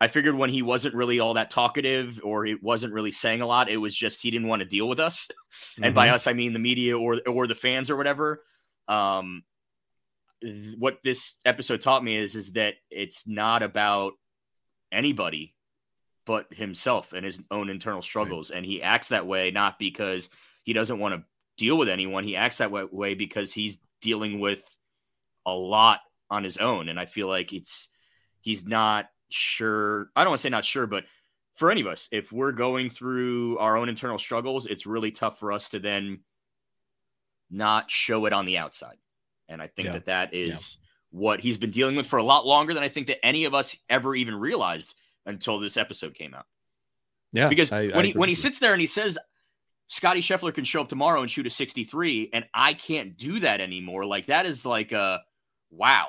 I 0.00 0.06
figured 0.06 0.36
when 0.36 0.50
he 0.50 0.62
wasn't 0.62 0.94
really 0.94 1.18
all 1.18 1.34
that 1.34 1.50
talkative 1.50 2.20
or 2.22 2.44
he 2.44 2.54
wasn't 2.54 2.92
really 2.92 3.10
saying 3.10 3.40
a 3.40 3.46
lot, 3.46 3.68
it 3.68 3.76
was 3.78 3.94
just 3.94 4.22
he 4.22 4.30
didn't 4.30 4.46
want 4.48 4.60
to 4.60 4.66
deal 4.66 4.88
with 4.88 5.00
us. 5.00 5.28
And 5.82 5.94
by 5.94 6.10
us, 6.10 6.26
I 6.26 6.34
mean 6.34 6.52
the 6.52 6.58
media 6.58 6.98
or 6.98 7.20
or 7.26 7.46
the 7.46 7.54
fans 7.54 7.90
or 7.90 7.96
whatever. 7.96 8.44
Um, 8.86 9.42
th- 10.40 10.76
what 10.78 10.98
this 11.02 11.34
episode 11.44 11.80
taught 11.80 12.04
me 12.04 12.16
is 12.16 12.36
is 12.36 12.52
that 12.52 12.74
it's 12.90 13.26
not 13.26 13.62
about 13.62 14.12
anybody 14.92 15.54
but 16.26 16.52
himself 16.52 17.12
and 17.12 17.24
his 17.24 17.40
own 17.50 17.70
internal 17.70 18.02
struggles 18.02 18.50
right. 18.50 18.58
and 18.58 18.66
he 18.66 18.82
acts 18.82 19.08
that 19.08 19.26
way 19.26 19.50
not 19.50 19.78
because 19.78 20.28
he 20.62 20.72
doesn't 20.72 20.98
want 20.98 21.14
to 21.14 21.24
deal 21.56 21.76
with 21.76 21.88
anyone 21.88 22.24
he 22.24 22.36
acts 22.36 22.58
that 22.58 22.70
way 22.70 23.14
because 23.14 23.52
he's 23.52 23.78
dealing 24.00 24.40
with 24.40 24.62
a 25.46 25.52
lot 25.52 26.00
on 26.30 26.44
his 26.44 26.58
own 26.58 26.88
and 26.88 27.00
i 27.00 27.06
feel 27.06 27.28
like 27.28 27.52
it's 27.52 27.88
he's 28.40 28.66
not 28.66 29.06
sure 29.30 30.10
i 30.16 30.22
don't 30.22 30.30
want 30.30 30.38
to 30.38 30.42
say 30.42 30.48
not 30.48 30.64
sure 30.64 30.86
but 30.86 31.04
for 31.54 31.70
any 31.70 31.80
of 31.80 31.86
us 31.86 32.08
if 32.12 32.32
we're 32.32 32.52
going 32.52 32.88
through 32.88 33.58
our 33.58 33.76
own 33.76 33.88
internal 33.88 34.18
struggles 34.18 34.66
it's 34.66 34.86
really 34.86 35.10
tough 35.10 35.38
for 35.38 35.52
us 35.52 35.68
to 35.68 35.78
then 35.78 36.20
not 37.50 37.90
show 37.90 38.26
it 38.26 38.32
on 38.32 38.46
the 38.46 38.58
outside 38.58 38.96
and 39.48 39.62
I 39.62 39.66
think 39.66 39.86
yeah. 39.86 39.92
that 39.92 40.06
that 40.06 40.34
is 40.34 40.78
yeah. 40.80 41.18
what 41.18 41.40
he's 41.40 41.58
been 41.58 41.70
dealing 41.70 41.96
with 41.96 42.06
for 42.06 42.18
a 42.18 42.22
lot 42.22 42.46
longer 42.46 42.74
than 42.74 42.82
I 42.82 42.88
think 42.88 43.06
that 43.06 43.24
any 43.24 43.44
of 43.44 43.54
us 43.54 43.76
ever 43.88 44.14
even 44.14 44.34
realized 44.34 44.94
until 45.26 45.58
this 45.58 45.76
episode 45.76 46.14
came 46.14 46.34
out. 46.34 46.46
Yeah. 47.32 47.48
Because 47.48 47.72
I, 47.72 47.88
when 47.88 47.98
I 47.98 48.06
he 48.06 48.12
when 48.12 48.28
he 48.28 48.34
sits 48.34 48.58
there 48.58 48.72
and 48.72 48.80
he 48.80 48.86
says 48.86 49.18
Scotty 49.86 50.20
Scheffler 50.20 50.52
can 50.52 50.64
show 50.64 50.82
up 50.82 50.88
tomorrow 50.88 51.20
and 51.20 51.30
shoot 51.30 51.46
a 51.46 51.50
63 51.50 52.30
and 52.32 52.44
I 52.54 52.74
can't 52.74 53.16
do 53.16 53.40
that 53.40 53.60
anymore, 53.60 54.04
like 54.04 54.26
that 54.26 54.46
is 54.46 54.64
like 54.64 54.92
a 54.92 55.22
wow. 55.70 56.08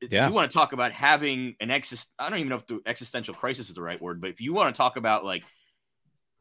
Yeah. 0.00 0.28
You 0.28 0.34
want 0.34 0.50
to 0.50 0.54
talk 0.54 0.72
about 0.72 0.92
having 0.92 1.56
an 1.60 1.70
exist 1.70 2.08
I 2.18 2.28
don't 2.28 2.38
even 2.38 2.50
know 2.50 2.56
if 2.56 2.66
the 2.66 2.80
existential 2.86 3.34
crisis 3.34 3.68
is 3.68 3.74
the 3.74 3.82
right 3.82 4.00
word, 4.00 4.20
but 4.20 4.30
if 4.30 4.40
you 4.40 4.52
want 4.52 4.74
to 4.74 4.76
talk 4.76 4.96
about 4.96 5.24
like 5.24 5.44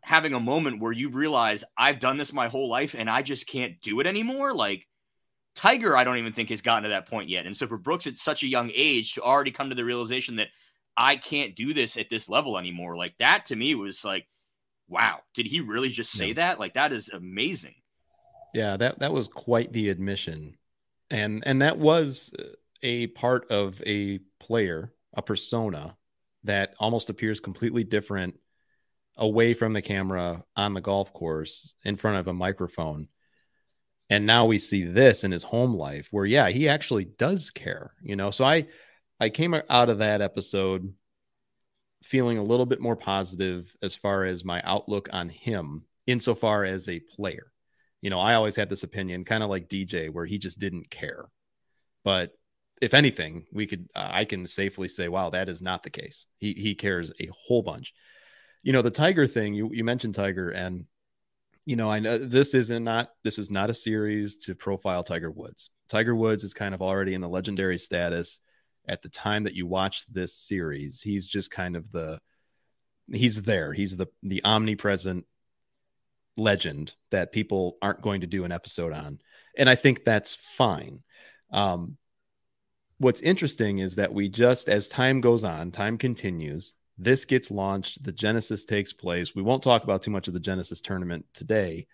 having 0.01 0.33
a 0.33 0.39
moment 0.39 0.81
where 0.81 0.91
you 0.91 1.09
realize 1.09 1.63
I've 1.77 1.99
done 1.99 2.17
this 2.17 2.33
my 2.33 2.49
whole 2.49 2.69
life 2.69 2.95
and 2.97 3.09
I 3.09 3.21
just 3.21 3.47
can't 3.47 3.79
do 3.81 3.99
it 3.99 4.07
anymore, 4.07 4.53
like 4.53 4.87
Tiger, 5.55 5.95
I 5.95 6.03
don't 6.03 6.17
even 6.17 6.33
think 6.33 6.49
has 6.49 6.61
gotten 6.61 6.83
to 6.83 6.89
that 6.89 7.07
point 7.07 7.29
yet. 7.29 7.45
And 7.45 7.55
so 7.55 7.67
for 7.67 7.77
Brooks 7.77 8.07
at 8.07 8.17
such 8.17 8.43
a 8.43 8.47
young 8.47 8.71
age 8.73 9.13
to 9.13 9.21
already 9.21 9.51
come 9.51 9.69
to 9.69 9.75
the 9.75 9.85
realization 9.85 10.37
that 10.37 10.49
I 10.97 11.15
can't 11.15 11.55
do 11.55 11.73
this 11.73 11.95
at 11.95 12.09
this 12.09 12.27
level 12.27 12.57
anymore, 12.57 12.97
like 12.97 13.15
that 13.19 13.45
to 13.45 13.55
me 13.55 13.75
was 13.75 14.03
like, 14.03 14.27
wow, 14.87 15.19
did 15.33 15.45
he 15.45 15.59
really 15.61 15.89
just 15.89 16.11
say 16.11 16.29
yeah. 16.29 16.33
that? 16.35 16.59
Like 16.59 16.73
that 16.73 16.91
is 16.91 17.09
amazing. 17.09 17.75
Yeah, 18.53 18.77
that 18.77 18.99
that 18.99 19.13
was 19.13 19.27
quite 19.27 19.73
the 19.73 19.89
admission. 19.89 20.57
And 21.09 21.43
and 21.45 21.61
that 21.61 21.77
was 21.77 22.33
uh, 22.37 22.43
a 22.83 23.07
part 23.07 23.49
of 23.49 23.81
a 23.85 24.19
player, 24.39 24.93
a 25.13 25.21
persona 25.21 25.97
that 26.43 26.75
almost 26.77 27.09
appears 27.09 27.39
completely 27.39 27.83
different 27.83 28.35
away 29.17 29.53
from 29.53 29.73
the 29.73 29.81
camera 29.81 30.43
on 30.55 30.73
the 30.73 30.81
golf 30.81 31.13
course 31.13 31.73
in 31.83 31.95
front 31.97 32.17
of 32.17 32.27
a 32.27 32.33
microphone. 32.33 33.07
And 34.09 34.25
now 34.25 34.45
we 34.45 34.59
see 34.59 34.83
this 34.83 35.23
in 35.23 35.31
his 35.31 35.43
home 35.43 35.73
life 35.73 36.07
where 36.11 36.25
yeah 36.25 36.49
he 36.49 36.67
actually 36.67 37.05
does 37.05 37.51
care 37.51 37.93
you 38.01 38.15
know? 38.15 38.31
So 38.31 38.43
i 38.43 38.67
i 39.19 39.29
came 39.29 39.55
out 39.69 39.89
of 39.89 39.99
that 39.99 40.21
episode 40.21 40.93
feeling 42.03 42.37
a 42.37 42.43
little 42.43 42.65
bit 42.65 42.81
more 42.81 42.97
positive 42.97 43.73
as 43.81 43.95
far 43.95 44.25
as 44.25 44.43
my 44.43 44.61
outlook 44.63 45.09
on 45.13 45.29
him 45.29 45.85
insofar 46.05 46.65
as 46.65 46.89
a 46.89 46.99
player. 46.99 47.51
You 48.01 48.09
know 48.09 48.19
i 48.19 48.33
always 48.33 48.55
had 48.55 48.69
this 48.69 48.83
opinion 48.83 49.23
kind 49.23 49.43
of 49.43 49.49
like 49.49 49.69
dj 49.69 50.09
where 50.11 50.25
he 50.25 50.37
just 50.37 50.59
didn't 50.59 50.89
care. 50.89 51.25
But 52.03 52.33
if 52.83 52.93
anything 52.93 53.45
we 53.51 53.65
could 53.65 53.87
uh, 53.95 54.09
i 54.11 54.25
can 54.25 54.45
safely 54.45 54.87
say 54.87 55.07
wow 55.07 55.29
that 55.29 55.49
is 55.49 55.61
not 55.61 55.83
the 55.83 55.89
case 55.89 56.25
he 56.37 56.53
he 56.53 56.75
cares 56.75 57.11
a 57.19 57.29
whole 57.33 57.61
bunch 57.61 57.93
you 58.61 58.73
know 58.73 58.81
the 58.81 58.91
tiger 58.91 59.27
thing 59.27 59.53
you 59.53 59.69
you 59.73 59.83
mentioned 59.83 60.15
tiger 60.15 60.49
and 60.49 60.85
you 61.65 61.75
know, 61.75 61.89
I 61.89 61.99
know 61.99 62.17
this 62.17 62.53
isn't 62.53 62.83
not 62.83 63.11
this 63.23 63.39
is 63.39 63.49
not 63.49 63.69
a 63.69 63.73
series 63.73 64.37
to 64.39 64.55
profile 64.55 65.03
Tiger 65.03 65.31
Woods. 65.31 65.69
Tiger 65.87 66.15
Woods 66.15 66.43
is 66.43 66.53
kind 66.53 66.73
of 66.73 66.81
already 66.81 67.13
in 67.13 67.21
the 67.21 67.29
legendary 67.29 67.77
status 67.77 68.39
at 68.87 69.01
the 69.01 69.09
time 69.09 69.43
that 69.43 69.55
you 69.55 69.65
watch 69.65 70.05
this 70.11 70.35
series. 70.35 71.01
He's 71.01 71.25
just 71.25 71.51
kind 71.51 71.75
of 71.75 71.91
the 71.91 72.19
he's 73.11 73.41
there. 73.43 73.71
He's 73.71 73.95
the 73.95 74.07
the 74.23 74.43
omnipresent 74.43 75.25
legend 76.35 76.95
that 77.11 77.31
people 77.31 77.77
aren't 77.81 78.01
going 78.01 78.21
to 78.21 78.27
do 78.27 78.43
an 78.43 78.51
episode 78.51 78.91
on. 78.91 79.19
And 79.57 79.69
I 79.69 79.75
think 79.75 80.03
that's 80.03 80.35
fine. 80.57 80.99
Um, 81.51 81.97
what's 82.97 83.21
interesting 83.21 83.79
is 83.79 83.95
that 83.95 84.13
we 84.13 84.29
just 84.29 84.69
as 84.69 84.87
time 84.87 85.21
goes 85.21 85.43
on, 85.43 85.71
time 85.71 85.97
continues, 85.97 86.73
this 86.97 87.25
gets 87.25 87.49
launched. 87.49 88.03
The 88.03 88.11
Genesis 88.11 88.65
takes 88.65 88.93
place. 88.93 89.33
We 89.33 89.41
won't 89.41 89.63
talk 89.63 89.83
about 89.83 90.03
too 90.03 90.11
much 90.11 90.27
of 90.27 90.33
the 90.33 90.39
Genesis 90.39 90.81
tournament 90.81 91.25
today, 91.33 91.87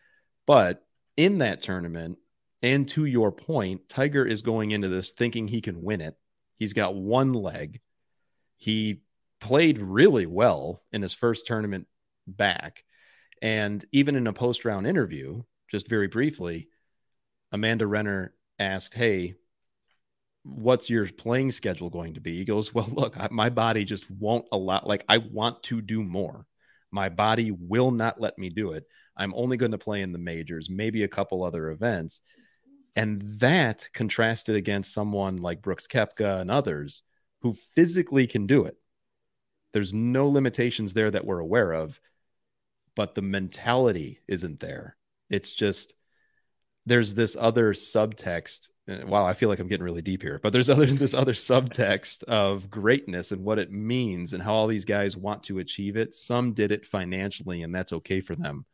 but 0.45 0.85
in 1.15 1.39
that 1.39 1.62
tournament, 1.62 2.17
and 2.62 2.88
to 2.89 3.05
your 3.05 3.31
point, 3.31 3.88
Tiger 3.88 4.25
is 4.25 4.41
going 4.41 4.71
into 4.71 4.89
this 4.89 5.13
thinking 5.13 5.47
he 5.47 5.62
can 5.62 5.81
win 5.81 6.01
it. 6.01 6.15
He's 6.57 6.73
got 6.73 6.95
one 6.95 7.33
leg. 7.33 7.79
He 8.57 9.01
played 9.39 9.79
really 9.79 10.25
well 10.25 10.83
in 10.91 11.01
his 11.01 11.13
first 11.13 11.47
tournament 11.47 11.88
back. 12.27 12.83
And 13.41 13.83
even 13.93 14.15
in 14.15 14.27
a 14.27 14.33
post 14.33 14.65
round 14.65 14.85
interview, 14.85 15.43
just 15.69 15.88
very 15.88 16.07
briefly, 16.07 16.67
Amanda 17.51 17.88
Renner 17.88 18.33
asked, 18.57 18.93
Hey, 18.93 19.35
what's 20.55 20.89
your 20.89 21.07
playing 21.07 21.51
schedule 21.51 21.89
going 21.89 22.15
to 22.15 22.21
be? 22.21 22.38
He 22.38 22.45
goes, 22.45 22.73
well, 22.73 22.89
look, 22.91 23.19
I, 23.19 23.27
my 23.31 23.49
body 23.49 23.85
just 23.85 24.09
won't 24.09 24.45
allow, 24.51 24.81
like, 24.85 25.03
I 25.07 25.17
want 25.17 25.63
to 25.63 25.81
do 25.81 26.03
more. 26.03 26.45
My 26.91 27.09
body 27.09 27.51
will 27.51 27.91
not 27.91 28.19
let 28.19 28.38
me 28.38 28.49
do 28.49 28.71
it. 28.71 28.85
I'm 29.15 29.33
only 29.35 29.57
going 29.57 29.71
to 29.71 29.77
play 29.77 30.01
in 30.01 30.12
the 30.12 30.17
majors, 30.17 30.69
maybe 30.69 31.03
a 31.03 31.07
couple 31.09 31.43
other 31.43 31.69
events. 31.69 32.21
And 32.95 33.21
that 33.39 33.89
contrasted 33.93 34.55
against 34.55 34.93
someone 34.93 35.38
like 35.38 35.62
Brooks 35.62 35.88
Koepka 35.88 36.41
and 36.41 36.49
others 36.49 37.03
who 37.41 37.53
physically 37.75 38.27
can 38.27 38.47
do 38.47 38.65
it. 38.65 38.75
There's 39.73 39.93
no 39.93 40.27
limitations 40.27 40.93
there 40.93 41.12
that 41.12 41.25
we're 41.25 41.39
aware 41.39 41.71
of, 41.73 41.99
but 42.95 43.13
the 43.13 43.21
mentality 43.21 44.19
isn't 44.27 44.59
there. 44.59 44.97
It's 45.29 45.51
just 45.51 45.93
there's 46.85 47.13
this 47.13 47.38
other 47.39 47.73
subtext 47.73 48.69
wow 49.06 49.25
i 49.25 49.34
feel 49.34 49.49
like 49.49 49.60
i'm 49.60 49.67
getting 49.67 49.84
really 49.84 50.02
deep 50.02 50.21
here 50.21 50.39
but 50.41 50.54
there's 50.54 50.69
other 50.69 50.86
this 50.88 51.13
other 51.13 51.34
subtext 51.34 52.23
of 52.23 52.69
greatness 52.69 53.32
and 53.32 53.43
what 53.43 53.60
it 53.60 53.71
means 53.71 54.34
and 54.34 54.41
how 54.41 54.54
all 54.54 54.67
these 54.67 54.86
guys 54.86 55.17
want 55.17 55.43
to 55.43 55.60
achieve 55.60 55.95
it. 55.95 56.15
Some 56.15 56.54
did 56.54 56.71
it 56.71 56.86
financially 56.86 57.63
and 57.63 57.73
that's 57.73 57.93
okay 57.93 58.21
for 58.21 58.36
them 58.36 58.65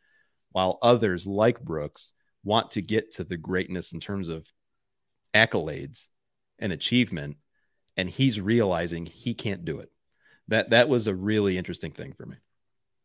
while 0.52 0.80
others 0.82 1.28
like 1.28 1.60
brooks 1.62 2.14
want 2.44 2.72
to 2.72 2.82
get 2.82 3.14
to 3.16 3.24
the 3.24 3.38
greatness 3.38 3.92
in 3.92 4.00
terms 4.00 4.30
of 4.30 4.48
accolades 5.34 6.08
and 6.60 6.72
achievement 6.72 7.38
and 7.98 8.10
he's 8.10 8.40
realizing 8.40 9.06
he 9.06 9.34
can't 9.34 9.66
do 9.66 9.80
it. 9.80 9.92
That 10.48 10.70
that 10.72 10.90
was 10.90 11.08
a 11.08 11.16
really 11.16 11.58
interesting 11.58 11.92
thing 11.92 12.14
for 12.14 12.26
me 12.26 12.38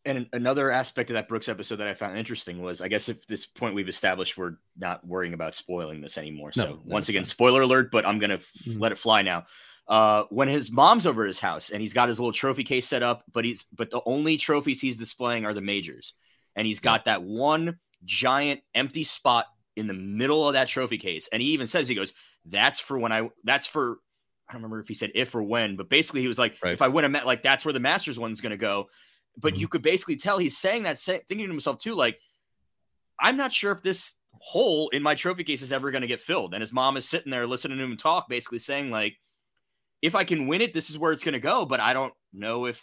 and 0.05 0.27
another 0.33 0.71
aspect 0.71 1.11
of 1.11 1.15
that 1.15 1.29
Brooks 1.29 1.49
episode 1.49 1.77
that 1.77 1.87
I 1.87 1.95
found 1.95 2.17
interesting 2.17 2.63
was 2.63 2.81
I 2.81 2.89
guess 2.89 3.09
if 3.09 3.27
this 3.27 3.47
point 3.47 3.75
we've 3.75 3.89
established 3.89 4.37
we're 4.37 4.55
not 4.79 5.07
worrying 5.07 5.35
about 5.35 5.55
spoiling 5.55 6.01
this 6.01 6.19
anymore. 6.19 6.51
No, 6.57 6.63
so 6.63 6.81
once 6.85 7.09
again, 7.09 7.25
spoiler 7.25 7.63
alert, 7.63 7.91
but 7.91 8.07
I'm 8.07 8.19
gonna 8.19 8.35
f- 8.35 8.51
mm-hmm. 8.63 8.81
let 8.81 8.93
it 8.93 8.99
fly 8.99 9.23
now. 9.23 9.45
Uh, 9.89 10.25
when 10.31 10.49
his 10.49 10.71
mom's 10.71 11.07
over 11.07 11.27
his 11.27 11.39
house 11.39 11.71
and 11.71 11.81
he's 11.81 11.93
got 11.93 12.09
his 12.09 12.21
little 12.21 12.33
trophy 12.33 12.65
case 12.65 12.87
set 12.87 13.03
up, 13.03 13.25
but 13.33 13.45
he's 13.45 13.65
but 13.75 13.91
the 13.91 14.01
only 14.07 14.37
trophies 14.37 14.81
he's 14.81 14.97
displaying 14.97 15.45
are 15.45 15.55
the 15.55 15.61
majors, 15.61 16.15
and 16.57 16.67
he's 16.67 16.81
got 16.81 17.05
that 17.05 17.23
one 17.23 17.79
giant 18.05 18.61
empty 18.75 19.05
spot 19.05 19.47
in 19.77 19.87
the 19.87 19.95
middle 19.95 20.47
of 20.47 20.55
that 20.55 20.69
trophy 20.69 20.99
case, 20.99 21.29
and 21.33 21.43
he 21.43 21.51
even 21.51 21.67
says 21.67 21.89
he 21.89 21.95
goes, 21.95 22.13
"That's 22.47 22.81
for 22.81 22.99
when 22.99 23.13
I 23.13 23.29
that's 23.45 23.67
for." 23.67 23.99
I 24.49 24.53
don't 24.55 24.63
remember 24.63 24.81
if 24.81 24.89
he 24.89 24.95
said 24.95 25.13
if 25.15 25.33
or 25.33 25.45
when, 25.45 25.77
but 25.77 25.89
basically 25.89 26.23
he 26.23 26.27
was 26.27 26.37
like, 26.37 26.57
right. 26.61 26.73
if 26.73 26.83
I 26.83 26.89
win 26.89 27.05
a 27.05 27.09
met, 27.09 27.25
like 27.25 27.41
that's 27.41 27.65
where 27.65 27.73
the 27.73 27.79
Masters 27.79 28.19
one's 28.19 28.41
going 28.41 28.51
to 28.51 28.57
go 28.57 28.89
but 29.37 29.53
mm-hmm. 29.53 29.61
you 29.61 29.69
could 29.69 29.83
basically 29.83 30.17
tell 30.17 30.39
he's 30.39 30.59
saying 30.59 30.85
that, 30.85 30.99
say, 30.99 31.23
thinking 31.29 31.47
to 31.47 31.53
himself 31.53 31.79
too, 31.79 31.95
like, 31.95 32.19
I'm 33.19 33.37
not 33.37 33.53
sure 33.53 33.73
if 33.73 33.83
this 33.83 34.15
hole 34.33 34.89
in 34.91 35.03
my 35.03 35.15
trophy 35.15 35.45
case 35.45 35.63
is 35.63 35.73
ever 35.73 35.91
going 35.91 36.03
to 36.03 36.09
get 36.09 36.21
filled. 36.21 36.55
And 36.55 36.61
his 36.61 36.73
mom 36.73 36.97
is 36.97 37.09
sitting 37.09 37.31
there 37.31 37.47
listening 37.47 37.79
to 37.79 37.85
him 37.85 37.97
talk, 37.97 38.29
basically 38.29 38.59
saying, 38.59 38.91
like, 38.91 39.17
if 40.03 40.15
I 40.15 40.25
can 40.25 40.47
win 40.47 40.63
it, 40.63 40.73
this 40.73 40.89
is 40.91 40.99
where 40.99 41.13
it's 41.13 41.25
going 41.25 41.35
to 41.35 41.41
go. 41.41 41.67
But 41.67 41.81
I 41.81 41.93
don't 41.93 42.15
know 42.33 42.67
if 42.67 42.83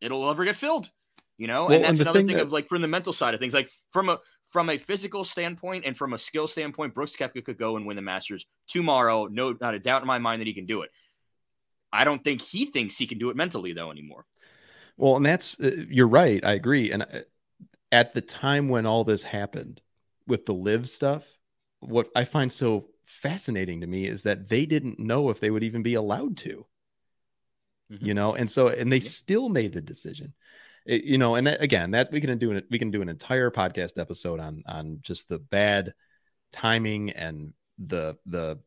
it'll 0.00 0.28
ever 0.28 0.44
get 0.44 0.56
filled. 0.56 0.90
You 1.36 1.46
know, 1.46 1.66
well, 1.66 1.74
and 1.74 1.84
that's 1.84 2.00
and 2.00 2.00
another 2.00 2.18
thing, 2.18 2.26
thing 2.26 2.36
that... 2.36 2.46
of 2.46 2.52
like 2.52 2.68
from 2.68 2.82
the 2.82 2.88
mental 2.88 3.12
side 3.12 3.32
of 3.32 3.38
things, 3.38 3.54
like 3.54 3.70
from 3.92 4.08
a 4.08 4.18
from 4.50 4.70
a 4.70 4.78
physical 4.78 5.22
standpoint 5.22 5.84
and 5.86 5.96
from 5.96 6.12
a 6.12 6.18
skill 6.18 6.48
standpoint, 6.48 6.94
Brooks 6.94 7.14
Koepka 7.14 7.44
could 7.44 7.58
go 7.58 7.76
and 7.76 7.86
win 7.86 7.94
the 7.94 8.02
Masters 8.02 8.44
tomorrow. 8.66 9.26
No, 9.26 9.54
not 9.60 9.74
a 9.74 9.78
doubt 9.78 10.02
in 10.02 10.08
my 10.08 10.18
mind 10.18 10.40
that 10.40 10.48
he 10.48 10.54
can 10.54 10.66
do 10.66 10.82
it. 10.82 10.90
I 11.92 12.02
don't 12.02 12.24
think 12.24 12.40
he 12.42 12.66
thinks 12.66 12.98
he 12.98 13.06
can 13.06 13.18
do 13.18 13.30
it 13.30 13.36
mentally 13.36 13.72
though 13.72 13.92
anymore. 13.92 14.26
Well, 14.98 15.16
and 15.16 15.24
that's 15.24 15.58
uh, 15.58 15.70
you're 15.88 16.08
right. 16.08 16.44
I 16.44 16.52
agree. 16.52 16.90
And 16.90 17.02
uh, 17.02 17.20
at 17.90 18.12
the 18.12 18.20
time 18.20 18.68
when 18.68 18.84
all 18.84 19.04
this 19.04 19.22
happened 19.22 19.80
with 20.26 20.44
the 20.44 20.52
LIV 20.52 20.88
stuff, 20.88 21.24
what 21.80 22.08
I 22.14 22.24
find 22.24 22.52
so 22.52 22.88
fascinating 23.06 23.80
to 23.80 23.86
me 23.86 24.06
is 24.06 24.22
that 24.22 24.48
they 24.48 24.66
didn't 24.66 24.98
know 24.98 25.30
if 25.30 25.40
they 25.40 25.50
would 25.50 25.62
even 25.62 25.82
be 25.82 25.94
allowed 25.94 26.36
to. 26.38 26.66
Mm-hmm. 27.90 28.04
You 28.04 28.14
know, 28.14 28.34
and 28.34 28.50
so 28.50 28.68
and 28.68 28.92
they 28.92 28.98
yeah. 28.98 29.08
still 29.08 29.48
made 29.48 29.72
the 29.72 29.80
decision. 29.80 30.34
It, 30.84 31.04
you 31.04 31.16
know, 31.16 31.36
and 31.36 31.46
that, 31.46 31.62
again, 31.62 31.92
that 31.92 32.10
we 32.12 32.20
can 32.20 32.36
do 32.36 32.52
it. 32.52 32.66
We 32.70 32.78
can 32.78 32.90
do 32.90 33.00
an 33.00 33.08
entire 33.08 33.50
podcast 33.50 33.98
episode 33.98 34.40
on 34.40 34.64
on 34.66 34.98
just 35.00 35.28
the 35.28 35.38
bad 35.38 35.94
timing 36.52 37.10
and 37.10 37.54
the 37.78 38.18
the 38.26 38.58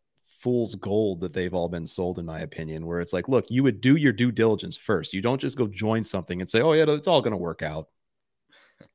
fool's 0.41 0.75
gold 0.75 1.21
that 1.21 1.33
they've 1.33 1.53
all 1.53 1.69
been 1.69 1.85
sold, 1.85 2.19
in 2.19 2.25
my 2.25 2.39
opinion, 2.39 2.85
where 2.85 2.99
it's 2.99 3.13
like, 3.13 3.27
look, 3.27 3.49
you 3.49 3.63
would 3.63 3.81
do 3.81 3.95
your 3.95 4.11
due 4.11 4.31
diligence 4.31 4.75
first. 4.75 5.13
You 5.13 5.21
don't 5.21 5.39
just 5.39 5.57
go 5.57 5.67
join 5.67 6.03
something 6.03 6.41
and 6.41 6.49
say, 6.49 6.61
oh, 6.61 6.73
yeah, 6.73 6.85
it's 6.87 7.07
all 7.07 7.21
going 7.21 7.31
to 7.31 7.37
work 7.37 7.61
out. 7.61 7.87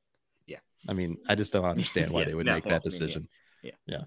Yeah. 0.45 0.59
I 0.87 0.93
mean, 0.93 1.17
I 1.27 1.35
just 1.35 1.51
don't 1.51 1.65
understand 1.65 2.11
why 2.11 2.19
Yeah, 2.21 2.25
they 2.27 2.33
would 2.33 2.45
no, 2.45 2.53
make 2.53 2.63
that 2.63 2.69
mean, 2.69 2.79
yeah. 2.83 2.89
decision. 2.89 3.27
Yeah. 3.61 3.71
Yeah. 3.85 4.03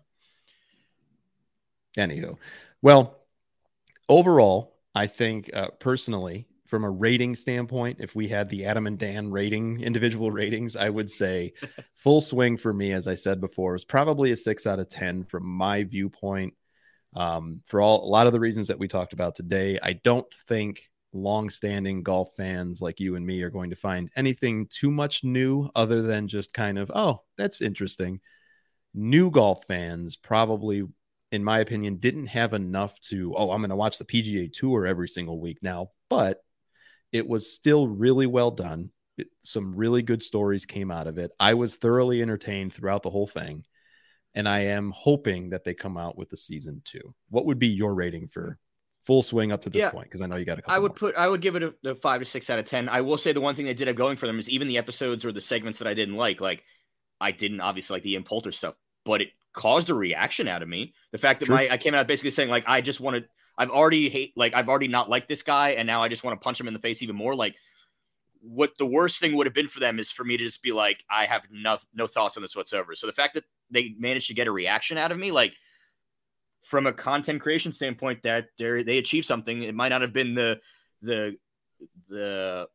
Anywho, 1.98 2.36
well, 2.82 3.18
overall, 4.08 4.76
I 4.94 5.06
think 5.06 5.50
uh, 5.52 5.68
personally, 5.78 6.46
from 6.66 6.84
a 6.84 6.90
rating 6.90 7.34
standpoint, 7.34 7.98
if 8.00 8.14
we 8.14 8.28
had 8.28 8.48
the 8.48 8.64
Adam 8.64 8.86
and 8.86 8.98
Dan 8.98 9.30
rating, 9.30 9.80
individual 9.82 10.30
ratings, 10.42 10.76
I 10.76 10.88
would 10.88 11.10
say 11.10 11.52
full 11.94 12.20
swing 12.20 12.56
for 12.56 12.72
me, 12.72 12.92
as 12.92 13.08
I 13.08 13.14
said 13.14 13.40
before, 13.40 13.74
is 13.74 13.84
probably 13.84 14.30
a 14.30 14.36
six 14.36 14.66
out 14.66 14.78
of 14.78 14.88
10 14.88 15.24
from 15.24 15.44
my 15.44 15.82
viewpoint. 15.84 16.54
Um, 17.14 17.60
for 17.66 17.80
all 17.80 18.04
a 18.04 18.10
lot 18.10 18.26
of 18.26 18.32
the 18.32 18.40
reasons 18.40 18.68
that 18.68 18.78
we 18.78 18.88
talked 18.88 19.12
about 19.12 19.34
today, 19.34 19.78
I 19.82 19.94
don't 19.94 20.26
think 20.46 20.82
long-standing 21.12 22.04
golf 22.04 22.30
fans 22.36 22.80
like 22.80 23.00
you 23.00 23.16
and 23.16 23.26
me 23.26 23.42
are 23.42 23.50
going 23.50 23.70
to 23.70 23.76
find 23.76 24.10
anything 24.14 24.68
too 24.68 24.90
much 24.90 25.24
new 25.24 25.68
other 25.74 26.02
than 26.02 26.28
just 26.28 26.54
kind 26.54 26.78
of, 26.78 26.90
oh, 26.94 27.22
that's 27.36 27.62
interesting. 27.62 28.20
New 28.94 29.30
golf 29.30 29.64
fans 29.66 30.16
probably 30.16 30.84
in 31.32 31.44
my 31.44 31.60
opinion, 31.60 31.96
didn't 31.96 32.26
have 32.26 32.54
enough 32.54 32.98
to, 33.00 33.34
oh, 33.36 33.50
I'm 33.52 33.60
going 33.60 33.70
to 33.70 33.76
watch 33.76 33.98
the 33.98 34.04
PGA 34.04 34.52
Tour 34.52 34.86
every 34.86 35.08
single 35.08 35.40
week 35.40 35.58
now. 35.62 35.90
But 36.08 36.42
it 37.12 37.26
was 37.26 37.52
still 37.52 37.86
really 37.86 38.26
well 38.26 38.50
done. 38.50 38.90
Some 39.42 39.74
really 39.74 40.02
good 40.02 40.22
stories 40.22 40.66
came 40.66 40.90
out 40.90 41.06
of 41.06 41.18
it. 41.18 41.30
I 41.38 41.54
was 41.54 41.76
thoroughly 41.76 42.22
entertained 42.22 42.72
throughout 42.72 43.02
the 43.02 43.10
whole 43.10 43.26
thing. 43.26 43.64
And 44.34 44.48
I 44.48 44.60
am 44.60 44.92
hoping 44.92 45.50
that 45.50 45.64
they 45.64 45.74
come 45.74 45.96
out 45.96 46.16
with 46.16 46.30
the 46.30 46.36
season 46.36 46.82
two. 46.84 47.14
What 47.30 47.46
would 47.46 47.58
be 47.58 47.66
your 47.68 47.94
rating 47.94 48.28
for 48.28 48.58
full 49.04 49.22
swing 49.22 49.50
up 49.50 49.62
to 49.62 49.70
this 49.70 49.80
Yeah. 49.80 49.90
point? 49.90 50.06
Because 50.06 50.20
I 50.20 50.26
know 50.26 50.36
you 50.36 50.44
got 50.44 50.58
a 50.58 50.62
couple. 50.62 50.74
I 50.74 50.78
would 50.78 50.92
more. 50.92 50.96
put 51.12 51.16
I 51.16 51.26
would 51.26 51.40
give 51.40 51.56
it 51.56 51.62
a, 51.62 51.74
a 51.84 51.94
five 51.96 52.20
to 52.20 52.24
six 52.24 52.48
out 52.48 52.58
of 52.58 52.64
ten. 52.64 52.88
I 52.88 53.00
will 53.00 53.16
say 53.16 53.32
the 53.32 53.40
one 53.40 53.54
thing 53.54 53.66
they 53.66 53.74
did 53.74 53.88
have 53.88 53.96
going 53.96 54.16
for 54.16 54.26
them 54.26 54.38
is 54.38 54.48
even 54.48 54.68
the 54.68 54.78
episodes 54.78 55.24
or 55.24 55.32
the 55.32 55.40
segments 55.40 55.78
that 55.80 55.88
I 55.88 55.94
didn't 55.94 56.16
like, 56.16 56.40
like 56.40 56.62
I 57.20 57.32
didn't 57.32 57.60
obviously 57.60 57.96
like 57.96 58.02
the 58.04 58.12
Ian 58.12 58.22
Poulter 58.22 58.52
stuff, 58.52 58.74
but 59.04 59.20
it 59.20 59.28
caused 59.52 59.90
a 59.90 59.94
reaction 59.94 60.46
out 60.46 60.62
of 60.62 60.68
me. 60.68 60.94
The 61.10 61.18
fact 61.18 61.40
that 61.40 61.46
True. 61.46 61.56
my 61.56 61.68
I 61.68 61.76
came 61.76 61.94
out 61.94 62.06
basically 62.06 62.30
saying 62.30 62.50
like 62.50 62.64
I 62.68 62.80
just 62.80 63.00
wanted 63.00 63.28
I've 63.58 63.70
already 63.70 64.08
hate 64.08 64.32
like 64.36 64.54
I've 64.54 64.68
already 64.68 64.88
not 64.88 65.10
liked 65.10 65.26
this 65.26 65.42
guy 65.42 65.70
and 65.70 65.86
now 65.88 66.02
I 66.04 66.08
just 66.08 66.22
want 66.22 66.40
to 66.40 66.44
punch 66.44 66.60
him 66.60 66.68
in 66.68 66.72
the 66.74 66.80
face 66.80 67.02
even 67.02 67.16
more. 67.16 67.34
Like 67.34 67.56
what 68.42 68.70
the 68.78 68.86
worst 68.86 69.18
thing 69.20 69.34
would 69.36 69.46
have 69.46 69.54
been 69.54 69.68
for 69.68 69.80
them 69.80 69.98
is 69.98 70.10
for 70.10 70.24
me 70.24 70.36
to 70.36 70.44
just 70.44 70.62
be 70.62 70.72
like, 70.72 71.04
I 71.10 71.26
have 71.26 71.42
no 71.50 71.78
no 71.92 72.06
thoughts 72.06 72.36
on 72.36 72.42
this 72.42 72.54
whatsoever. 72.54 72.94
So 72.94 73.06
the 73.08 73.12
fact 73.12 73.34
that 73.34 73.44
they 73.70 73.94
managed 73.98 74.28
to 74.28 74.34
get 74.34 74.46
a 74.46 74.52
reaction 74.52 74.98
out 74.98 75.12
of 75.12 75.18
me, 75.18 75.30
like 75.30 75.54
from 76.62 76.86
a 76.86 76.92
content 76.92 77.40
creation 77.40 77.72
standpoint, 77.72 78.22
that 78.22 78.46
they 78.58 78.82
they 78.82 78.98
achieved 78.98 79.26
something. 79.26 79.62
It 79.62 79.74
might 79.74 79.88
not 79.88 80.02
have 80.02 80.12
been 80.12 80.34
the 80.34 80.60
the 81.02 81.36
the 82.08 82.68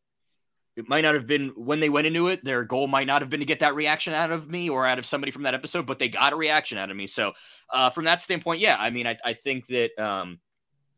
it 0.76 0.90
might 0.90 1.02
not 1.02 1.16
have 1.16 1.28
been 1.28 1.50
when 1.56 1.80
they 1.80 1.90
went 1.90 2.08
into 2.08 2.28
it 2.28 2.44
their 2.44 2.64
goal 2.64 2.88
might 2.88 3.08
not 3.08 3.22
have 3.22 3.30
been 3.30 3.40
to 3.40 3.46
get 3.46 3.60
that 3.60 3.76
reaction 3.76 4.14
out 4.14 4.32
of 4.32 4.50
me 4.50 4.70
or 4.70 4.86
out 4.86 5.00
of 5.00 5.06
somebody 5.06 5.32
from 5.32 5.44
that 5.44 5.54
episode 5.54 5.86
but 5.86 6.00
they 6.00 6.10
got 6.10 6.34
a 6.34 6.36
reaction 6.36 6.78
out 6.78 6.92
of 6.92 6.98
me. 6.98 7.08
So 7.08 7.34
uh, 7.70 7.90
from 7.90 8.06
that 8.06 8.22
standpoint 8.22 8.60
yeah 8.62 8.76
i 8.80 8.90
mean 8.90 9.08
i, 9.08 9.18
I 9.24 9.34
think 9.34 9.68
that 9.68 9.98
um, 10.00 10.40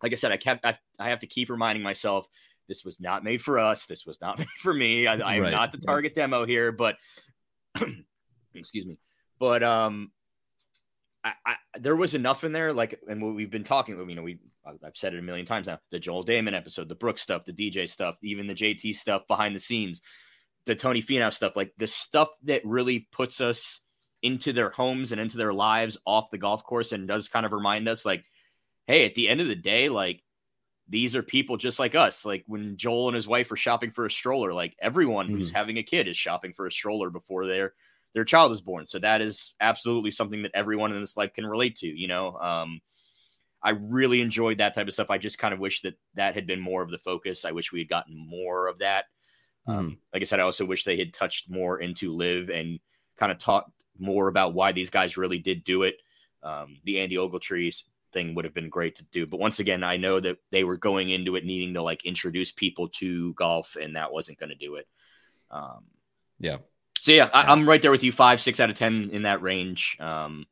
like 0.01 0.11
i 0.11 0.15
said 0.15 0.31
i 0.31 0.37
kept 0.37 0.65
I, 0.65 0.77
I 0.99 1.09
have 1.09 1.19
to 1.19 1.27
keep 1.27 1.49
reminding 1.49 1.83
myself 1.83 2.27
this 2.67 2.83
was 2.83 2.99
not 2.99 3.23
made 3.23 3.41
for 3.41 3.59
us. 3.59 3.85
This 3.85 4.05
was 4.05 4.19
not 4.19 4.39
made 4.39 4.47
for 4.61 4.73
me. 4.73 5.07
I, 5.07 5.15
I 5.15 5.35
am 5.35 5.43
Right, 5.43 5.51
not 5.51 5.71
the 5.71 5.77
target 5.77 6.15
demo 6.15 6.45
here 6.45 6.71
but 6.71 6.97
excuse 8.55 8.85
me 8.85 8.97
but 9.39 9.63
um 9.63 10.11
I, 11.23 11.33
I, 11.45 11.55
there 11.79 11.95
was 11.95 12.15
enough 12.15 12.43
in 12.43 12.53
there, 12.53 12.71
like, 12.71 13.01
and 13.09 13.21
what 13.21 13.35
we've 13.35 13.49
been 13.49 13.63
talking. 13.63 13.97
You 14.09 14.15
know, 14.15 14.23
we 14.23 14.39
I've 14.65 14.95
said 14.95 15.13
it 15.13 15.19
a 15.19 15.23
million 15.23 15.45
times 15.45 15.67
now. 15.67 15.79
The 15.91 15.99
Joel 15.99 16.23
Dahmen 16.23 16.55
episode, 16.55 16.89
the 16.89 16.95
Brooks 16.95 17.21
stuff, 17.21 17.45
the 17.45 17.53
DJ 17.53 17.89
stuff, 17.89 18.15
even 18.23 18.47
the 18.47 18.53
JT 18.53 18.95
stuff 18.95 19.23
behind 19.27 19.55
the 19.55 19.59
scenes, 19.59 20.01
the 20.65 20.75
Tony 20.75 21.01
Finau 21.01 21.33
stuff, 21.33 21.55
like 21.55 21.73
the 21.77 21.87
stuff 21.87 22.29
that 22.43 22.65
really 22.65 23.07
puts 23.11 23.41
us 23.41 23.79
into 24.21 24.53
their 24.53 24.69
homes 24.69 25.11
and 25.11 25.21
into 25.21 25.37
their 25.37 25.53
lives 25.53 25.97
off 26.05 26.31
the 26.31 26.37
golf 26.37 26.63
course, 26.63 26.91
and 26.91 27.07
does 27.07 27.27
kind 27.27 27.45
of 27.45 27.51
remind 27.51 27.87
us, 27.89 28.05
like, 28.05 28.23
hey, 28.85 29.05
at 29.05 29.15
the 29.15 29.27
end 29.27 29.41
of 29.41 29.47
the 29.47 29.55
day, 29.55 29.89
like 29.89 30.23
these 30.89 31.15
are 31.15 31.23
people 31.23 31.57
just 31.57 31.79
like 31.79 31.95
us. 31.95 32.25
Like 32.25 32.43
when 32.47 32.77
Joel 32.77 33.09
and 33.09 33.15
his 33.15 33.27
wife 33.27 33.51
are 33.51 33.57
shopping 33.57 33.91
for 33.91 34.05
a 34.05 34.11
stroller, 34.11 34.53
like 34.53 34.75
everyone 34.79 35.27
who's 35.27 35.51
having 35.51 35.77
a 35.77 35.83
kid 35.83 36.07
is 36.07 36.15
shopping 36.15 36.53
for 36.53 36.65
a 36.65 36.71
stroller 36.71 37.09
before 37.09 37.45
their 37.45 37.73
their 38.17 38.25
child 38.25 38.51
is 38.51 38.61
born. 38.61 38.87
So 38.87 38.97
that 38.97 39.21
is 39.21 39.53
absolutely 39.61 40.09
something 40.09 40.41
that 40.41 40.49
everyone 40.55 40.91
in 40.91 40.99
this 40.99 41.15
life 41.15 41.35
can 41.35 41.45
relate 41.45 41.75
to. 41.75 41.87
You 41.87 42.07
know, 42.07 42.35
um, 42.37 42.81
I 43.61 43.69
really 43.79 44.21
enjoyed 44.21 44.57
that 44.57 44.73
type 44.73 44.87
of 44.87 44.93
stuff. 44.95 45.11
I 45.11 45.19
just 45.19 45.37
kind 45.37 45.53
of 45.53 45.59
wish 45.59 45.83
that 45.83 45.93
that 46.15 46.33
had 46.33 46.47
been 46.47 46.59
more 46.59 46.81
of 46.81 46.89
the 46.89 46.97
focus. 46.97 47.45
I 47.45 47.51
wish 47.51 47.71
we 47.71 47.77
had 47.77 47.89
gotten 47.89 48.17
more 48.17 48.65
of 48.65 48.79
that. 48.79 49.05
Um, 49.67 49.99
like 50.11 50.23
I 50.23 50.25
said, 50.25 50.39
I 50.39 50.43
also 50.43 50.65
wish 50.65 50.83
they 50.83 50.97
had 50.97 51.13
touched 51.13 51.47
more 51.47 51.79
into 51.79 52.11
LIV 52.11 52.49
and 52.49 52.79
kind 53.17 53.31
of 53.31 53.37
talked 53.37 53.69
more 53.99 54.29
about 54.29 54.55
why 54.55 54.71
these 54.71 54.89
guys 54.89 55.15
really 55.15 55.37
did 55.37 55.63
do 55.63 55.83
it. 55.83 55.97
Um, 56.41 56.77
the 56.85 56.99
Andy 56.99 57.17
Ogletree 57.17 57.83
thing 58.13 58.33
would 58.33 58.45
have 58.45 58.53
been 58.55 58.69
great 58.69 58.95
to 58.95 59.05
do, 59.11 59.27
but 59.27 59.39
once 59.39 59.59
again, 59.59 59.83
I 59.83 59.97
know 59.97 60.19
that 60.19 60.37
they 60.49 60.63
were 60.63 60.77
going 60.77 61.11
into 61.11 61.35
it 61.35 61.45
needing 61.45 61.75
to 61.75 61.83
like 61.83 62.03
introduce 62.03 62.51
people 62.51 62.89
to 62.95 63.35
golf, 63.35 63.77
and 63.79 63.95
that 63.95 64.11
wasn't 64.11 64.39
going 64.39 64.49
to 64.49 64.55
do 64.55 64.73
it. 64.73 64.87
Um, 65.51 65.83
yeah. 66.39 66.57
So 67.07 67.13
yeah, 67.13 67.29
I, 67.33 67.43
I'm 67.51 67.67
right 67.67 67.81
there 67.81 67.89
with 67.91 68.03
you. 68.03 68.11
Five, 68.11 68.41
six 68.41 68.59
out 68.59 68.69
of 68.69 68.75
ten 68.75 69.09
in 69.11 69.21
that 69.23 69.41
range. 69.41 69.95
Um, 69.99 70.45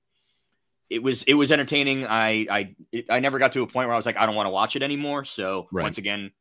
it 0.89 1.03
was 1.03 1.23
it 1.23 1.33
was 1.33 1.51
entertaining. 1.51 2.05
I 2.07 2.47
I 2.49 2.75
it, 2.91 3.05
I 3.09 3.19
never 3.19 3.39
got 3.39 3.51
to 3.51 3.61
a 3.61 3.67
point 3.67 3.87
where 3.87 3.93
I 3.93 3.97
was 3.97 4.05
like, 4.05 4.15
I 4.17 4.25
don't 4.25 4.35
want 4.35 4.47
to 4.47 4.51
watch 4.51 4.75
it 4.75 4.83
anymore. 4.83 5.25
So 5.25 5.67
Right. 5.71 5.83
once 5.83 5.97
again, 5.97 6.31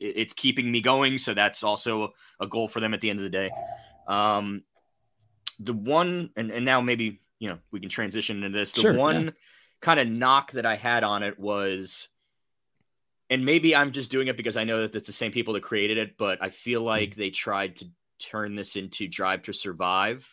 it, 0.00 0.16
it's 0.16 0.32
keeping 0.32 0.70
me 0.72 0.80
going. 0.80 1.18
So 1.18 1.34
that's 1.34 1.62
also 1.62 2.14
a 2.40 2.46
goal 2.46 2.68
for 2.68 2.80
them 2.80 2.94
at 2.94 3.00
the 3.02 3.10
end 3.10 3.18
of 3.18 3.24
the 3.24 3.28
day. 3.30 3.50
Um, 4.08 4.62
the 5.60 5.74
one 5.74 6.30
and 6.36 6.50
and 6.50 6.64
now 6.64 6.80
maybe 6.80 7.20
you 7.38 7.48
know 7.50 7.58
we 7.70 7.80
can 7.80 7.90
transition 7.90 8.42
into 8.42 8.58
this. 8.58 8.72
The 8.72 8.80
Sure, 8.80 8.94
one 8.94 9.24
yeah. 9.24 9.30
kind 9.82 10.00
of 10.00 10.08
knock 10.08 10.52
that 10.52 10.64
I 10.66 10.76
had 10.76 11.04
on 11.04 11.22
it 11.22 11.38
was. 11.38 12.08
And 13.30 13.44
maybe 13.44 13.74
I'm 13.74 13.92
just 13.92 14.10
doing 14.10 14.28
it 14.28 14.36
because 14.36 14.56
I 14.56 14.64
know 14.64 14.82
that 14.82 14.94
it's 14.94 15.06
the 15.06 15.12
same 15.12 15.32
people 15.32 15.54
that 15.54 15.62
created 15.62 15.96
it, 15.98 16.16
but 16.18 16.42
I 16.42 16.50
feel 16.50 16.80
Mm-hmm. 16.80 16.86
like 16.88 17.14
they 17.14 17.30
tried 17.30 17.76
to 17.76 17.86
turn 18.30 18.54
this 18.54 18.76
into 18.76 19.08
Drive 19.08 19.42
to 19.42 19.52
Survive 19.52 20.26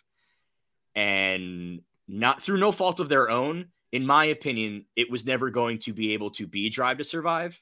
and 0.95 1.81
not 2.07 2.41
through 2.41 2.57
no 2.59 2.71
fault 2.71 2.99
of 2.99 3.09
their 3.09 3.29
own. 3.29 3.67
In 3.91 4.05
my 4.05 4.25
opinion, 4.25 4.85
it 4.95 5.09
was 5.11 5.25
never 5.25 5.49
going 5.49 5.79
to 5.79 5.93
be 5.93 6.13
able 6.13 6.31
to 6.31 6.47
be 6.47 6.69
Drive 6.69 6.97
to 6.99 7.03
Survive. 7.03 7.59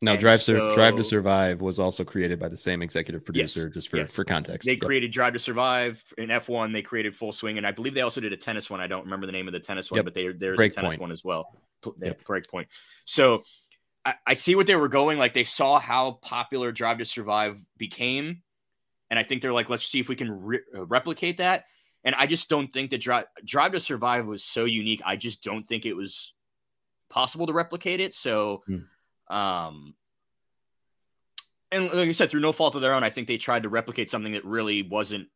Now, 0.00 0.12
And 0.12 0.20
Drive, 0.20 0.40
Sur- 0.40 0.74
Drive 0.74 0.96
to 0.96 1.02
Survive 1.04 1.60
was 1.60 1.78
also 1.80 2.04
created 2.04 2.38
by 2.38 2.48
the 2.48 2.56
same 2.56 2.82
executive 2.82 3.24
producer, 3.24 3.68
just 3.68 3.88
for, 3.88 3.96
yes. 3.96 4.14
for 4.14 4.24
context. 4.24 4.64
They 4.64 4.74
Yep. 4.74 4.80
created 4.82 5.10
Drive 5.10 5.32
to 5.32 5.38
Survive 5.40 6.02
in 6.18 6.28
F1. 6.30 6.72
They 6.72 6.82
created 6.82 7.16
Full 7.16 7.32
Swing, 7.32 7.58
and 7.58 7.66
I 7.66 7.72
believe 7.72 7.94
they 7.94 8.02
also 8.02 8.20
did 8.20 8.32
a 8.32 8.36
tennis 8.36 8.70
one. 8.70 8.80
I 8.80 8.86
don't 8.86 9.04
remember 9.04 9.26
the 9.26 9.32
name 9.32 9.48
of 9.48 9.52
the 9.52 9.60
tennis 9.60 9.90
one, 9.90 9.96
Yep. 9.98 10.04
but 10.04 10.14
they, 10.14 10.28
there's 10.28 10.56
Break 10.56 10.72
a 10.72 10.74
tennis 10.76 10.90
Point. 10.90 11.00
one 11.00 11.10
as 11.12 11.24
well. 11.24 11.52
Yep. 12.00 12.24
Break 12.24 12.48
point. 12.48 12.68
So 13.06 13.42
I, 14.04 14.14
I 14.26 14.34
see 14.34 14.54
what 14.54 14.66
they 14.68 14.76
were 14.76 14.88
going. 14.88 15.18
Like 15.18 15.34
they 15.34 15.44
saw 15.44 15.80
how 15.80 16.12
popular 16.22 16.70
Drive 16.72 16.98
to 16.98 17.04
Survive 17.04 17.60
became, 17.76 18.42
and 19.10 19.18
I 19.18 19.22
think 19.22 19.42
they're 19.42 19.52
like, 19.52 19.68
let's 19.70 19.86
see 19.86 20.00
if 20.00 20.08
we 20.08 20.16
can 20.16 20.30
re- 20.30 20.60
uh, 20.76 20.84
replicate 20.86 21.38
that. 21.38 21.64
And 22.04 22.14
I 22.14 22.26
just 22.26 22.48
don't 22.48 22.72
think 22.72 22.90
that 22.90 23.00
Drive 23.00 23.24
Drive 23.44 23.72
to 23.72 23.80
Survive 23.80 24.26
was 24.26 24.44
so 24.44 24.64
unique. 24.64 25.02
I 25.04 25.16
just 25.16 25.42
don't 25.42 25.64
think 25.64 25.84
it 25.86 25.94
was 25.94 26.32
possible 27.10 27.46
to 27.46 27.52
replicate 27.52 28.00
it. 28.00 28.14
So, 28.14 28.62
Hmm. 28.66 29.34
um, 29.36 29.94
and 31.70 31.84
like 31.86 32.08
I 32.08 32.12
said, 32.12 32.30
through 32.30 32.40
no 32.40 32.52
fault 32.52 32.76
of 32.76 32.80
their 32.80 32.94
own, 32.94 33.04
I 33.04 33.10
think 33.10 33.28
they 33.28 33.36
tried 33.36 33.64
to 33.64 33.68
replicate 33.68 34.08
something 34.08 34.32
that 34.32 34.44
really 34.44 34.82
wasn't 34.82 35.28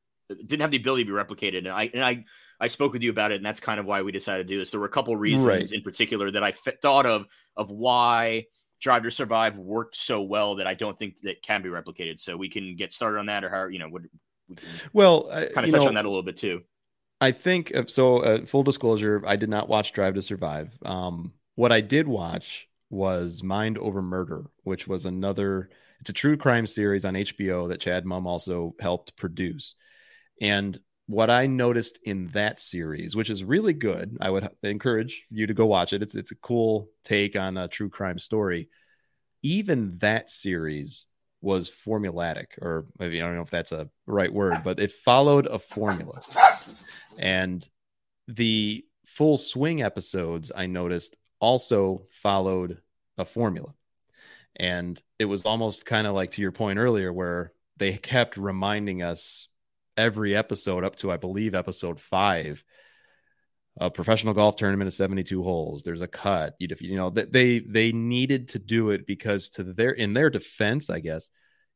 didn't 0.47 0.61
have 0.61 0.71
the 0.71 0.79
ability 0.79 1.05
to 1.05 1.11
be 1.11 1.15
replicated. 1.17 1.59
And 1.59 1.69
I 1.69 1.91
and 1.93 2.03
I 2.05 2.25
I 2.59 2.69
spoke 2.69 2.93
with 2.93 3.03
you 3.03 3.11
about 3.11 3.33
it, 3.33 3.37
and 3.37 3.45
that's 3.45 3.61
kind 3.61 3.79
of 3.81 3.85
why 3.87 4.01
we 4.03 4.13
decided 4.13 4.47
to 4.47 4.55
do 4.55 4.59
this. 4.59 4.71
There 4.71 4.81
were 4.81 4.87
a 4.87 4.91
couple 4.91 5.15
reasons 5.17 5.47
Right. 5.47 5.73
in 5.73 5.83
particular 5.83 6.31
that 6.31 6.43
I 6.45 6.51
f- 6.51 6.81
thought 6.81 7.05
of 7.07 7.27
of 7.57 7.71
why 7.71 8.47
Drive 8.83 9.05
to 9.05 9.11
Survive 9.11 9.57
worked 9.57 9.97
so 9.97 10.21
well 10.23 10.57
that 10.57 10.67
I 10.67 10.75
don't 10.75 10.99
think 10.99 11.21
that 11.23 11.41
can 11.41 11.63
be 11.63 11.69
replicated. 11.69 12.19
So 12.19 12.37
we 12.37 12.49
can 12.49 12.75
get 12.75 12.93
started 12.93 13.19
on 13.19 13.27
that, 13.27 13.45
or 13.45 13.51
how 13.51 13.67
you 13.69 13.79
know, 13.79 13.89
would 13.89 14.09
we 14.49 14.57
Well, 14.93 15.31
I, 15.31 15.47
kind 15.47 15.67
of 15.67 15.73
touch 15.73 15.83
know, 15.83 15.89
on 15.89 15.95
that 15.95 16.05
a 16.05 16.09
little 16.09 16.23
bit 16.23 16.37
too. 16.37 16.63
I 17.21 17.31
think 17.31 17.73
uh, 17.75 17.85
so. 17.87 18.19
Uh, 18.19 18.45
full 18.45 18.65
disclosure: 18.65 19.23
I 19.25 19.37
did 19.37 19.49
not 19.49 19.69
watch 19.69 19.93
Drive 19.93 20.15
to 20.15 20.23
Survive. 20.23 20.77
Um, 20.85 21.33
what 21.55 21.71
I 21.71 21.81
did 21.81 22.09
watch 22.09 22.69
was 22.91 23.43
Mind 23.43 23.79
Over 23.79 24.03
Murder, 24.03 24.45
which 24.65 24.89
was 24.89 25.07
another. 25.07 25.71
It's 26.01 26.11
a 26.11 26.15
true 26.15 26.37
crime 26.37 26.67
series 26.67 27.05
on 27.05 27.15
HBO 27.15 27.69
that 27.69 27.81
Chad 27.81 28.05
Mumm 28.05 28.27
also 28.27 28.75
helped 28.81 29.17
produce. 29.17 29.77
And 30.41 30.77
what 31.13 31.31
I 31.31 31.47
noticed 31.47 31.99
in 32.05 32.29
that 32.29 32.59
series, 32.59 33.15
which 33.15 33.29
is 33.29 33.45
really 33.45 33.75
good, 33.75 34.17
I 34.21 34.31
would 34.31 34.49
encourage 34.63 35.27
you 35.31 35.47
to 35.47 35.55
go 35.55 35.67
watch 35.67 35.93
it. 35.93 36.03
It's 36.03 36.15
it's 36.15 36.31
a 36.31 36.37
cool 36.37 36.89
take 37.05 37.37
on 37.37 37.57
a 37.59 37.69
true 37.69 37.91
crime 37.91 38.19
story. 38.19 38.69
Even 39.43 39.99
that 39.99 40.31
series 40.31 41.07
was 41.43 41.71
formulatic, 41.71 42.47
or 42.61 42.87
maybe 42.99 43.21
I 43.21 43.27
don't 43.27 43.37
know 43.37 43.43
if 43.43 43.51
that's 43.51 43.73
a 43.73 43.91
right 44.07 44.33
word, 44.33 44.63
but 44.65 44.81
it 44.81 44.93
followed 44.93 45.47
a 45.47 45.59
formula. 45.59 46.23
And 47.19 47.69
the 48.29 48.85
full 49.05 49.37
swing 49.37 49.83
episodes 49.83 50.51
I 50.55 50.67
noticed 50.67 51.17
also 51.41 52.07
followed 52.23 52.81
a 53.19 53.25
formula. 53.25 53.75
And 54.57 55.03
it 55.19 55.25
was 55.27 55.45
almost 55.45 55.85
kind 55.85 56.07
of 56.07 56.15
like 56.15 56.33
to 56.33 56.43
your 56.43 56.53
point 56.53 56.79
earlier, 56.79 57.13
where 57.13 57.53
they 57.77 57.97
kept 57.99 58.37
reminding 58.37 59.03
us 59.03 59.49
every 59.97 60.37
episode 60.37 60.85
up 60.85 60.97
to, 60.97 61.11
I 61.11 61.17
believe, 61.17 61.55
episode 61.55 62.01
five. 62.01 62.63
A 63.81 63.91
professional 63.91 64.35
golf 64.35 64.57
tournament 64.57 64.89
of 64.89 64.95
72 64.95 65.43
holes. 65.43 65.83
There's 65.83 66.03
a 66.03 66.09
cut. 66.09 66.55
You, 66.59 66.69
you 66.81 66.97
know, 66.97 67.09
they 67.09 67.61
they 67.61 67.91
needed 67.91 68.49
to 68.49 68.59
do 68.59 68.91
it 68.91 69.07
because 69.07 69.49
to 69.51 69.63
their 69.63 69.93
in 69.93 70.13
their 70.13 70.29
defense, 70.29 70.91
I 70.91 71.01
guess, 71.01 71.31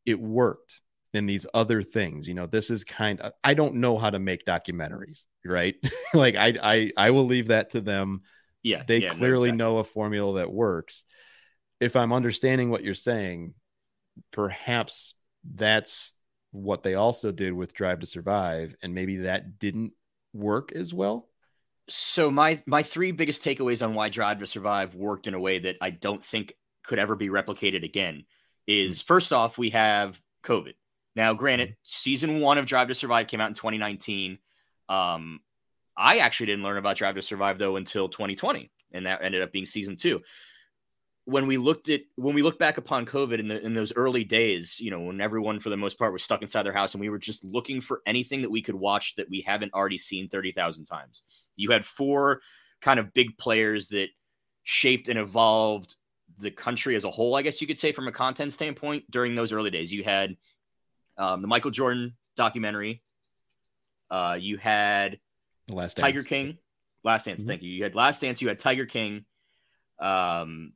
it 0.05 0.21
worked 0.21 0.83
in 1.15 1.27
these 1.27 1.47
other 1.55 1.83
things. 1.83 2.29
You 2.29 2.35
know, 2.35 2.47
this 2.47 2.71
is 2.71 2.85
kind 2.85 3.21
of 3.21 3.33
I 3.43 3.55
don't 3.55 3.77
know 3.77 3.97
how 3.97 4.11
to 4.11 4.19
make 4.19 4.45
documentaries, 4.45 5.25
right? 5.45 5.75
like 6.15 6.37
I 6.37 6.55
I 6.63 6.91
I 6.97 7.11
will 7.11 7.27
leave 7.27 7.49
that 7.49 7.71
to 7.71 7.81
them. 7.81 8.23
Yeah. 8.63 8.83
They 8.87 8.99
yeah, 8.99 9.15
clearly 9.15 9.53
no, 9.53 9.55
exactly. 9.55 9.59
know 9.59 9.79
a 9.79 9.85
formula 9.85 10.39
that 10.41 10.53
works. 10.53 11.05
If 11.81 11.97
I'm 11.97 12.13
understanding 12.13 12.71
what 12.71 12.85
you're 12.85 12.95
saying, 12.95 13.55
perhaps 14.33 15.15
that's 15.45 16.13
what 16.57 16.83
they 16.83 16.95
also 16.95 17.31
did 17.31 17.53
with 17.53 17.75
Drive 17.75 18.01
to 18.01 18.07
Survive, 18.07 18.75
and 18.83 18.95
maybe 18.95 19.19
that 19.19 19.59
didn't 19.59 19.93
work 20.33 20.73
as 20.73 20.93
well. 20.93 21.29
So 21.89 22.31
my 22.31 22.61
my 22.67 22.83
three 22.83 23.13
biggest 23.13 23.43
takeaways 23.43 23.85
on 23.85 23.95
why 23.95 24.09
Drive 24.09 24.41
to 24.41 24.47
Survive 24.47 24.95
worked 24.95 25.27
in 25.27 25.35
a 25.35 25.41
way 25.41 25.61
that 25.61 25.77
I 25.81 25.91
don't 25.91 26.25
think 26.25 26.55
could 26.85 26.99
ever 26.99 27.15
be 27.15 27.29
replicated 27.29 27.85
again 27.85 28.25
is 28.67 28.99
mm-hmm. 28.99 29.07
first 29.07 29.33
off 29.33 29.59
we 29.59 29.71
have 29.71 30.21
COVID. 30.45 30.75
Now, 31.15 31.35
granted, 31.35 31.71
mm-hmm. 31.71 31.81
season 31.85 32.41
one 32.41 32.59
of 32.59 32.67
Drive 32.67 32.89
to 32.89 32.95
Survive 32.95 33.29
came 33.29 33.41
out 33.41 33.49
in 33.49 33.55
2019. 33.55 34.39
Um, 34.89 35.41
I 35.97 36.19
actually 36.19 36.47
didn't 36.47 36.65
learn 36.65 36.77
about 36.77 36.97
Drive 36.97 37.15
to 37.15 37.23
Survive 37.23 37.59
though 37.59 37.77
until 37.77 38.09
2020, 38.09 38.71
and 38.93 39.07
that 39.07 39.23
ended 39.23 39.43
up 39.43 39.53
being 39.53 39.67
season 39.67 39.97
two 39.97 40.23
when 41.27 41.49
we 41.49 41.57
looked 41.57 41.89
at 41.89 42.03
when 42.15 42.35
we 42.35 42.43
look 42.43 42.59
back 42.59 42.79
upon 42.79 43.05
COVID 43.05 43.41
in 43.41 43.49
the 43.49 43.61
in 43.61 43.75
those 43.75 43.93
early 43.95 44.25
days, 44.25 44.79
you 44.81 44.93
know, 44.93 45.01
when 45.01 45.21
everyone 45.21 45.59
for 45.59 45.71
the 45.71 45.77
most 45.77 45.99
part 45.99 46.13
was 46.13 46.23
stuck 46.23 46.41
inside 46.41 46.63
their 46.63 46.73
house 46.73 46.95
and 46.95 47.01
we 47.01 47.09
were 47.09 47.19
just 47.19 47.45
looking 47.45 47.81
for 47.81 48.01
anything 48.07 48.43
that 48.43 48.51
we 48.51 48.63
could 48.63 48.77
watch 48.77 49.17
that 49.17 49.29
we 49.29 49.41
haven't 49.41 49.75
already 49.75 49.99
seen 49.99 50.29
30,000 50.29 50.85
times. 50.85 51.23
You 51.57 51.73
had 51.73 51.85
four 51.85 52.41
kind 52.81 53.01
of 53.01 53.13
big 53.13 53.37
players 53.39 53.89
that 53.89 54.09
shaped 54.63 55.09
and 55.09 55.19
evolved 55.19 55.97
the 56.39 56.51
country 56.51 56.95
as 56.95 57.05
a 57.05 57.11
whole, 57.11 57.35
I 57.35 57.43
guess 57.43 57.61
you 57.61 57.67
could 57.67 57.79
say 57.79 57.91
from 57.91 58.07
a 58.07 58.13
content 58.13 58.53
standpoint 58.53 59.11
during 59.11 59.35
those 59.35 59.53
early 59.53 59.71
days. 59.71 59.93
You 59.93 60.05
had 60.05 60.37
um, 61.19 61.43
the 61.43 61.49
Michael 61.49 61.71
Jordan 61.71 62.15
documentary. 62.37 63.03
Uh, 64.11 64.37
you 64.39 64.59
had 64.59 65.19
the 65.67 65.75
Last 65.75 65.97
Tiger 65.97 66.19
Dance. 66.19 66.29
King, 66.29 66.59
Last 67.03 67.25
Dance. 67.25 67.41
Mm-hmm. 67.41 67.49
Thank 67.49 67.63
you. 67.63 67.71
You 67.71 67.83
had 67.83 67.95
Last 67.97 68.21
Dance. 68.21 68.41
You 68.41 68.49
had 68.49 68.59
Tiger 68.59 68.87
King. 68.87 69.25
Um, 69.99 70.73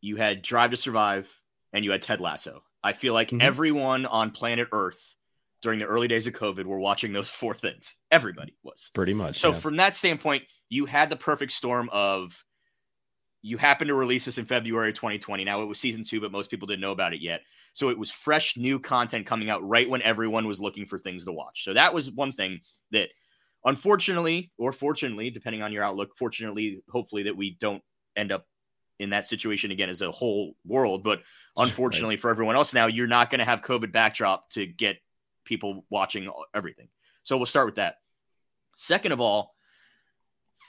you 0.00 0.16
had 0.16 0.42
Drive 0.42 0.70
to 0.70 0.76
Survive, 0.76 1.28
and 1.72 1.84
you 1.84 1.90
had 1.92 2.02
Ted 2.02 2.20
Lasso. 2.20 2.62
I 2.82 2.92
feel 2.92 3.14
like 3.14 3.28
mm-hmm. 3.28 3.42
everyone 3.42 4.06
on 4.06 4.30
planet 4.30 4.68
Earth 4.72 5.16
during 5.62 5.78
the 5.78 5.84
early 5.84 6.08
days 6.08 6.26
of 6.26 6.32
COVID 6.32 6.64
were 6.64 6.78
watching 6.78 7.12
those 7.12 7.28
four 7.28 7.54
things. 7.54 7.96
Everybody 8.10 8.56
was 8.62 8.90
pretty 8.94 9.14
much. 9.14 9.38
So 9.38 9.50
yeah. 9.50 9.58
from 9.58 9.76
that 9.76 9.94
standpoint, 9.94 10.44
you 10.68 10.86
had 10.86 11.08
the 11.08 11.16
perfect 11.16 11.52
storm 11.52 11.88
of 11.92 12.44
you 13.42 13.56
happened 13.56 13.88
to 13.88 13.94
release 13.94 14.26
this 14.26 14.38
in 14.38 14.44
February 14.44 14.92
2020. 14.92 15.44
Now 15.44 15.62
it 15.62 15.66
was 15.66 15.80
season 15.80 16.04
two, 16.04 16.20
but 16.20 16.32
most 16.32 16.50
people 16.50 16.66
didn't 16.66 16.82
know 16.82 16.92
about 16.92 17.14
it 17.14 17.22
yet. 17.22 17.40
So 17.72 17.88
it 17.88 17.98
was 17.98 18.10
fresh, 18.10 18.56
new 18.56 18.78
content 18.78 19.26
coming 19.26 19.48
out 19.48 19.66
right 19.66 19.88
when 19.88 20.02
everyone 20.02 20.46
was 20.46 20.60
looking 20.60 20.86
for 20.86 20.98
things 20.98 21.24
to 21.24 21.32
watch. 21.32 21.64
So 21.64 21.72
that 21.74 21.94
was 21.94 22.10
one 22.10 22.30
thing 22.30 22.60
that 22.90 23.08
unfortunately, 23.64 24.50
or 24.58 24.72
fortunately, 24.72 25.30
depending 25.30 25.62
on 25.62 25.72
your 25.72 25.84
outlook, 25.84 26.10
fortunately, 26.16 26.82
hopefully 26.90 27.24
that 27.24 27.36
we 27.36 27.56
don't 27.58 27.82
end 28.16 28.32
up 28.32 28.44
in 29.00 29.10
that 29.10 29.26
situation 29.26 29.70
again 29.70 29.88
as 29.88 30.02
a 30.02 30.12
whole 30.12 30.54
world. 30.64 31.02
But 31.02 31.22
unfortunately 31.56 32.16
right. 32.16 32.20
for 32.20 32.30
everyone 32.30 32.56
else 32.56 32.72
now, 32.72 32.86
you're 32.86 33.06
not 33.06 33.30
going 33.30 33.40
to 33.40 33.44
have 33.44 33.60
COVID 33.60 33.92
backdrop 33.92 34.50
to 34.50 34.66
get 34.66 34.98
people 35.44 35.84
watching 35.90 36.30
everything. 36.54 36.88
So 37.24 37.36
we'll 37.36 37.46
start 37.46 37.66
with 37.66 37.76
that. 37.76 37.96
Second 38.76 39.12
of 39.12 39.20
all, 39.20 39.54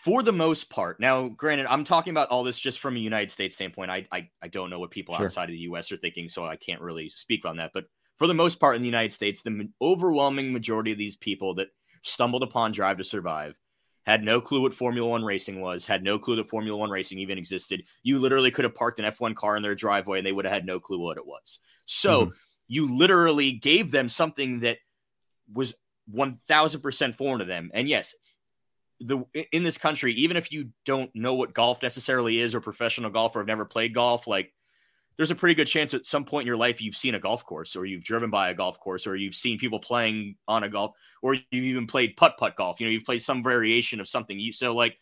for 0.03 0.23
the 0.23 0.33
most 0.33 0.69
part, 0.69 0.99
now 0.99 1.27
granted, 1.27 1.67
I'm 1.67 1.83
talking 1.83 2.11
about 2.11 2.29
all 2.29 2.43
this 2.43 2.59
just 2.59 2.79
from 2.79 2.95
a 2.95 2.99
United 2.99 3.29
States 3.29 3.55
standpoint. 3.55 3.91
I 3.91 4.07
I, 4.11 4.29
I 4.41 4.47
don't 4.47 4.69
know 4.69 4.79
what 4.79 4.89
people 4.89 5.15
sure. 5.15 5.25
outside 5.25 5.49
of 5.49 5.53
the 5.53 5.59
US 5.59 5.91
are 5.91 5.97
thinking, 5.97 6.27
so 6.27 6.45
I 6.45 6.55
can't 6.55 6.81
really 6.81 7.09
speak 7.09 7.45
on 7.45 7.57
that. 7.57 7.71
But 7.73 7.85
for 8.17 8.25
the 8.25 8.33
most 8.33 8.59
part 8.59 8.75
in 8.75 8.81
the 8.81 8.87
United 8.87 9.13
States, 9.13 9.41
the 9.41 9.69
overwhelming 9.81 10.51
majority 10.51 10.91
of 10.91 10.97
these 10.97 11.15
people 11.15 11.55
that 11.55 11.67
stumbled 12.03 12.43
upon 12.43 12.71
Drive 12.71 12.97
to 12.97 13.03
Survive 13.03 13.59
had 14.05 14.23
no 14.23 14.41
clue 14.41 14.61
what 14.61 14.73
Formula 14.73 15.07
One 15.07 15.23
racing 15.23 15.61
was, 15.61 15.85
had 15.85 16.03
no 16.03 16.17
clue 16.17 16.35
that 16.37 16.49
Formula 16.49 16.77
One 16.77 16.89
racing 16.89 17.19
even 17.19 17.37
existed. 17.37 17.83
You 18.03 18.19
literally 18.19 18.51
could 18.51 18.65
have 18.65 18.75
parked 18.75 18.99
an 18.99 19.05
F1 19.05 19.35
car 19.35 19.55
in 19.55 19.63
their 19.63 19.75
driveway 19.75 20.17
and 20.17 20.25
they 20.25 20.31
would 20.31 20.45
have 20.45 20.53
had 20.53 20.65
no 20.65 20.79
clue 20.79 20.99
what 20.99 21.17
it 21.17 21.25
was. 21.25 21.59
So 21.85 22.25
mm-hmm. 22.25 22.31
you 22.67 22.97
literally 22.97 23.51
gave 23.53 23.91
them 23.91 24.09
something 24.09 24.61
that 24.61 24.77
was 25.53 25.73
1000% 26.13 27.15
foreign 27.15 27.39
to 27.39 27.45
them. 27.45 27.69
And 27.73 27.87
yes, 27.87 28.15
the 28.99 29.23
in 29.51 29.63
this 29.63 29.77
country, 29.77 30.13
even 30.13 30.37
if 30.37 30.51
you 30.51 30.69
don't 30.85 31.09
know 31.15 31.33
what 31.33 31.53
golf 31.53 31.81
necessarily 31.81 32.39
is 32.39 32.53
or 32.53 32.61
professional 32.61 33.09
golf 33.09 33.35
or 33.35 33.39
have 33.39 33.47
never 33.47 33.65
played 33.65 33.93
golf, 33.93 34.27
like 34.27 34.53
there's 35.17 35.31
a 35.31 35.35
pretty 35.35 35.55
good 35.55 35.67
chance 35.67 35.93
at 35.93 36.05
some 36.05 36.25
point 36.25 36.43
in 36.43 36.47
your 36.47 36.57
life 36.57 36.81
you've 36.81 36.95
seen 36.95 37.15
a 37.15 37.19
golf 37.19 37.45
course 37.45 37.75
or 37.75 37.85
you've 37.85 38.03
driven 38.03 38.29
by 38.29 38.49
a 38.49 38.53
golf 38.53 38.79
course 38.79 39.05
or 39.05 39.15
you've 39.15 39.35
seen 39.35 39.59
people 39.59 39.79
playing 39.79 40.35
on 40.47 40.63
a 40.63 40.69
golf 40.69 40.95
or 41.21 41.33
you've 41.33 41.45
even 41.51 41.87
played 41.87 42.15
putt 42.15 42.37
putt 42.37 42.55
golf. 42.55 42.79
You 42.79 42.87
know, 42.87 42.91
you've 42.91 43.05
played 43.05 43.21
some 43.21 43.43
variation 43.43 43.99
of 43.99 44.07
something. 44.07 44.39
You 44.39 44.53
so 44.53 44.73
like 44.73 44.97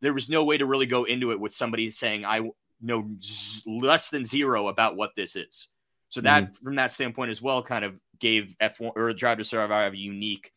there 0.00 0.12
was 0.12 0.28
no 0.28 0.44
way 0.44 0.58
to 0.58 0.66
really 0.66 0.86
go 0.86 1.04
into 1.04 1.32
it 1.32 1.40
with 1.40 1.54
somebody 1.54 1.90
saying 1.90 2.24
I 2.24 2.50
know 2.80 3.08
z- 3.20 3.62
less 3.66 4.10
than 4.10 4.24
zero 4.24 4.68
about 4.68 4.96
what 4.96 5.12
this 5.16 5.34
is. 5.36 5.68
So 6.08 6.20
that 6.20 6.44
mm-hmm. 6.44 6.64
from 6.64 6.76
that 6.76 6.92
standpoint 6.92 7.30
as 7.30 7.42
well 7.42 7.62
kind 7.62 7.84
of 7.84 7.94
gave 8.18 8.56
F1 8.62 8.92
or 8.94 9.12
Drive 9.12 9.38
to 9.38 9.44
Survive 9.44 9.92
a 9.92 9.96
unique 9.96 10.52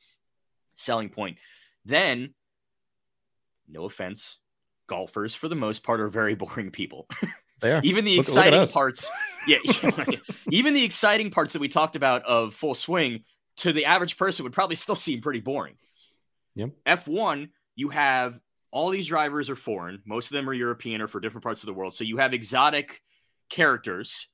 selling 0.75 1.09
point. 1.09 1.37
Then 1.85 2.33
no 3.67 3.85
offense, 3.85 4.37
golfers 4.87 5.35
for 5.35 5.47
the 5.47 5.55
most 5.55 5.83
part 5.83 6.01
are 6.01 6.09
very 6.09 6.35
boring 6.35 6.71
people. 6.71 7.07
Even 7.83 8.05
the 8.05 8.17
look, 8.17 8.27
exciting 8.27 8.59
look 8.59 8.71
parts, 8.71 9.09
yeah, 9.47 9.57
even 10.51 10.73
the 10.73 10.83
exciting 10.83 11.31
parts 11.31 11.53
that 11.53 11.59
we 11.59 11.67
talked 11.67 11.95
about 11.95 12.23
of 12.25 12.53
full 12.53 12.75
swing 12.75 13.23
to 13.57 13.73
the 13.73 13.85
average 13.85 14.17
person 14.17 14.43
would 14.43 14.53
probably 14.53 14.75
still 14.75 14.95
seem 14.95 15.21
pretty 15.21 15.39
boring. 15.39 15.75
Yep. 16.55 16.71
F1, 16.85 17.49
you 17.75 17.89
have 17.89 18.39
all 18.71 18.89
these 18.89 19.07
drivers 19.07 19.49
are 19.49 19.55
foreign. 19.55 20.01
Most 20.05 20.27
of 20.27 20.33
them 20.33 20.49
are 20.49 20.53
European 20.53 21.01
or 21.01 21.07
for 21.07 21.19
different 21.19 21.43
parts 21.43 21.63
of 21.63 21.67
the 21.67 21.73
world. 21.73 21.93
So 21.93 22.03
you 22.03 22.17
have 22.17 22.33
exotic 22.33 23.01
characters. 23.49 24.27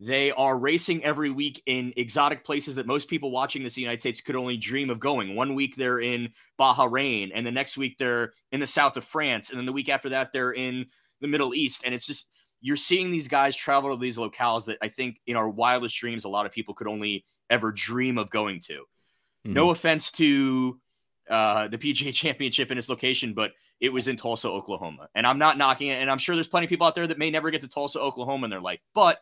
They 0.00 0.30
are 0.32 0.56
racing 0.56 1.04
every 1.04 1.30
week 1.30 1.62
in 1.66 1.92
exotic 1.96 2.44
places 2.44 2.76
that 2.76 2.86
most 2.86 3.08
people 3.08 3.30
watching 3.30 3.62
this 3.62 3.76
in 3.76 3.80
the 3.80 3.82
United 3.82 4.00
States 4.00 4.20
could 4.20 4.36
only 4.36 4.56
dream 4.56 4.90
of 4.90 5.00
going. 5.00 5.36
One 5.36 5.54
week 5.54 5.76
they're 5.76 6.00
in 6.00 6.30
Bahrain, 6.58 7.30
and 7.34 7.46
the 7.46 7.52
next 7.52 7.76
week 7.76 7.98
they're 7.98 8.32
in 8.50 8.60
the 8.60 8.66
south 8.66 8.96
of 8.96 9.04
France, 9.04 9.50
and 9.50 9.58
then 9.58 9.66
the 9.66 9.72
week 9.72 9.88
after 9.88 10.08
that 10.10 10.32
they're 10.32 10.52
in 10.52 10.86
the 11.20 11.28
Middle 11.28 11.54
East. 11.54 11.82
And 11.84 11.94
it's 11.94 12.06
just 12.06 12.26
you're 12.62 12.76
seeing 12.76 13.10
these 13.10 13.28
guys 13.28 13.54
travel 13.54 13.90
to 13.90 14.00
these 14.00 14.16
locales 14.16 14.64
that 14.66 14.78
I 14.80 14.88
think 14.88 15.20
in 15.26 15.36
our 15.36 15.48
wildest 15.48 15.96
dreams, 15.98 16.24
a 16.24 16.28
lot 16.28 16.46
of 16.46 16.52
people 16.52 16.74
could 16.74 16.86
only 16.86 17.26
ever 17.50 17.72
dream 17.72 18.16
of 18.16 18.30
going 18.30 18.60
to. 18.60 18.74
Mm-hmm. 18.74 19.52
No 19.52 19.70
offense 19.70 20.12
to 20.12 20.80
uh, 21.28 21.68
the 21.68 21.76
PGA 21.76 22.14
Championship 22.14 22.70
in 22.70 22.78
its 22.78 22.88
location, 22.88 23.34
but 23.34 23.50
it 23.80 23.92
was 23.92 24.06
in 24.06 24.16
Tulsa, 24.16 24.48
Oklahoma. 24.48 25.08
And 25.14 25.26
I'm 25.26 25.38
not 25.38 25.58
knocking 25.58 25.88
it. 25.88 26.00
And 26.00 26.08
I'm 26.08 26.18
sure 26.18 26.36
there's 26.36 26.46
plenty 26.46 26.66
of 26.66 26.70
people 26.70 26.86
out 26.86 26.94
there 26.94 27.06
that 27.08 27.18
may 27.18 27.30
never 27.30 27.50
get 27.50 27.62
to 27.62 27.68
Tulsa, 27.68 27.98
Oklahoma 28.00 28.44
in 28.44 28.50
their 28.50 28.60
life. 28.60 28.78
But 28.94 29.18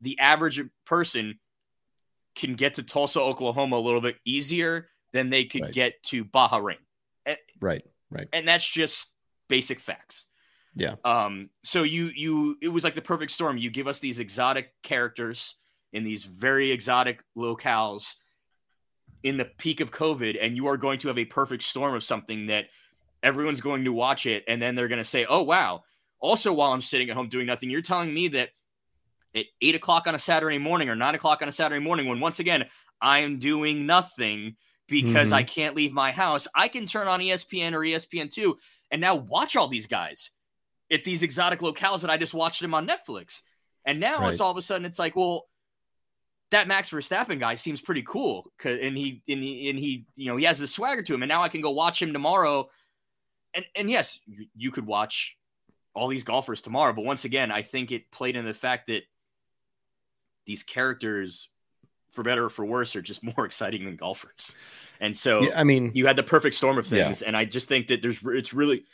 the 0.00 0.18
average 0.18 0.60
person 0.84 1.38
can 2.34 2.54
get 2.54 2.74
to 2.74 2.82
Tulsa, 2.82 3.20
Oklahoma 3.20 3.76
a 3.76 3.78
little 3.78 4.00
bit 4.00 4.16
easier 4.24 4.88
than 5.12 5.30
they 5.30 5.44
could 5.44 5.62
right. 5.62 5.72
get 5.72 6.02
to 6.04 6.24
Bahrain. 6.24 6.76
And, 7.24 7.36
right, 7.60 7.84
right. 8.10 8.28
And 8.32 8.46
that's 8.46 8.68
just 8.68 9.06
basic 9.48 9.78
facts. 9.78 10.26
Yeah. 10.76 10.96
Um, 11.04 11.48
so 11.64 11.82
you 11.82 12.12
you 12.14 12.56
it 12.60 12.68
was 12.68 12.84
like 12.84 12.94
the 12.94 13.00
perfect 13.02 13.32
storm. 13.32 13.56
You 13.56 13.70
give 13.70 13.88
us 13.88 13.98
these 13.98 14.20
exotic 14.20 14.72
characters 14.82 15.54
in 15.92 16.04
these 16.04 16.24
very 16.24 16.70
exotic 16.70 17.20
locales 17.36 18.14
in 19.22 19.38
the 19.38 19.46
peak 19.46 19.80
of 19.80 19.90
COVID, 19.90 20.36
and 20.40 20.54
you 20.54 20.66
are 20.66 20.76
going 20.76 20.98
to 21.00 21.08
have 21.08 21.18
a 21.18 21.24
perfect 21.24 21.62
storm 21.62 21.94
of 21.94 22.04
something 22.04 22.48
that 22.48 22.66
everyone's 23.22 23.62
going 23.62 23.84
to 23.84 23.92
watch 23.92 24.26
it, 24.26 24.44
and 24.46 24.60
then 24.60 24.74
they're 24.74 24.86
going 24.86 25.02
to 25.02 25.04
say, 25.04 25.24
"Oh 25.24 25.42
wow!" 25.42 25.82
Also, 26.20 26.52
while 26.52 26.72
I'm 26.72 26.82
sitting 26.82 27.08
at 27.08 27.16
home 27.16 27.30
doing 27.30 27.46
nothing, 27.46 27.70
you're 27.70 27.80
telling 27.80 28.12
me 28.12 28.28
that 28.28 28.50
at 29.34 29.46
eight 29.62 29.74
o'clock 29.74 30.06
on 30.06 30.14
a 30.14 30.18
Saturday 30.18 30.58
morning 30.58 30.90
or 30.90 30.94
nine 30.94 31.14
o'clock 31.14 31.40
on 31.40 31.48
a 31.48 31.52
Saturday 31.52 31.82
morning, 31.82 32.06
when 32.06 32.20
once 32.20 32.38
again 32.38 32.66
I 33.00 33.20
am 33.20 33.38
doing 33.38 33.86
nothing 33.86 34.56
because 34.88 35.28
mm-hmm. 35.28 35.34
I 35.34 35.42
can't 35.42 35.74
leave 35.74 35.92
my 35.92 36.12
house, 36.12 36.46
I 36.54 36.68
can 36.68 36.84
turn 36.84 37.08
on 37.08 37.20
ESPN 37.20 37.72
or 37.72 37.80
ESPN2 37.80 38.54
and 38.90 39.00
now 39.00 39.16
watch 39.16 39.56
all 39.56 39.68
these 39.68 39.86
guys 39.86 40.30
at 40.90 41.04
these 41.04 41.22
exotic 41.22 41.60
locales 41.60 42.02
that 42.02 42.10
I 42.10 42.16
just 42.16 42.34
watched 42.34 42.62
him 42.62 42.74
on 42.74 42.86
Netflix. 42.86 43.42
And 43.84 44.00
now 44.00 44.20
right. 44.20 44.32
it's 44.32 44.40
all 44.40 44.50
of 44.50 44.56
a 44.56 44.62
sudden 44.62 44.84
it's 44.84 44.98
like, 44.98 45.16
well, 45.16 45.46
that 46.50 46.68
Max 46.68 46.90
Verstappen 46.90 47.40
guy 47.40 47.56
seems 47.56 47.80
pretty 47.80 48.02
cool, 48.02 48.50
and 48.64 48.96
he 48.96 49.22
and 49.28 49.42
he 49.42 49.68
and 49.68 49.78
he 49.78 50.06
you 50.14 50.26
know 50.26 50.36
he 50.36 50.44
has 50.44 50.58
the 50.58 50.66
swagger 50.66 51.02
to 51.02 51.14
him, 51.14 51.22
and 51.22 51.28
now 51.28 51.42
I 51.42 51.48
can 51.48 51.60
go 51.60 51.70
watch 51.70 52.00
him 52.00 52.12
tomorrow. 52.12 52.68
And 53.54 53.64
and 53.74 53.90
yes, 53.90 54.20
you 54.54 54.70
could 54.70 54.86
watch 54.86 55.36
all 55.96 56.08
these 56.08 56.24
golfers 56.24 56.62
tomorrow. 56.62 56.92
But 56.92 57.04
once 57.04 57.24
again, 57.24 57.50
I 57.50 57.62
think 57.62 57.90
it 57.90 58.10
played 58.12 58.36
in 58.36 58.44
the 58.44 58.54
fact 58.54 58.86
that 58.88 59.02
these 60.44 60.62
characters, 60.62 61.48
for 62.12 62.22
better 62.22 62.44
or 62.44 62.50
for 62.50 62.64
worse, 62.64 62.94
are 62.94 63.02
just 63.02 63.24
more 63.36 63.44
exciting 63.44 63.84
than 63.84 63.96
golfers. 63.96 64.54
And 65.00 65.16
so, 65.16 65.42
yeah, 65.42 65.58
I 65.58 65.64
mean, 65.64 65.90
you 65.94 66.06
had 66.06 66.16
the 66.16 66.22
perfect 66.22 66.54
storm 66.54 66.78
of 66.78 66.86
things. 66.86 67.22
Yeah. 67.22 67.28
And 67.28 67.36
I 67.36 67.44
just 67.44 67.68
think 67.68 67.88
that 67.88 68.02
there's, 68.02 68.20
it's 68.24 68.54
really, 68.54 68.84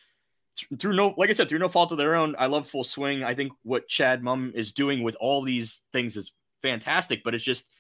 through 0.79 0.95
no, 0.95 1.15
like 1.17 1.31
I 1.31 1.33
said, 1.33 1.49
through 1.49 1.59
no 1.59 1.69
fault 1.69 1.93
of 1.93 1.99
their 1.99 2.15
own. 2.15 2.35
I 2.39 2.47
love 2.47 2.69
Full 2.69 2.85
Swing. 2.85 3.25
I 3.25 3.35
think 3.35 3.53
what 3.63 3.89
Chad 3.89 4.23
Mumm 4.23 4.53
is 4.55 4.73
doing 4.73 5.03
with 5.03 5.17
all 5.21 5.43
these 5.43 5.81
things 5.93 6.17
is 6.17 6.33
fantastic, 6.63 7.23
but 7.25 7.35
it's 7.35 7.45
just, 7.45 7.71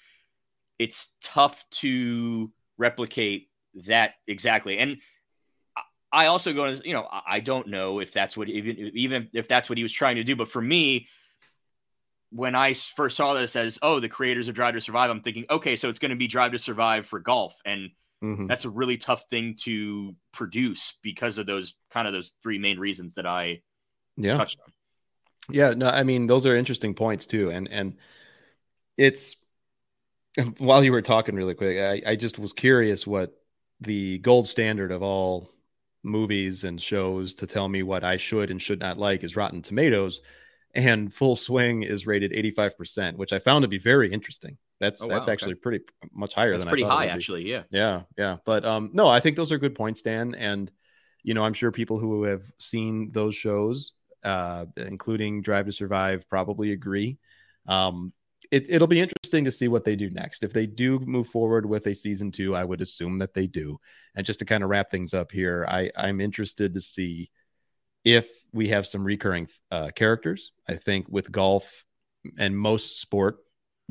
it's 0.78 1.08
tough 1.22 1.64
to 1.70 2.50
replicate 2.78 3.48
that 3.86 4.14
exactly. 4.26 4.78
And 4.78 4.98
I 6.12 6.26
also 6.26 6.52
go, 6.52 6.74
to, 6.74 6.86
you 6.86 6.92
know, 6.92 7.08
I 7.26 7.40
don't 7.40 7.68
know 7.68 8.00
if 8.00 8.12
that's 8.12 8.36
what 8.36 8.48
even 8.48 8.90
even 8.94 9.28
if 9.32 9.48
that's 9.48 9.70
what 9.70 9.78
he 9.78 9.82
was 9.82 9.92
trying 9.92 10.16
to 10.16 10.24
do, 10.24 10.36
but 10.36 10.50
for 10.50 10.60
me, 10.60 11.08
when 12.30 12.54
I 12.54 12.74
first 12.74 13.16
saw 13.16 13.32
this 13.32 13.56
as 13.56 13.78
oh 13.80 13.98
the 13.98 14.08
creators 14.10 14.48
of 14.48 14.54
Drive 14.54 14.74
to 14.74 14.80
Survive, 14.80 15.10
I'm 15.10 15.22
thinking 15.22 15.46
okay, 15.48 15.74
so 15.76 15.88
it's 15.88 15.98
going 15.98 16.10
to 16.10 16.16
be 16.16 16.26
Drive 16.26 16.52
to 16.52 16.58
Survive 16.58 17.06
for 17.06 17.18
golf, 17.18 17.54
and 17.64 17.90
mm-hmm. 18.22 18.46
that's 18.46 18.64
a 18.64 18.70
really 18.70 18.96
tough 18.96 19.24
thing 19.28 19.56
to 19.62 20.14
produce 20.32 20.94
because 21.02 21.38
of 21.38 21.46
those 21.46 21.74
kind 21.90 22.06
of 22.06 22.12
those 22.12 22.32
three 22.42 22.58
main 22.58 22.78
reasons 22.78 23.14
that 23.14 23.26
I 23.26 23.62
yeah. 24.16 24.34
touched 24.34 24.60
on. 24.60 24.72
Yeah, 25.50 25.70
no, 25.70 25.88
I 25.88 26.04
mean 26.04 26.26
those 26.26 26.46
are 26.46 26.56
interesting 26.56 26.94
points 26.94 27.26
too, 27.26 27.50
and 27.50 27.68
and 27.68 27.96
it's 28.96 29.36
while 30.58 30.84
you 30.84 30.92
were 30.92 31.02
talking 31.02 31.34
really 31.34 31.54
quick, 31.54 31.78
I, 31.78 32.12
I 32.12 32.16
just 32.16 32.38
was 32.38 32.52
curious 32.52 33.06
what 33.06 33.34
the 33.80 34.18
gold 34.18 34.46
standard 34.46 34.92
of 34.92 35.02
all 35.02 35.50
movies 36.02 36.64
and 36.64 36.80
shows 36.80 37.34
to 37.36 37.46
tell 37.46 37.68
me 37.68 37.82
what 37.82 38.04
I 38.04 38.16
should 38.16 38.50
and 38.50 38.60
should 38.60 38.80
not 38.80 38.98
like 38.98 39.24
is 39.24 39.36
Rotten 39.36 39.62
Tomatoes, 39.62 40.20
and 40.74 41.12
Full 41.12 41.36
Swing 41.36 41.82
is 41.82 42.06
rated 42.06 42.32
85%, 42.32 43.16
which 43.16 43.32
I 43.32 43.38
found 43.38 43.62
to 43.62 43.68
be 43.68 43.78
very 43.78 44.12
interesting. 44.12 44.56
That's 44.83 45.01
oh, 45.01 45.07
that's 45.07 45.28
wow, 45.28 45.33
actually 45.33 45.53
okay. 45.53 45.61
pretty 45.61 45.85
much 46.12 46.35
higher 46.35 46.51
that's 46.51 46.64
than 46.64 46.70
pretty 46.70 46.83
high, 46.83 47.07
actually. 47.07 47.49
Yeah, 47.49 47.62
yeah, 47.70 48.03
yeah. 48.18 48.39
But 48.45 48.64
um, 48.64 48.91
no, 48.93 49.07
I 49.07 49.20
think 49.20 49.37
those 49.37 49.53
are 49.53 49.59
good 49.59 49.76
points, 49.76 50.03
Dan. 50.03 50.35
And 50.35 50.72
you 51.22 51.35
know, 51.35 51.45
I'm 51.45 51.55
sure 51.55 51.70
people 51.70 52.01
who 52.01 52.24
have 52.24 52.43
seen 52.59 53.12
those 53.12 53.37
shows, 53.37 53.93
uh, 54.24 54.66
including 54.76 55.41
Drive 55.41 55.66
to 55.66 55.72
Survive, 55.72 56.28
probably 56.28 56.72
agree. 56.72 57.18
Um, 57.68 58.12
it, 58.51 58.66
it'll 58.68 58.89
be 58.89 58.99
interesting 58.99 59.45
to 59.45 59.53
see 59.53 59.68
what 59.68 59.85
they 59.85 59.95
do 59.95 60.11
next. 60.11 60.43
If 60.43 60.53
they 60.53 60.66
do 60.66 60.99
move 60.99 61.28
forward 61.28 61.64
with 61.64 61.87
a 61.87 61.95
season 61.95 62.33
two, 62.33 62.57
I 62.57 62.64
would 62.64 62.80
assume 62.80 63.18
that 63.18 63.35
they 63.35 63.47
do. 63.47 63.78
And 64.16 64.26
just 64.26 64.41
to 64.41 64.45
kind 64.45 64.64
of 64.64 64.70
wrap 64.70 64.91
things 64.91 65.14
up 65.14 65.30
here, 65.30 65.64
I, 65.68 65.93
I'm 65.97 66.20
interested 66.20 66.74
to 66.74 66.80
see 66.80 67.30
if 68.05 68.28
we 68.53 68.70
have 68.70 68.85
some 68.85 69.05
recurring 69.05 69.47
uh, 69.70 69.91
characters. 69.95 70.51
I 70.68 70.74
think 70.74 71.07
with 71.09 71.30
golf 71.30 71.85
and 72.37 72.59
most 72.59 73.01
sport, 73.01 73.37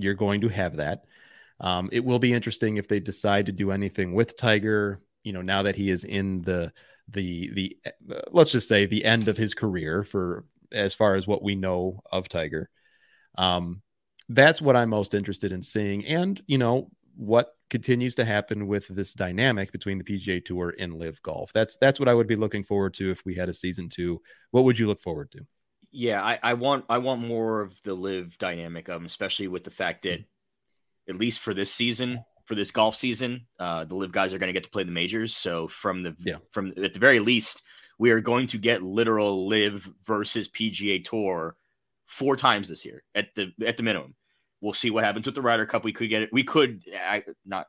you're 0.04 0.14
going 0.14 0.42
to 0.42 0.50
have 0.50 0.78
that. 0.78 1.06
Um, 1.60 1.90
it 1.92 2.04
will 2.04 2.20
be 2.20 2.34
interesting 2.34 2.78
if 2.78 2.88
they 2.88 3.00
decide 3.00 3.46
to 3.46 3.52
do 3.52 3.72
anything 3.72 4.14
with 4.14 4.38
Tiger. 4.38 5.02
You 5.24 5.34
know, 5.34 5.42
now 5.42 5.64
that 5.64 5.76
he 5.76 5.90
is 5.90 6.04
in 6.04 6.42
the 6.42 6.74
the 7.10 7.50
the 7.54 7.78
uh, 7.86 8.22
let's 8.32 8.52
just 8.52 8.68
say 8.68 8.86
the 8.86 9.06
end 9.06 9.28
of 9.28 9.38
his 9.38 9.54
career 9.54 10.04
for 10.04 10.46
as 10.72 10.94
far 10.94 11.16
as 11.16 11.28
what 11.28 11.44
we 11.44 11.56
know 11.56 12.02
of 12.12 12.30
Tiger. 12.30 12.70
Um, 13.38 13.82
that's 14.30 14.62
what 14.62 14.76
I'm 14.76 14.90
most 14.90 15.14
interested 15.14 15.52
in 15.52 15.62
seeing. 15.62 16.06
And, 16.06 16.42
you 16.48 16.58
know, 16.58 16.90
what 17.16 17.56
continues 17.70 18.16
to 18.16 18.26
happen 18.26 18.68
with 18.68 18.88
this 18.88 19.14
dynamic 19.14 19.72
between 19.72 19.98
the 19.98 20.04
PGA 20.04 20.44
Tour 20.44 20.74
and 20.80 20.94
LIV 20.94 21.22
Golf. 21.22 21.52
That's 21.54 21.78
that's 21.78 22.00
what 22.00 22.10
I 22.10 22.14
would 22.14 22.28
be 22.28 22.36
looking 22.36 22.64
forward 22.64 22.94
to 22.96 23.12
if 23.12 23.24
we 23.26 23.36
had 23.36 23.50
a 23.50 23.54
season 23.54 23.90
two. 23.90 24.22
What 24.52 24.64
would 24.64 24.80
you 24.80 24.88
look 24.88 25.02
forward 25.02 25.32
to? 25.32 25.46
Yeah, 25.92 26.24
I, 26.24 26.40
I 26.42 26.54
want 26.54 26.86
I 26.90 27.00
want 27.00 27.22
more 27.22 27.62
of 27.62 27.74
the 27.84 27.94
LIV 27.94 28.38
dynamic, 28.38 28.88
um, 28.90 29.06
especially 29.06 29.48
with 29.48 29.64
the 29.64 29.72
fact 29.72 30.04
that 30.04 30.24
at 31.10 31.16
least 31.16 31.40
for 31.40 31.54
this 31.54 31.74
season, 31.74 32.24
for 32.46 32.56
this 32.56 32.72
golf 32.72 32.96
season, 32.96 33.48
uh, 33.60 33.84
the 33.86 33.96
LIV 33.96 34.12
guys 34.12 34.34
are 34.34 34.38
going 34.38 34.48
to 34.48 34.54
get 34.54 34.64
to 34.64 34.70
play 34.70 34.84
the 34.84 34.92
majors. 34.92 35.36
So 35.36 35.68
from 35.68 36.04
the 36.04 36.16
yeah. 36.20 36.38
from 36.52 36.74
at 36.82 36.94
the 36.94 37.00
very 37.00 37.20
least, 37.20 37.64
we 38.00 38.12
are 38.12 38.22
going 38.22 38.48
to 38.48 38.58
get 38.58 38.82
literal 38.82 39.48
LIV 39.48 39.90
versus 40.06 40.48
PGA 40.50 41.04
Tour 41.04 41.56
four 42.08 42.36
times 42.36 42.68
this 42.68 42.86
year 42.86 43.04
at 43.14 43.34
the 43.36 43.52
at 43.66 43.78
the 43.78 43.84
minimum. 43.84 44.16
We'll 44.62 44.74
see 44.74 44.92
what 44.92 45.04
happens 45.04 45.26
with 45.26 45.36
the 45.36 45.42
Ryder 45.42 45.66
Cup. 45.66 45.84
We 45.84 45.94
could 45.94 46.10
get 46.10 46.22
it. 46.22 46.30
We 46.32 46.44
could 46.44 46.84
I, 46.96 47.24
not 47.46 47.68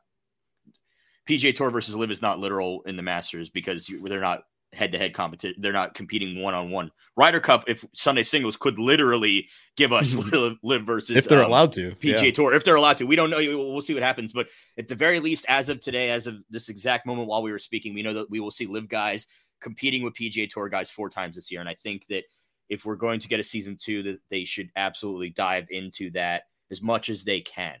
PGA 1.27 1.55
Tour 1.55 1.71
versus 1.71 1.95
LIV 1.95 2.11
is 2.11 2.21
not 2.21 2.39
literal 2.39 2.83
in 2.85 2.95
the 2.95 3.01
Masters 3.01 3.49
because 3.49 3.87
you, 3.89 4.07
they're 4.07 4.21
not 4.21 4.43
head-to-head 4.73 5.13
competition. 5.13 5.61
They're 5.61 5.71
not 5.71 5.93
competing 5.93 6.41
one-on-one. 6.41 6.91
Ryder 7.15 7.39
Cup, 7.39 7.65
if 7.67 7.85
Sunday 7.93 8.23
singles 8.23 8.57
could 8.57 8.79
literally 8.79 9.47
give 9.77 9.93
us 9.93 10.15
live, 10.33 10.57
LIV 10.63 10.83
versus 10.83 11.17
if 11.17 11.27
they're 11.27 11.43
um, 11.43 11.49
allowed 11.49 11.71
to 11.73 11.91
PGA 11.91 12.23
yeah. 12.23 12.31
Tour, 12.31 12.53
if 12.53 12.63
they're 12.63 12.75
allowed 12.75 12.97
to, 12.97 13.05
we 13.05 13.15
don't 13.15 13.29
know. 13.29 13.37
We'll 13.37 13.81
see 13.81 13.93
what 13.93 14.03
happens. 14.03 14.33
But 14.33 14.47
at 14.77 14.87
the 14.87 14.95
very 14.95 15.19
least, 15.19 15.45
as 15.47 15.69
of 15.69 15.79
today, 15.79 16.09
as 16.09 16.27
of 16.27 16.35
this 16.49 16.69
exact 16.69 17.05
moment 17.05 17.27
while 17.27 17.43
we 17.43 17.51
were 17.51 17.59
speaking, 17.59 17.93
we 17.93 18.01
know 18.01 18.13
that 18.13 18.29
we 18.29 18.39
will 18.39 18.51
see 18.51 18.65
LIV 18.65 18.89
guys 18.89 19.27
competing 19.61 20.03
with 20.03 20.13
PGA 20.13 20.49
Tour 20.49 20.69
guys 20.69 20.91
four 20.91 21.09
times 21.09 21.35
this 21.35 21.51
year, 21.51 21.61
and 21.61 21.69
I 21.69 21.75
think 21.75 22.05
that 22.07 22.23
if 22.69 22.85
we're 22.85 22.95
going 22.95 23.19
to 23.19 23.27
get 23.27 23.39
a 23.39 23.43
season 23.43 23.77
two, 23.79 24.03
that 24.03 24.19
they 24.29 24.45
should 24.45 24.69
absolutely 24.75 25.29
dive 25.29 25.67
into 25.69 26.09
that 26.11 26.43
as 26.71 26.81
much 26.81 27.09
as 27.09 27.23
they 27.23 27.41
can. 27.41 27.75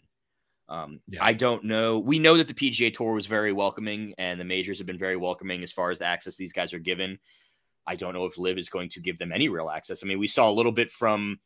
Um, 0.73 1.01
yeah. 1.07 1.23
I 1.23 1.33
don't 1.33 1.65
know. 1.65 1.99
We 1.99 2.17
know 2.17 2.35
that 2.37 2.47
the 2.47 2.53
PGA 2.55 2.91
Tour 2.91 3.13
was 3.13 3.27
very 3.27 3.53
welcoming, 3.53 4.15
and 4.17 4.39
the 4.39 4.43
majors 4.43 4.79
have 4.79 4.87
been 4.87 4.97
very 4.97 5.15
welcoming 5.15 5.61
as 5.61 5.71
far 5.71 5.91
as 5.91 5.99
the 5.99 6.05
access 6.05 6.35
these 6.35 6.51
guys 6.51 6.73
are 6.73 6.79
given. 6.79 7.19
I 7.85 7.95
don't 7.95 8.15
know 8.15 8.25
if 8.25 8.39
LIV 8.39 8.57
is 8.57 8.69
going 8.69 8.89
to 8.89 8.99
give 8.99 9.19
them 9.19 9.31
any 9.31 9.49
real 9.49 9.69
access. 9.69 10.03
I 10.03 10.07
mean, 10.07 10.17
we 10.17 10.27
saw 10.27 10.49
a 10.49 10.51
little 10.51 10.71
bit 10.71 10.89
from 10.89 11.39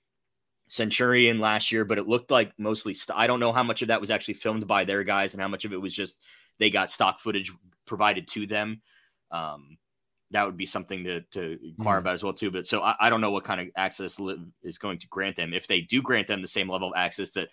Centurion 0.69 1.39
last 1.39 1.73
year, 1.73 1.83
but 1.83 1.97
it 1.97 2.07
looked 2.07 2.31
like 2.31 2.53
mostly. 2.57 2.93
St- 2.93 3.19
I 3.19 3.27
don't 3.27 3.41
know 3.41 3.51
how 3.51 3.63
much 3.63 3.81
of 3.81 3.89
that 3.89 3.99
was 3.99 4.11
actually 4.11 4.35
filmed 4.35 4.65
by 4.65 4.85
their 4.85 5.03
guys, 5.03 5.33
and 5.33 5.41
how 5.41 5.49
much 5.49 5.65
of 5.65 5.73
it 5.73 5.81
was 5.81 5.93
just 5.93 6.21
they 6.57 6.69
got 6.69 6.89
stock 6.89 7.19
footage 7.19 7.51
provided 7.85 8.29
to 8.29 8.47
them. 8.47 8.81
Um, 9.29 9.77
that 10.31 10.45
would 10.45 10.57
be 10.57 10.65
something 10.65 11.03
to, 11.03 11.21
to 11.31 11.57
inquire 11.63 11.97
mm. 11.97 12.01
about 12.01 12.13
as 12.13 12.23
well 12.23 12.33
too. 12.33 12.51
But 12.51 12.65
so 12.65 12.81
I, 12.81 12.95
I, 12.99 13.09
don't 13.09 13.21
know 13.21 13.31
what 13.31 13.45
kind 13.45 13.61
of 13.61 13.67
access 13.77 14.19
LIV 14.19 14.39
is 14.63 14.77
going 14.77 14.99
to 14.99 15.07
grant 15.07 15.35
them. 15.35 15.53
If 15.53 15.67
they 15.67 15.81
do 15.81 16.01
grant 16.01 16.27
them 16.27 16.41
the 16.41 16.47
same 16.47 16.69
level 16.69 16.89
of 16.89 16.93
access 16.97 17.31
that 17.31 17.47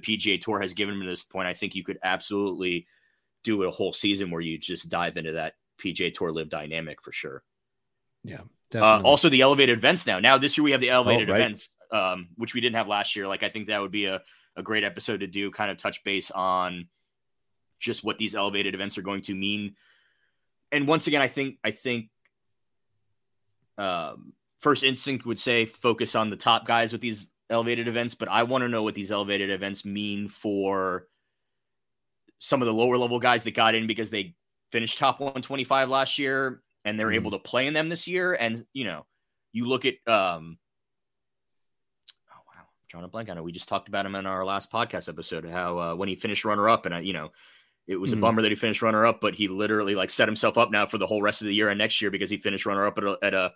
the 0.00 0.16
PGA 0.16 0.40
Tour 0.40 0.60
has 0.60 0.74
given 0.74 0.98
them 0.98 1.06
at 1.06 1.10
this 1.10 1.24
point, 1.24 1.48
I 1.48 1.54
think 1.54 1.74
you 1.74 1.84
could 1.84 1.98
absolutely 2.02 2.86
do 3.44 3.62
a 3.62 3.70
whole 3.70 3.92
season 3.92 4.30
where 4.30 4.40
you 4.40 4.58
just 4.58 4.88
dive 4.88 5.16
into 5.16 5.32
that 5.32 5.54
PGA 5.82 6.12
Tour 6.12 6.32
LIV 6.32 6.48
dynamic 6.48 7.02
for 7.02 7.12
sure. 7.12 7.42
Yeah. 8.24 8.40
Uh, 8.74 9.00
also, 9.02 9.28
the 9.28 9.42
elevated 9.42 9.78
events 9.78 10.06
now. 10.06 10.18
Now 10.18 10.38
this 10.38 10.56
year 10.58 10.64
we 10.64 10.72
have 10.72 10.80
the 10.80 10.90
elevated 10.90 11.30
oh, 11.30 11.32
right. 11.32 11.40
events, 11.40 11.68
um, 11.92 12.28
which 12.36 12.54
we 12.54 12.60
didn't 12.60 12.76
have 12.76 12.88
last 12.88 13.14
year. 13.14 13.28
Like 13.28 13.42
I 13.42 13.48
think 13.48 13.68
that 13.68 13.80
would 13.80 13.92
be 13.92 14.06
a, 14.06 14.22
a 14.56 14.62
great 14.62 14.82
episode 14.82 15.20
to 15.20 15.26
do, 15.26 15.50
kind 15.50 15.70
of 15.70 15.76
touch 15.76 16.02
base 16.02 16.30
on 16.32 16.88
just 17.78 18.02
what 18.02 18.18
these 18.18 18.34
elevated 18.34 18.74
events 18.74 18.98
are 18.98 19.02
going 19.02 19.22
to 19.22 19.34
mean 19.34 19.76
and 20.72 20.86
once 20.86 21.06
again, 21.06 21.22
I 21.22 21.28
think 21.28 21.58
I 21.64 21.70
think 21.70 22.08
um, 23.78 24.32
first 24.60 24.82
instinct 24.82 25.26
would 25.26 25.38
say 25.38 25.66
focus 25.66 26.14
on 26.14 26.30
the 26.30 26.36
top 26.36 26.66
guys 26.66 26.92
with 26.92 27.00
these 27.00 27.28
elevated 27.50 27.88
events, 27.88 28.14
but 28.14 28.28
I 28.28 28.42
want 28.44 28.62
to 28.62 28.68
know 28.68 28.82
what 28.82 28.94
these 28.94 29.10
elevated 29.10 29.50
events 29.50 29.84
mean 29.84 30.28
for 30.28 31.06
some 32.38 32.62
of 32.62 32.66
the 32.66 32.72
lower 32.72 32.98
level 32.98 33.18
guys 33.18 33.44
that 33.44 33.54
got 33.54 33.74
in 33.74 33.86
because 33.86 34.10
they 34.10 34.34
finished 34.72 34.98
top 34.98 35.20
125 35.20 35.88
last 35.88 36.18
year 36.18 36.62
and 36.84 36.98
they're 36.98 37.08
mm 37.08 37.14
able 37.14 37.30
to 37.32 37.38
play 37.38 37.66
in 37.66 37.74
them 37.74 37.88
this 37.88 38.06
year. 38.06 38.34
And 38.34 38.64
you 38.72 38.84
know, 38.84 39.06
you 39.52 39.66
look 39.66 39.84
at 39.84 39.94
um, 40.06 40.58
oh 42.30 42.42
wow, 42.46 42.60
I'm 42.60 42.66
drawing 42.88 43.04
a 43.04 43.08
blank 43.08 43.28
on 43.28 43.38
it. 43.38 43.44
We 43.44 43.52
just 43.52 43.68
talked 43.68 43.88
about 43.88 44.06
him 44.06 44.14
in 44.14 44.26
our 44.26 44.44
last 44.44 44.70
podcast 44.70 45.08
episode. 45.08 45.48
How 45.48 45.78
uh, 45.78 45.94
when 45.94 46.08
he 46.08 46.14
finished 46.14 46.44
runner 46.44 46.68
up, 46.68 46.86
and 46.86 46.94
uh, 46.94 46.98
you 46.98 47.12
know, 47.12 47.30
it 47.86 47.96
was 47.96 48.10
mm-hmm. 48.10 48.18
a 48.18 48.22
bummer 48.22 48.42
that 48.42 48.50
he 48.50 48.56
finished 48.56 48.82
runner 48.82 49.06
up, 49.06 49.20
but 49.20 49.34
he 49.34 49.48
literally 49.48 49.94
like 49.94 50.10
set 50.10 50.28
himself 50.28 50.58
up 50.58 50.70
now 50.70 50.86
for 50.86 50.98
the 50.98 51.06
whole 51.06 51.22
rest 51.22 51.40
of 51.40 51.46
the 51.46 51.54
year 51.54 51.68
and 51.68 51.78
next 51.78 52.00
year 52.00 52.10
because 52.10 52.30
he 52.30 52.36
finished 52.36 52.66
runner 52.66 52.86
up 52.86 52.98
at 52.98 53.04
a, 53.04 53.18
at 53.22 53.34
a 53.34 53.52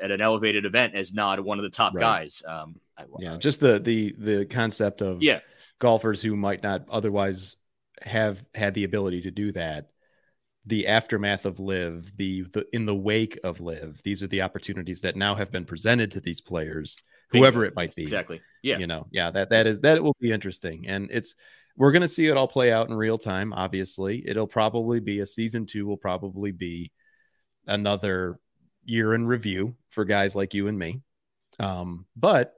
at 0.00 0.10
an 0.10 0.20
elevated 0.20 0.64
event 0.64 0.94
as 0.94 1.12
not 1.12 1.42
one 1.42 1.58
of 1.58 1.62
the 1.62 1.70
top 1.70 1.94
right. 1.94 2.00
guys. 2.00 2.42
Um, 2.46 2.76
I, 2.96 3.04
yeah, 3.18 3.34
I, 3.34 3.36
just 3.36 3.60
the 3.60 3.78
the 3.78 4.14
the 4.18 4.46
concept 4.46 5.02
of 5.02 5.22
yeah 5.22 5.40
golfers 5.78 6.22
who 6.22 6.36
might 6.36 6.62
not 6.62 6.84
otherwise 6.90 7.56
have 8.02 8.44
had 8.54 8.74
the 8.74 8.84
ability 8.84 9.22
to 9.22 9.30
do 9.30 9.52
that. 9.52 9.90
The 10.66 10.86
aftermath 10.86 11.46
of 11.46 11.60
LIV, 11.60 12.16
the 12.16 12.42
the 12.42 12.66
in 12.72 12.84
the 12.84 12.94
wake 12.94 13.38
of 13.42 13.60
LIV, 13.60 14.02
these 14.02 14.22
are 14.22 14.26
the 14.26 14.42
opportunities 14.42 15.00
that 15.00 15.16
now 15.16 15.34
have 15.34 15.50
been 15.50 15.64
presented 15.64 16.10
to 16.12 16.20
these 16.20 16.40
players, 16.40 16.98
whoever 17.30 17.64
it 17.64 17.74
might 17.74 17.94
be. 17.94 18.02
Exactly. 18.02 18.42
Yeah. 18.62 18.78
You 18.78 18.86
know, 18.86 19.06
yeah, 19.10 19.30
that 19.30 19.50
that 19.50 19.66
is 19.66 19.80
that 19.80 20.02
will 20.02 20.16
be 20.20 20.30
interesting, 20.30 20.86
and 20.86 21.08
it's 21.10 21.34
we're 21.78 21.92
going 21.92 22.02
to 22.02 22.08
see 22.08 22.26
it 22.26 22.36
all 22.36 22.48
play 22.48 22.72
out 22.72 22.88
in 22.88 22.94
real 22.94 23.16
time. 23.16 23.52
Obviously, 23.52 24.28
it'll 24.28 24.48
probably 24.48 25.00
be 25.00 25.20
a 25.20 25.26
season 25.26 25.64
two, 25.64 25.86
will 25.86 25.96
probably 25.96 26.50
be 26.50 26.90
another 27.66 28.40
year 28.88 29.14
in 29.14 29.26
review 29.26 29.76
for 29.90 30.04
guys 30.04 30.34
like 30.34 30.54
you 30.54 30.66
and 30.66 30.78
me. 30.78 31.02
Um, 31.60 32.06
but 32.16 32.54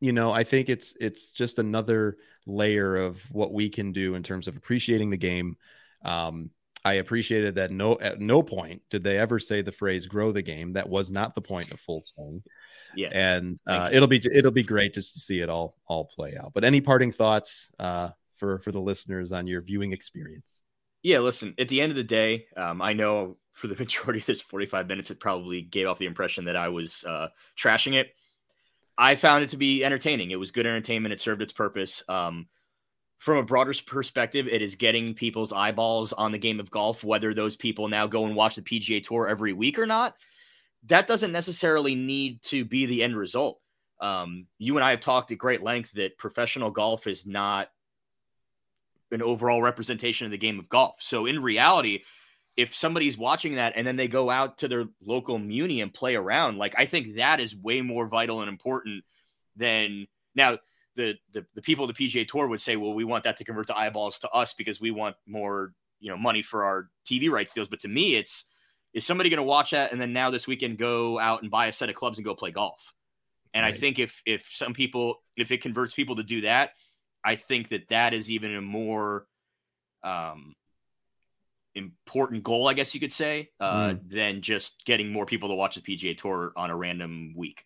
you 0.00 0.12
know, 0.12 0.32
I 0.32 0.44
think 0.44 0.68
it's 0.68 0.94
it's 1.00 1.30
just 1.30 1.58
another 1.58 2.16
layer 2.46 2.96
of 2.96 3.22
what 3.30 3.52
we 3.52 3.68
can 3.68 3.92
do 3.92 4.14
in 4.14 4.22
terms 4.22 4.48
of 4.48 4.56
appreciating 4.56 5.10
the 5.10 5.16
game. 5.16 5.56
Um, 6.04 6.50
I 6.84 6.94
appreciated 6.94 7.54
that 7.54 7.70
no 7.70 7.98
at 7.98 8.20
no 8.20 8.42
point 8.42 8.82
did 8.90 9.02
they 9.02 9.18
ever 9.18 9.38
say 9.38 9.62
the 9.62 9.72
phrase 9.72 10.06
"grow 10.06 10.32
the 10.32 10.42
game." 10.42 10.74
That 10.74 10.88
was 10.88 11.10
not 11.10 11.34
the 11.34 11.40
point 11.40 11.70
of 11.72 11.80
full 11.80 12.02
swing. 12.02 12.42
Yeah, 12.94 13.08
and 13.12 13.58
uh, 13.66 13.90
it'll 13.92 14.08
be 14.08 14.20
it'll 14.32 14.50
be 14.50 14.62
great 14.62 14.94
just 14.94 15.14
to 15.14 15.20
see 15.20 15.40
it 15.40 15.48
all 15.48 15.76
all 15.86 16.04
play 16.04 16.36
out. 16.36 16.52
But 16.54 16.64
any 16.64 16.80
parting 16.80 17.12
thoughts 17.12 17.70
uh, 17.78 18.10
for 18.36 18.58
for 18.58 18.72
the 18.72 18.80
listeners 18.80 19.32
on 19.32 19.46
your 19.46 19.62
viewing 19.62 19.92
experience? 19.92 20.62
Yeah, 21.02 21.20
listen. 21.20 21.54
At 21.58 21.68
the 21.68 21.80
end 21.80 21.90
of 21.90 21.96
the 21.96 22.04
day, 22.04 22.46
um, 22.56 22.82
I 22.82 22.92
know 22.92 23.36
for 23.54 23.66
the 23.66 23.76
majority 23.78 24.20
of 24.20 24.26
this 24.26 24.40
forty 24.40 24.66
five 24.66 24.86
minutes, 24.86 25.10
it 25.10 25.20
probably 25.20 25.62
gave 25.62 25.86
off 25.86 25.98
the 25.98 26.06
impression 26.06 26.44
that 26.44 26.56
I 26.56 26.68
was 26.68 27.04
uh, 27.04 27.28
trashing 27.56 27.94
it. 27.94 28.14
I 28.96 29.16
found 29.16 29.42
it 29.42 29.50
to 29.50 29.56
be 29.56 29.84
entertaining. 29.84 30.30
It 30.30 30.38
was 30.38 30.52
good 30.52 30.66
entertainment. 30.66 31.12
It 31.12 31.20
served 31.20 31.42
its 31.42 31.52
purpose. 31.52 32.02
Um, 32.08 32.46
from 33.18 33.38
a 33.38 33.42
broader 33.42 33.72
perspective, 33.86 34.46
it 34.48 34.62
is 34.62 34.74
getting 34.74 35.14
people's 35.14 35.52
eyeballs 35.52 36.12
on 36.12 36.30
the 36.30 36.38
game 36.38 36.60
of 36.60 36.70
golf, 36.70 37.02
whether 37.02 37.32
those 37.32 37.56
people 37.56 37.88
now 37.88 38.06
go 38.06 38.26
and 38.26 38.36
watch 38.36 38.54
the 38.54 38.62
PGA 38.62 39.02
Tour 39.02 39.28
every 39.28 39.52
week 39.52 39.78
or 39.78 39.86
not. 39.86 40.14
That 40.86 41.06
doesn't 41.06 41.32
necessarily 41.32 41.94
need 41.94 42.42
to 42.42 42.64
be 42.64 42.86
the 42.86 43.02
end 43.02 43.16
result. 43.16 43.60
Um, 44.00 44.46
you 44.58 44.76
and 44.76 44.84
I 44.84 44.90
have 44.90 45.00
talked 45.00 45.32
at 45.32 45.38
great 45.38 45.62
length 45.62 45.92
that 45.92 46.18
professional 46.18 46.70
golf 46.70 47.06
is 47.06 47.24
not 47.24 47.68
an 49.10 49.22
overall 49.22 49.62
representation 49.62 50.26
of 50.26 50.30
the 50.30 50.38
game 50.38 50.58
of 50.58 50.68
golf. 50.68 50.96
So, 51.00 51.26
in 51.26 51.42
reality, 51.42 52.02
if 52.56 52.74
somebody's 52.74 53.18
watching 53.18 53.56
that 53.56 53.72
and 53.76 53.86
then 53.86 53.96
they 53.96 54.08
go 54.08 54.30
out 54.30 54.58
to 54.58 54.68
their 54.68 54.84
local 55.02 55.38
muni 55.38 55.80
and 55.80 55.92
play 55.92 56.14
around, 56.14 56.58
like 56.58 56.74
I 56.78 56.86
think 56.86 57.16
that 57.16 57.40
is 57.40 57.54
way 57.54 57.80
more 57.80 58.06
vital 58.06 58.40
and 58.40 58.48
important 58.48 59.04
than 59.56 60.06
now 60.34 60.58
the, 60.96 61.14
the 61.32 61.44
the 61.54 61.62
people 61.62 61.88
of 61.88 61.94
the 61.94 62.06
PGA 62.06 62.26
Tour 62.26 62.46
would 62.46 62.60
say, 62.60 62.76
well, 62.76 62.94
we 62.94 63.04
want 63.04 63.24
that 63.24 63.36
to 63.38 63.44
convert 63.44 63.66
to 63.68 63.76
eyeballs 63.76 64.20
to 64.20 64.28
us 64.30 64.54
because 64.54 64.80
we 64.80 64.92
want 64.92 65.16
more, 65.26 65.72
you 65.98 66.10
know, 66.10 66.16
money 66.16 66.42
for 66.42 66.64
our 66.64 66.88
TV 67.04 67.30
rights 67.30 67.52
deals. 67.52 67.68
But 67.68 67.80
to 67.80 67.88
me, 67.88 68.14
it's 68.14 68.44
is 68.92 69.04
somebody 69.04 69.28
going 69.28 69.38
to 69.38 69.42
watch 69.42 69.72
that 69.72 69.90
and 69.90 70.00
then 70.00 70.12
now 70.12 70.30
this 70.30 70.46
weekend 70.46 70.78
go 70.78 71.18
out 71.18 71.42
and 71.42 71.50
buy 71.50 71.66
a 71.66 71.72
set 71.72 71.88
of 71.88 71.96
clubs 71.96 72.18
and 72.18 72.24
go 72.24 72.34
play 72.34 72.52
golf? 72.52 72.94
And 73.52 73.64
right. 73.64 73.74
I 73.74 73.76
think 73.76 73.98
if 73.98 74.22
if 74.24 74.48
some 74.52 74.74
people 74.74 75.16
if 75.36 75.50
it 75.50 75.62
converts 75.62 75.92
people 75.92 76.16
to 76.16 76.22
do 76.22 76.42
that, 76.42 76.70
I 77.24 77.34
think 77.34 77.70
that 77.70 77.88
that 77.88 78.14
is 78.14 78.30
even 78.30 78.54
a 78.54 78.60
more 78.60 79.26
um, 80.04 80.54
important 81.74 82.42
goal, 82.44 82.68
I 82.68 82.74
guess 82.74 82.94
you 82.94 83.00
could 83.00 83.12
say, 83.12 83.50
uh, 83.60 83.88
mm. 83.88 84.10
than 84.10 84.42
just 84.42 84.84
getting 84.84 85.10
more 85.10 85.26
people 85.26 85.48
to 85.48 85.54
watch 85.54 85.76
the 85.76 85.80
PGA 85.80 86.16
Tour 86.16 86.52
on 86.56 86.70
a 86.70 86.76
random 86.76 87.34
week. 87.36 87.64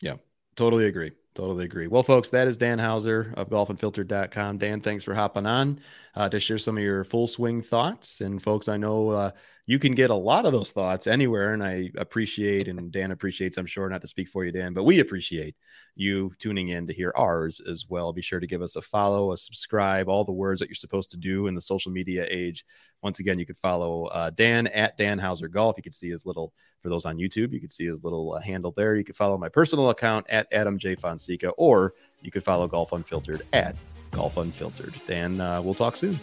Yeah, 0.00 0.16
totally 0.56 0.86
agree. 0.86 1.12
Totally 1.34 1.64
agree. 1.64 1.86
Well, 1.86 2.02
folks, 2.02 2.28
that 2.30 2.46
is 2.46 2.58
Dan 2.58 2.78
Hauser 2.78 3.32
of 3.38 3.48
golfunfiltered.com. 3.48 4.58
Dan, 4.58 4.82
thanks 4.82 5.02
for 5.02 5.14
hopping 5.14 5.46
on 5.46 5.80
uh, 6.14 6.28
to 6.28 6.38
share 6.38 6.58
some 6.58 6.76
of 6.76 6.82
your 6.82 7.04
full 7.04 7.26
swing 7.26 7.62
thoughts. 7.62 8.20
And, 8.20 8.42
folks, 8.42 8.68
I 8.68 8.76
know 8.76 9.08
uh, 9.08 9.30
you 9.66 9.78
can 9.78 9.94
get 9.94 10.10
a 10.10 10.14
lot 10.14 10.44
of 10.44 10.52
those 10.52 10.72
thoughts 10.72 11.06
anywhere. 11.06 11.54
And 11.54 11.62
I 11.62 11.90
appreciate, 11.96 12.68
and 12.68 12.90
Dan 12.90 13.12
appreciates, 13.12 13.58
I'm 13.58 13.66
sure, 13.66 13.88
not 13.88 14.00
to 14.00 14.08
speak 14.08 14.28
for 14.28 14.44
you, 14.44 14.52
Dan, 14.52 14.74
but 14.74 14.84
we 14.84 15.00
appreciate 15.00 15.54
you 15.94 16.32
tuning 16.38 16.70
in 16.70 16.86
to 16.86 16.92
hear 16.92 17.12
ours 17.16 17.60
as 17.68 17.86
well. 17.88 18.12
Be 18.12 18.22
sure 18.22 18.40
to 18.40 18.46
give 18.46 18.62
us 18.62 18.76
a 18.76 18.82
follow, 18.82 19.32
a 19.32 19.36
subscribe, 19.36 20.08
all 20.08 20.24
the 20.24 20.32
words 20.32 20.58
that 20.60 20.68
you're 20.68 20.74
supposed 20.74 21.10
to 21.12 21.16
do 21.16 21.46
in 21.46 21.54
the 21.54 21.60
social 21.60 21.92
media 21.92 22.26
age. 22.28 22.64
Once 23.02 23.20
again, 23.20 23.38
you 23.38 23.46
can 23.46 23.54
follow 23.56 24.06
uh, 24.06 24.30
Dan 24.30 24.66
at 24.68 24.96
Dan 24.96 25.18
Hauser 25.18 25.48
Golf. 25.48 25.76
You 25.76 25.82
can 25.82 25.92
see 25.92 26.10
his 26.10 26.26
little 26.26 26.52
for 26.82 26.88
those 26.88 27.04
on 27.04 27.16
YouTube, 27.16 27.52
you 27.52 27.60
can 27.60 27.68
see 27.68 27.86
his 27.86 28.02
little 28.02 28.34
uh, 28.34 28.40
handle 28.40 28.72
there. 28.76 28.96
You 28.96 29.04
can 29.04 29.14
follow 29.14 29.38
my 29.38 29.48
personal 29.48 29.90
account 29.90 30.26
at 30.28 30.48
Adam 30.52 30.78
J. 30.78 30.96
Fonseca, 30.96 31.50
or 31.50 31.94
you 32.22 32.32
could 32.32 32.42
follow 32.42 32.66
Golf 32.66 32.92
Unfiltered 32.92 33.42
at 33.52 33.80
Golf 34.10 34.36
Unfiltered. 34.36 34.94
Dan, 35.06 35.40
uh, 35.40 35.62
we'll 35.62 35.74
talk 35.74 35.96
soon. 35.96 36.18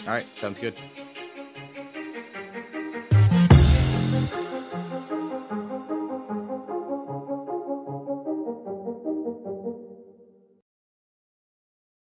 All 0.00 0.12
right. 0.12 0.26
Sounds 0.36 0.58
good. 0.58 0.74